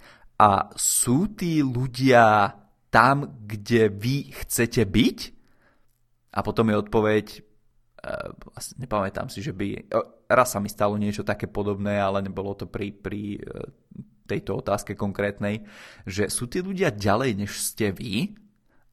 a 0.41 0.49
sú 0.73 1.37
tí 1.37 1.61
ľudia 1.61 2.55
tam, 2.89 3.37
kde 3.45 3.93
vy 3.93 4.33
chcete 4.41 4.81
byť? 4.89 5.17
A 6.33 6.39
potom 6.41 6.65
je 6.71 6.81
odpoveď, 6.81 7.25
uh, 8.01 8.33
nepamätám 8.81 9.29
si, 9.29 9.45
že 9.45 9.53
by... 9.53 9.93
Raz 10.25 10.57
sa 10.57 10.59
mi 10.63 10.65
stalo 10.65 10.97
niečo 10.97 11.21
také 11.21 11.45
podobné, 11.45 12.01
ale 12.01 12.25
nebolo 12.25 12.57
to 12.57 12.65
pri, 12.65 12.89
pri 12.89 13.37
tejto 14.27 14.61
otázke 14.61 14.93
konkrétnej, 14.97 15.65
že 16.05 16.29
sú 16.29 16.47
tí 16.47 16.61
ľudia 16.61 16.93
ďalej, 16.93 17.45
než 17.45 17.51
ste 17.57 17.91
vy, 17.91 18.35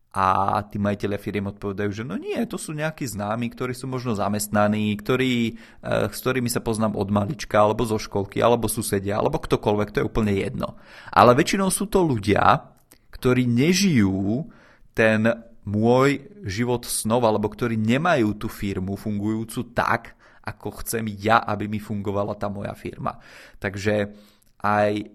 a 0.08 0.58
tí 0.64 0.80
majiteľia 0.80 1.20
firiem 1.20 1.52
odpovedajú, 1.52 1.90
že 1.92 2.02
no 2.02 2.16
nie, 2.16 2.40
to 2.48 2.56
sú 2.56 2.72
nejakí 2.72 3.04
známi, 3.04 3.52
ktorí 3.52 3.76
sú 3.76 3.86
možno 3.86 4.16
zamestnaní, 4.16 4.96
ktorí, 4.96 5.54
eh, 5.54 6.08
s 6.08 6.18
ktorými 6.24 6.48
sa 6.48 6.64
poznám 6.64 6.96
od 6.96 7.12
malička, 7.12 7.60
alebo 7.60 7.84
zo 7.84 8.00
školky, 8.00 8.40
alebo 8.40 8.66
susedia, 8.72 9.20
alebo 9.20 9.36
ktokoľvek, 9.36 9.88
to 9.92 9.98
je 10.00 10.08
úplne 10.08 10.32
jedno. 10.32 10.80
Ale 11.12 11.36
väčšinou 11.36 11.68
sú 11.68 11.86
to 11.92 12.00
ľudia, 12.00 12.72
ktorí 13.12 13.44
nežijú 13.44 14.48
ten 14.96 15.28
môj 15.68 16.24
život 16.48 16.88
snov, 16.88 17.28
alebo 17.28 17.52
ktorí 17.52 17.76
nemajú 17.76 18.40
tú 18.40 18.48
firmu 18.48 18.96
fungujúcu 18.96 19.76
tak, 19.76 20.16
ako 20.40 20.80
chcem 20.80 21.04
ja, 21.20 21.44
aby 21.44 21.68
mi 21.68 21.76
fungovala 21.76 22.32
tá 22.40 22.48
moja 22.48 22.72
firma. 22.72 23.20
Takže 23.60 24.16
aj 24.58 24.92
e, 24.98 25.06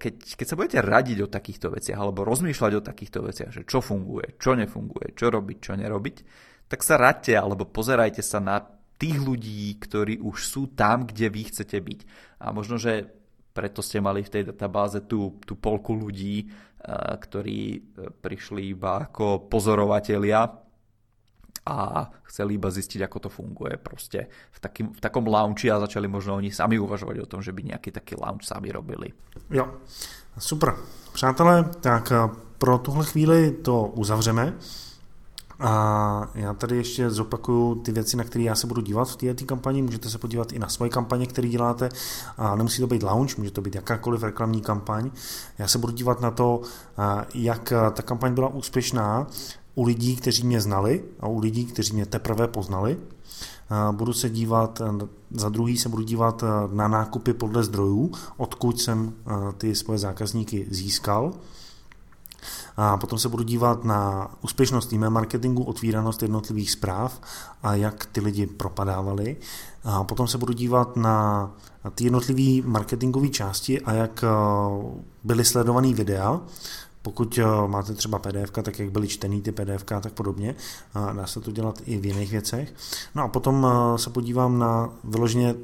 keď, 0.00 0.14
keď 0.40 0.46
sa 0.48 0.56
budete 0.56 0.80
radiť 0.80 1.18
o 1.20 1.32
takýchto 1.32 1.68
veciach 1.68 1.98
alebo 2.00 2.24
rozmýšľať 2.24 2.72
o 2.80 2.86
takýchto 2.86 3.20
veciach, 3.20 3.50
že 3.52 3.62
čo 3.68 3.84
funguje, 3.84 4.40
čo 4.40 4.56
nefunguje, 4.56 5.12
čo 5.12 5.28
robiť, 5.28 5.58
čo 5.60 5.72
nerobiť, 5.76 6.16
tak 6.72 6.80
sa 6.80 6.96
radte 6.96 7.36
alebo 7.36 7.68
pozerajte 7.68 8.24
sa 8.24 8.40
na 8.40 8.56
tých 8.96 9.20
ľudí, 9.20 9.76
ktorí 9.76 10.24
už 10.24 10.36
sú 10.40 10.62
tam, 10.72 11.04
kde 11.04 11.28
vy 11.28 11.42
chcete 11.52 11.76
byť. 11.76 12.00
A 12.40 12.56
možno, 12.56 12.80
že 12.80 13.04
preto 13.52 13.84
ste 13.84 14.00
mali 14.00 14.24
v 14.24 14.32
tej 14.32 14.42
databáze 14.52 15.04
tú, 15.04 15.36
tú 15.44 15.60
polku 15.60 15.92
ľudí, 15.92 16.44
e, 16.44 16.46
ktorí 17.20 17.60
e, 17.76 17.78
prišli 18.16 18.72
iba 18.72 19.04
ako 19.04 19.52
pozorovatelia 19.52 20.65
a 21.66 22.06
chceli 22.22 22.54
iba 22.54 22.70
zistiť, 22.70 23.02
ako 23.02 23.18
to 23.26 23.28
funguje 23.28 23.74
proste 23.76 24.30
v, 24.54 24.58
takým, 24.62 24.86
v 24.94 25.00
takom 25.02 25.26
launchi 25.26 25.66
a 25.66 25.82
začali 25.82 26.06
možno 26.06 26.38
oni 26.38 26.54
sami 26.54 26.78
uvažovať 26.78 27.16
o 27.18 27.26
tom, 27.26 27.42
že 27.42 27.50
by 27.50 27.74
nejaký 27.74 27.90
taký 27.90 28.14
launch 28.14 28.46
sami 28.46 28.70
robili. 28.70 29.10
Jo, 29.50 29.66
super. 30.38 30.74
Přátelé, 31.12 31.64
tak 31.80 32.12
eh, 32.12 32.30
pro 32.58 32.78
tuhle 32.78 33.04
chvíli 33.04 33.50
to 33.50 33.86
uzavřeme. 33.86 34.54
A 35.60 36.28
já 36.34 36.54
tady 36.54 36.76
ještě 36.76 37.10
zopakuju 37.10 37.74
ty 37.74 37.92
věci, 37.92 38.16
na 38.16 38.24
které 38.24 38.44
já 38.44 38.54
se 38.54 38.66
budu 38.66 38.80
dívat 38.80 39.08
v 39.08 39.16
této 39.16 39.44
kampani. 39.44 39.82
Můžete 39.82 40.10
se 40.10 40.18
podívat 40.18 40.52
i 40.52 40.58
na 40.58 40.68
svoje 40.68 40.90
kampaně, 40.90 41.26
které 41.26 41.48
děláte. 41.48 41.88
A 42.36 42.56
nemusí 42.56 42.80
to 42.80 42.86
být 42.86 43.02
launch, 43.02 43.38
může 43.38 43.50
to 43.50 43.60
být 43.60 43.74
jakákoliv 43.74 44.22
reklamní 44.22 44.60
kampaň. 44.60 45.10
Já 45.58 45.68
se 45.68 45.78
budu 45.78 45.92
dívat 45.92 46.20
na 46.20 46.30
to, 46.30 46.60
eh, 46.98 47.24
jak 47.34 47.72
ta 47.92 48.02
kampaň 48.02 48.34
byla 48.34 48.48
úspěšná 48.48 49.26
u 49.76 49.84
lidí, 49.84 50.16
kteří 50.16 50.46
mě 50.46 50.60
znali 50.60 51.04
a 51.20 51.28
u 51.28 51.38
lidí, 51.38 51.64
kteří 51.64 51.92
mě 51.94 52.06
teprve 52.06 52.48
poznali. 52.48 52.98
Budu 53.92 54.12
se 54.12 54.30
dívat, 54.30 54.82
za 55.30 55.48
druhý 55.48 55.78
se 55.78 55.88
budu 55.88 56.02
dívat 56.02 56.44
na 56.72 56.88
nákupy 56.88 57.32
podle 57.32 57.64
zdrojů, 57.64 58.12
odkud 58.36 58.80
jsem 58.80 59.12
ty 59.58 59.74
svoje 59.74 59.98
zákazníky 59.98 60.66
získal. 60.70 61.32
A 62.76 62.96
potom 62.96 63.18
se 63.18 63.28
budu 63.28 63.42
dívat 63.42 63.84
na 63.84 64.30
úspěšnost 64.44 64.92
e 64.92 64.98
marketingu, 64.98 65.62
otvíranost 65.62 66.22
jednotlivých 66.22 66.70
zpráv 66.70 67.20
a 67.62 67.74
jak 67.74 68.06
ty 68.06 68.20
lidi 68.20 68.46
propadávali. 68.46 69.36
A 69.84 70.04
potom 70.04 70.28
se 70.28 70.38
budu 70.38 70.52
dívat 70.52 70.96
na 70.96 71.50
ty 71.94 72.04
jednotlivé 72.04 72.68
marketingové 72.68 73.28
části 73.28 73.80
a 73.80 73.92
jak 73.92 74.24
byly 75.24 75.44
sledované 75.44 75.94
videa 75.94 76.40
pokud 77.06 77.38
eh, 77.38 77.44
máte 77.66 77.94
třeba 77.94 78.18
PDF, 78.18 78.50
tak 78.50 78.78
jak 78.78 78.90
byly 78.90 79.08
čtený 79.08 79.42
ty 79.42 79.52
PDF 79.52 79.92
a 79.96 80.00
tak 80.00 80.12
podobně, 80.12 80.54
dá 81.12 81.26
se 81.26 81.40
to 81.40 81.50
dělat 81.50 81.82
i 81.86 81.98
v 81.98 82.06
jiných 82.06 82.30
věcech. 82.30 82.74
No 83.14 83.22
a 83.22 83.28
potom 83.28 83.66
eh, 83.66 83.98
se 83.98 84.10
podívám 84.10 84.58
na 84.58 84.90
vyloženě 85.04 85.54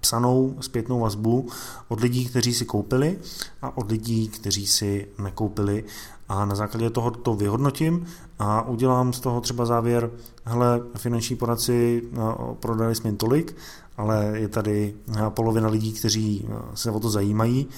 psanou 0.00 0.54
zpětnou 0.60 1.00
vazbu 1.00 1.48
od 1.88 2.00
lidí, 2.00 2.26
kteří 2.26 2.54
si 2.54 2.64
koupili 2.64 3.18
a 3.62 3.76
od 3.76 3.90
lidí, 3.90 4.28
kteří 4.28 4.66
si 4.66 5.08
nekoupili 5.18 5.84
a 6.28 6.44
na 6.44 6.54
základě 6.54 6.90
toho 6.90 7.10
to 7.10 7.34
vyhodnotím 7.34 8.06
a 8.38 8.62
udělám 8.62 9.12
z 9.12 9.20
toho 9.20 9.40
třeba 9.40 9.66
závěr, 9.66 10.10
hele, 10.44 10.80
finanční 10.96 11.36
poradci 11.36 12.02
eh, 12.02 12.18
prodali 12.60 12.94
jsme 12.94 13.12
tolik, 13.12 13.56
ale 13.96 14.32
je 14.34 14.48
tady 14.48 14.94
polovina 15.28 15.68
lidí, 15.68 15.92
kteří 15.92 16.48
se 16.74 16.90
o 16.90 17.00
to 17.00 17.10
zajímají 17.10 17.68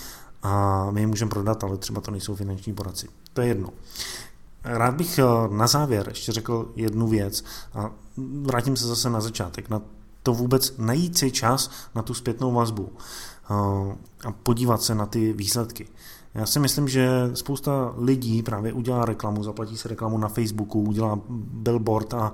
a 0.43 0.87
my 0.91 1.01
je 1.01 1.07
můžeme 1.07 1.31
prodat, 1.31 1.65
ale 1.65 1.77
třeba 1.77 2.01
to 2.01 2.11
nejsou 2.11 2.35
finanční 2.35 2.75
poradci. 2.75 3.09
To 3.33 3.41
je 3.41 3.49
jedno. 3.49 3.69
Rád 4.65 4.95
bych 4.95 5.19
eh, 5.19 5.25
na 5.51 5.67
závěr 5.67 6.09
ještě 6.09 6.33
řekl 6.33 6.73
jednu 6.77 7.09
věc 7.09 7.45
a 7.75 7.91
vrátím 8.43 8.77
se 8.77 8.87
zase 8.87 9.11
na 9.11 9.21
začátek, 9.21 9.71
na 9.71 9.83
to 10.23 10.35
vůbec 10.35 10.75
najít 10.79 11.19
si 11.19 11.31
čas 11.31 11.71
na 11.95 12.03
tu 12.03 12.15
zpětnou 12.15 12.53
vazbu 12.53 12.93
eh, 12.93 13.55
a 14.25 14.33
podívat 14.43 14.83
se 14.83 14.95
na 14.95 15.07
ty 15.07 15.33
výsledky. 15.33 15.89
Já 16.37 16.47
si 16.47 16.61
myslím, 16.61 16.89
že 16.89 17.31
spousta 17.35 17.95
lidí 17.97 18.43
právě 18.43 18.73
udělá 18.73 19.05
reklamu, 19.05 19.45
zaplatí 19.45 19.77
se 19.77 19.89
reklamu 19.89 20.19
na 20.19 20.29
Facebooku, 20.29 20.81
udělá 20.81 21.19
billboard 21.53 22.15
a 22.15 22.33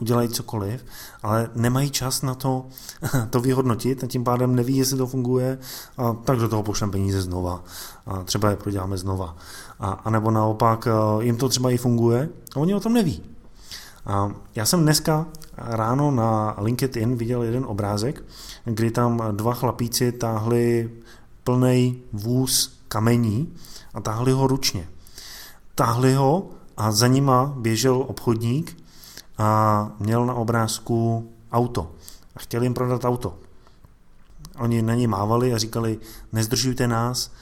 udělají 0.00 0.28
cokoliv, 0.28 0.84
ale 1.22 1.50
nemají 1.54 1.90
čas 1.90 2.22
na 2.22 2.34
to, 2.34 2.66
to 3.30 3.40
vyhodnotit 3.40 4.04
a 4.04 4.06
tím 4.06 4.24
pádem 4.24 4.54
neví, 4.54 4.76
jestli 4.76 4.98
to 4.98 5.06
funguje, 5.06 5.58
a 5.96 6.12
tak 6.12 6.38
do 6.38 6.48
toho 6.48 6.62
pošlem 6.62 6.90
peníze 6.90 7.22
znova. 7.22 7.64
A 8.06 8.22
třeba 8.22 8.50
je 8.50 8.56
proděláme 8.56 8.98
znova. 8.98 9.36
A, 9.80 9.90
a 9.90 10.10
nebo 10.10 10.30
naopak 10.30 10.88
jim 11.20 11.36
to 11.36 11.48
třeba 11.48 11.70
i 11.70 11.76
funguje 11.76 12.28
a 12.56 12.60
oni 12.60 12.74
o 12.74 12.80
tom 12.80 12.92
neví. 12.92 13.22
A 14.06 14.32
já 14.54 14.66
jsem 14.66 14.82
dneska 14.82 15.26
ráno 15.56 16.10
na 16.10 16.56
LinkedIn 16.58 17.16
viděl 17.16 17.42
jeden 17.42 17.64
obrázek, 17.64 18.24
kdy 18.64 18.90
tam 18.90 19.22
dva 19.32 19.54
chlapíci 19.54 20.12
táhli 20.12 20.90
plný 21.44 22.02
vůz 22.12 22.75
kamení 22.88 23.54
a 23.94 24.00
táhli 24.00 24.32
ho 24.32 24.46
ručně. 24.46 24.88
Táhli 25.74 26.14
ho 26.14 26.50
a 26.76 26.92
za 26.92 27.06
nima 27.06 27.54
běžel 27.56 27.96
obchodník 27.96 28.82
a 29.38 29.90
měl 29.98 30.26
na 30.26 30.34
obrázku 30.34 31.30
auto. 31.52 31.92
A 32.36 32.38
chtěl 32.38 32.62
jim 32.62 32.74
prodat 32.74 33.04
auto. 33.04 33.38
Oni 34.58 34.82
na 34.82 34.94
ně 34.94 35.08
mávali 35.08 35.54
a 35.54 35.58
říkali, 35.58 35.98
nezdržujte 36.32 36.88
nás, 36.88 37.32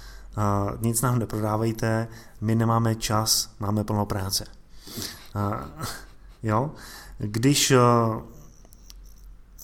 nic 0.81 1.03
nám 1.03 1.19
neprodávejte, 1.19 2.09
my 2.41 2.55
nemáme 2.55 2.95
čas, 2.95 3.51
máme 3.61 3.85
plno 3.85 4.07
práce. 4.07 4.45
A, 5.35 5.65
jo? 6.43 6.71
Když 7.19 7.73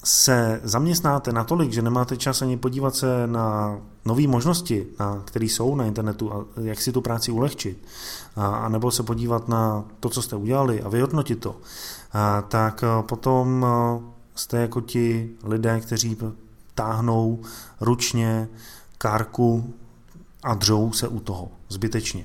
se 0.05 0.61
zaměstnáte 0.65 1.33
natolik, 1.33 1.73
že 1.73 1.83
nemáte 1.83 2.17
čas 2.17 2.43
ani 2.43 2.57
podívat 2.57 2.95
se 2.95 3.27
na 3.27 3.79
nové 4.05 4.27
možnosti, 4.27 4.87
které 5.25 5.45
jsou 5.45 5.75
na 5.75 5.85
internetu 5.85 6.33
a 6.33 6.45
jak 6.61 6.81
si 6.81 6.93
tu 6.93 7.01
práci 7.01 7.33
ulehčit, 7.33 7.85
a, 8.37 8.69
nebo 8.69 8.91
se 8.91 9.03
podívat 9.03 9.49
na 9.49 9.85
to, 10.01 10.09
co 10.09 10.23
jste 10.23 10.37
udělali 10.37 10.83
a 10.83 10.89
vyhodnotit 10.89 11.41
to, 11.41 11.57
tak 12.49 12.85
potom 13.01 13.67
jste 14.35 14.57
jako 14.57 14.81
ti 14.81 15.31
lidé, 15.45 15.81
kteří 15.81 16.17
táhnou 16.75 17.39
ručně 17.81 18.49
kárku 18.99 19.75
a 20.43 20.55
dřou 20.55 20.93
se 20.93 21.09
u 21.09 21.21
toho 21.21 21.49
zbytečně. 21.69 22.25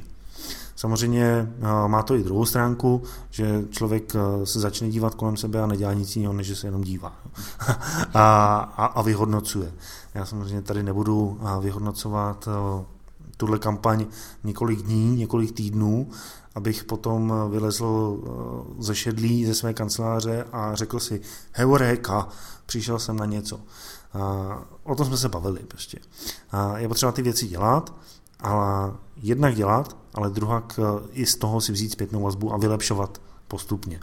Samozřejmě 0.76 1.26
eh, 1.26 1.88
má 1.88 2.04
to 2.04 2.16
i 2.16 2.24
druhou 2.24 2.46
stránku, 2.46 3.04
že 3.30 3.64
člověk 3.70 4.14
se 4.44 4.60
začne 4.60 4.90
dívat 4.90 5.16
kolem 5.16 5.38
sebe 5.38 5.62
a 5.62 5.68
nedělá 5.68 5.94
nic 5.94 6.16
jiného, 6.16 6.34
než 6.34 6.48
že 6.48 6.56
se 6.56 6.68
jenom 6.68 6.84
dívá 6.84 7.14
a, 8.14 8.58
a, 8.78 8.86
a 8.86 9.02
vyhodnocuje. 9.02 9.72
Já 10.16 10.26
samozřejmě 10.26 10.62
tady 10.62 10.84
nebudu 10.84 11.40
eh, 11.42 11.62
vyhodnocovat 11.62 12.48
tuhle 13.38 13.60
kampaň 13.60 14.06
několik 14.44 14.82
dní, 14.82 15.16
několik 15.16 15.52
týdnů, 15.52 16.10
abych 16.56 16.84
potom 16.84 17.34
vylezl 17.50 18.20
ze 18.80 18.96
šedlí 18.96 19.46
ze 19.46 19.54
své 19.54 19.74
kanceláře 19.74 20.46
a 20.52 20.76
řekl 20.76 21.00
si, 21.00 21.22
heureka, 21.52 22.28
přišel 22.66 23.00
jsem 23.00 23.18
na 23.18 23.26
něco. 23.26 23.60
O 24.84 24.96
tom 24.96 25.06
jsme 25.06 25.18
se 25.18 25.30
bavili 25.30 25.60
prostě. 25.60 26.00
Je 26.76 26.88
potřeba 26.88 27.12
ty 27.12 27.22
věci 27.22 27.48
dělat, 27.48 27.94
ale 28.40 28.94
jednak 29.18 29.56
dělat, 29.56 29.98
ale 30.14 30.30
druhak 30.30 30.80
eh, 30.80 31.08
i 31.12 31.26
z 31.26 31.36
toho 31.36 31.62
si 31.62 31.72
vzít 31.72 31.92
zpětnou 31.92 32.22
vazbu 32.22 32.54
a 32.54 32.58
vylepšovat 32.58 33.22
postupně. 33.48 34.00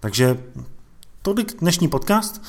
Takže 0.00 0.44
tolik 1.28 1.60
dnešní 1.60 1.88
podcast. 1.88 2.42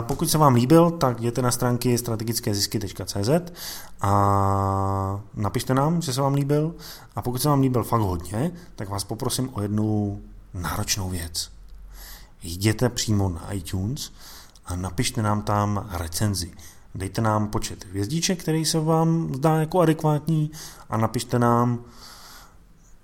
Pokud 0.00 0.30
se 0.30 0.38
vám 0.38 0.54
líbil, 0.54 0.90
tak 0.90 1.18
jděte 1.18 1.42
na 1.42 1.50
stránky 1.50 1.98
strategickézisky.cz 1.98 3.30
a 4.00 5.20
napište 5.34 5.74
nám, 5.74 6.02
že 6.02 6.12
se 6.12 6.20
vám 6.20 6.34
líbil. 6.34 6.74
A 7.16 7.22
pokud 7.22 7.42
se 7.42 7.48
vám 7.48 7.60
líbil 7.60 7.84
fakt 7.84 8.00
hodně, 8.00 8.52
tak 8.76 8.88
vás 8.88 9.04
poprosím 9.04 9.50
o 9.52 9.62
jednu 9.62 10.20
náročnou 10.54 11.10
věc. 11.10 11.50
Jděte 12.42 12.88
přímo 12.88 13.28
na 13.28 13.52
iTunes 13.52 14.12
a 14.66 14.76
napište 14.76 15.22
nám 15.22 15.42
tam 15.42 15.88
recenzi. 15.90 16.52
Dejte 16.94 17.20
nám 17.20 17.48
počet 17.48 17.86
hvězdíček, 17.86 18.40
který 18.40 18.64
se 18.64 18.80
vám 18.80 19.34
zdá 19.34 19.56
jako 19.56 19.80
adekvátní 19.80 20.50
a 20.90 20.96
napište 20.96 21.38
nám, 21.38 21.78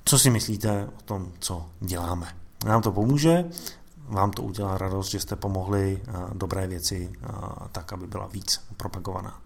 co 0.04 0.18
si 0.18 0.30
myslíte 0.30 0.88
o 0.98 1.02
tom, 1.04 1.28
co 1.38 1.66
děláme. 1.80 2.26
Nám 2.64 2.82
to 2.82 2.92
pomůže, 2.92 3.44
vám 4.08 4.30
to 4.30 4.42
udělá 4.42 4.78
radost, 4.78 5.10
že 5.10 5.20
jste 5.20 5.36
pomohli 5.36 6.02
eh, 6.02 6.12
dobré 6.34 6.66
věci 6.66 7.12
eh, 7.12 7.28
tak, 7.72 7.92
aby 7.92 8.06
byla 8.06 8.26
víc 8.26 8.60
propagovaná. 8.76 9.40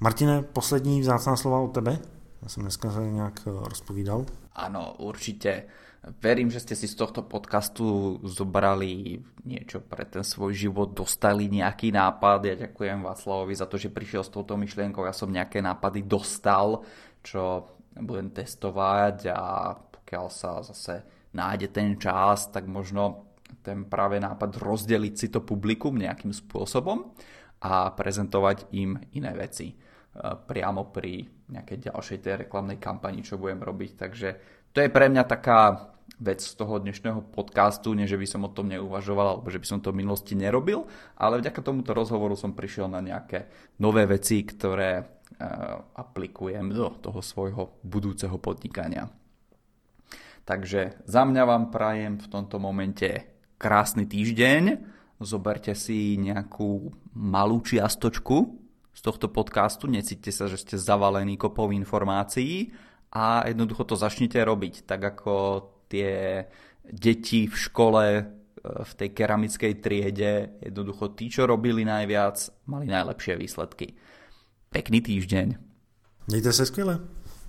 Martine, 0.00 0.42
poslední 0.42 1.00
vzácná 1.00 1.36
slova 1.36 1.58
od 1.58 1.68
tebe? 1.68 1.98
Já 2.42 2.48
jsem 2.48 2.62
dneska 2.62 2.90
se 2.90 3.00
nějak 3.00 3.40
eh, 3.46 3.50
rozpovídal. 3.68 4.26
Ano, 4.52 4.94
určitě. 4.98 5.62
Verím, 6.22 6.54
že 6.54 6.62
ste 6.62 6.78
si 6.78 6.86
z 6.86 6.94
tohto 6.94 7.26
podcastu 7.26 8.18
zobrali 8.22 9.18
niečo 9.42 9.82
pre 9.82 10.06
ten 10.06 10.22
svoj 10.22 10.54
život, 10.54 10.94
dostali 10.94 11.50
nejaký 11.50 11.90
nápad. 11.90 12.46
Ja 12.46 12.54
ďakujem 12.54 13.02
Václavovi 13.02 13.58
za 13.58 13.66
to, 13.66 13.74
že 13.74 13.90
prišiel 13.90 14.22
s 14.22 14.30
touto 14.30 14.54
myšlienkou. 14.54 15.02
Ja 15.02 15.10
som 15.10 15.34
nejaké 15.34 15.58
nápady 15.58 16.06
dostal, 16.06 16.86
čo 17.26 17.66
budem 17.98 18.30
testovať 18.30 19.34
a 19.34 19.74
pokiaľ 19.74 20.26
sa 20.30 20.62
zase 20.62 21.02
nájde 21.34 21.74
ten 21.74 21.98
čas, 21.98 22.54
tak 22.54 22.70
možno 22.70 23.25
ten 23.66 23.90
práve 23.90 24.22
nápad 24.22 24.62
rozdeliť 24.62 25.14
si 25.18 25.26
to 25.26 25.42
publikum 25.42 25.98
nejakým 25.98 26.30
spôsobom 26.30 27.10
a 27.66 27.90
prezentovať 27.90 28.70
im 28.78 28.94
iné 29.18 29.34
veci 29.34 29.74
e, 29.74 29.76
priamo 30.22 30.94
pri 30.94 31.26
nejakej 31.50 31.90
ďalšej 31.90 32.18
tej 32.22 32.34
reklamnej 32.46 32.78
kampani, 32.78 33.26
čo 33.26 33.42
budem 33.42 33.58
robiť. 33.58 33.90
Takže 33.98 34.28
to 34.70 34.78
je 34.86 34.88
pre 34.94 35.10
mňa 35.10 35.26
taká 35.26 35.90
vec 36.22 36.38
z 36.38 36.54
toho 36.54 36.78
dnešného 36.78 37.34
podcastu, 37.34 37.90
nie 37.92 38.06
že 38.06 38.14
by 38.14 38.26
som 38.30 38.46
o 38.46 38.54
tom 38.54 38.70
neuvažoval, 38.70 39.36
alebo 39.36 39.50
že 39.50 39.58
by 39.58 39.66
som 39.66 39.78
to 39.82 39.90
v 39.90 40.06
minulosti 40.06 40.38
nerobil, 40.38 40.86
ale 41.18 41.42
vďaka 41.42 41.60
tomuto 41.60 41.92
rozhovoru 41.92 42.38
som 42.38 42.54
prišiel 42.54 42.86
na 42.86 43.02
nejaké 43.02 43.50
nové 43.82 44.06
veci, 44.08 44.40
ktoré 44.46 45.02
uh, 45.02 45.06
aplikujem 45.98 46.72
do 46.72 46.88
toho 47.02 47.20
svojho 47.20 47.82
budúceho 47.84 48.38
podnikania. 48.40 49.10
Takže 50.46 51.02
za 51.04 51.26
mňa 51.26 51.42
vám 51.42 51.64
prajem 51.74 52.22
v 52.22 52.26
tomto 52.30 52.62
momente 52.62 53.35
krásny 53.56 54.04
týždeň, 54.04 54.78
zoberte 55.20 55.72
si 55.72 56.20
nejakú 56.20 56.92
malú 57.16 57.64
čiastočku 57.64 58.36
z 58.92 59.00
tohto 59.00 59.28
podcastu, 59.28 59.88
necíte 59.88 60.32
sa, 60.32 60.48
že 60.48 60.60
ste 60.60 60.76
zavalení 60.80 61.36
kopou 61.36 61.72
informácií 61.72 62.72
a 63.12 63.48
jednoducho 63.48 63.84
to 63.84 63.96
začnite 63.96 64.40
robiť, 64.40 64.84
tak 64.88 65.00
ako 65.16 65.34
tie 65.88 66.44
deti 66.84 67.48
v 67.48 67.56
škole, 67.56 68.04
e, 68.20 68.24
v 68.62 68.92
tej 68.92 69.08
keramickej 69.16 69.72
triede, 69.80 70.32
jednoducho 70.60 71.16
tí, 71.16 71.32
čo 71.32 71.48
robili 71.48 71.84
najviac, 71.84 72.68
mali 72.68 72.86
najlepšie 72.86 73.36
výsledky. 73.36 73.96
Pekný 74.70 75.00
týždeň. 75.00 75.46
Mějte 76.28 76.52
se 76.52 76.66
skvěle. 76.66 77.15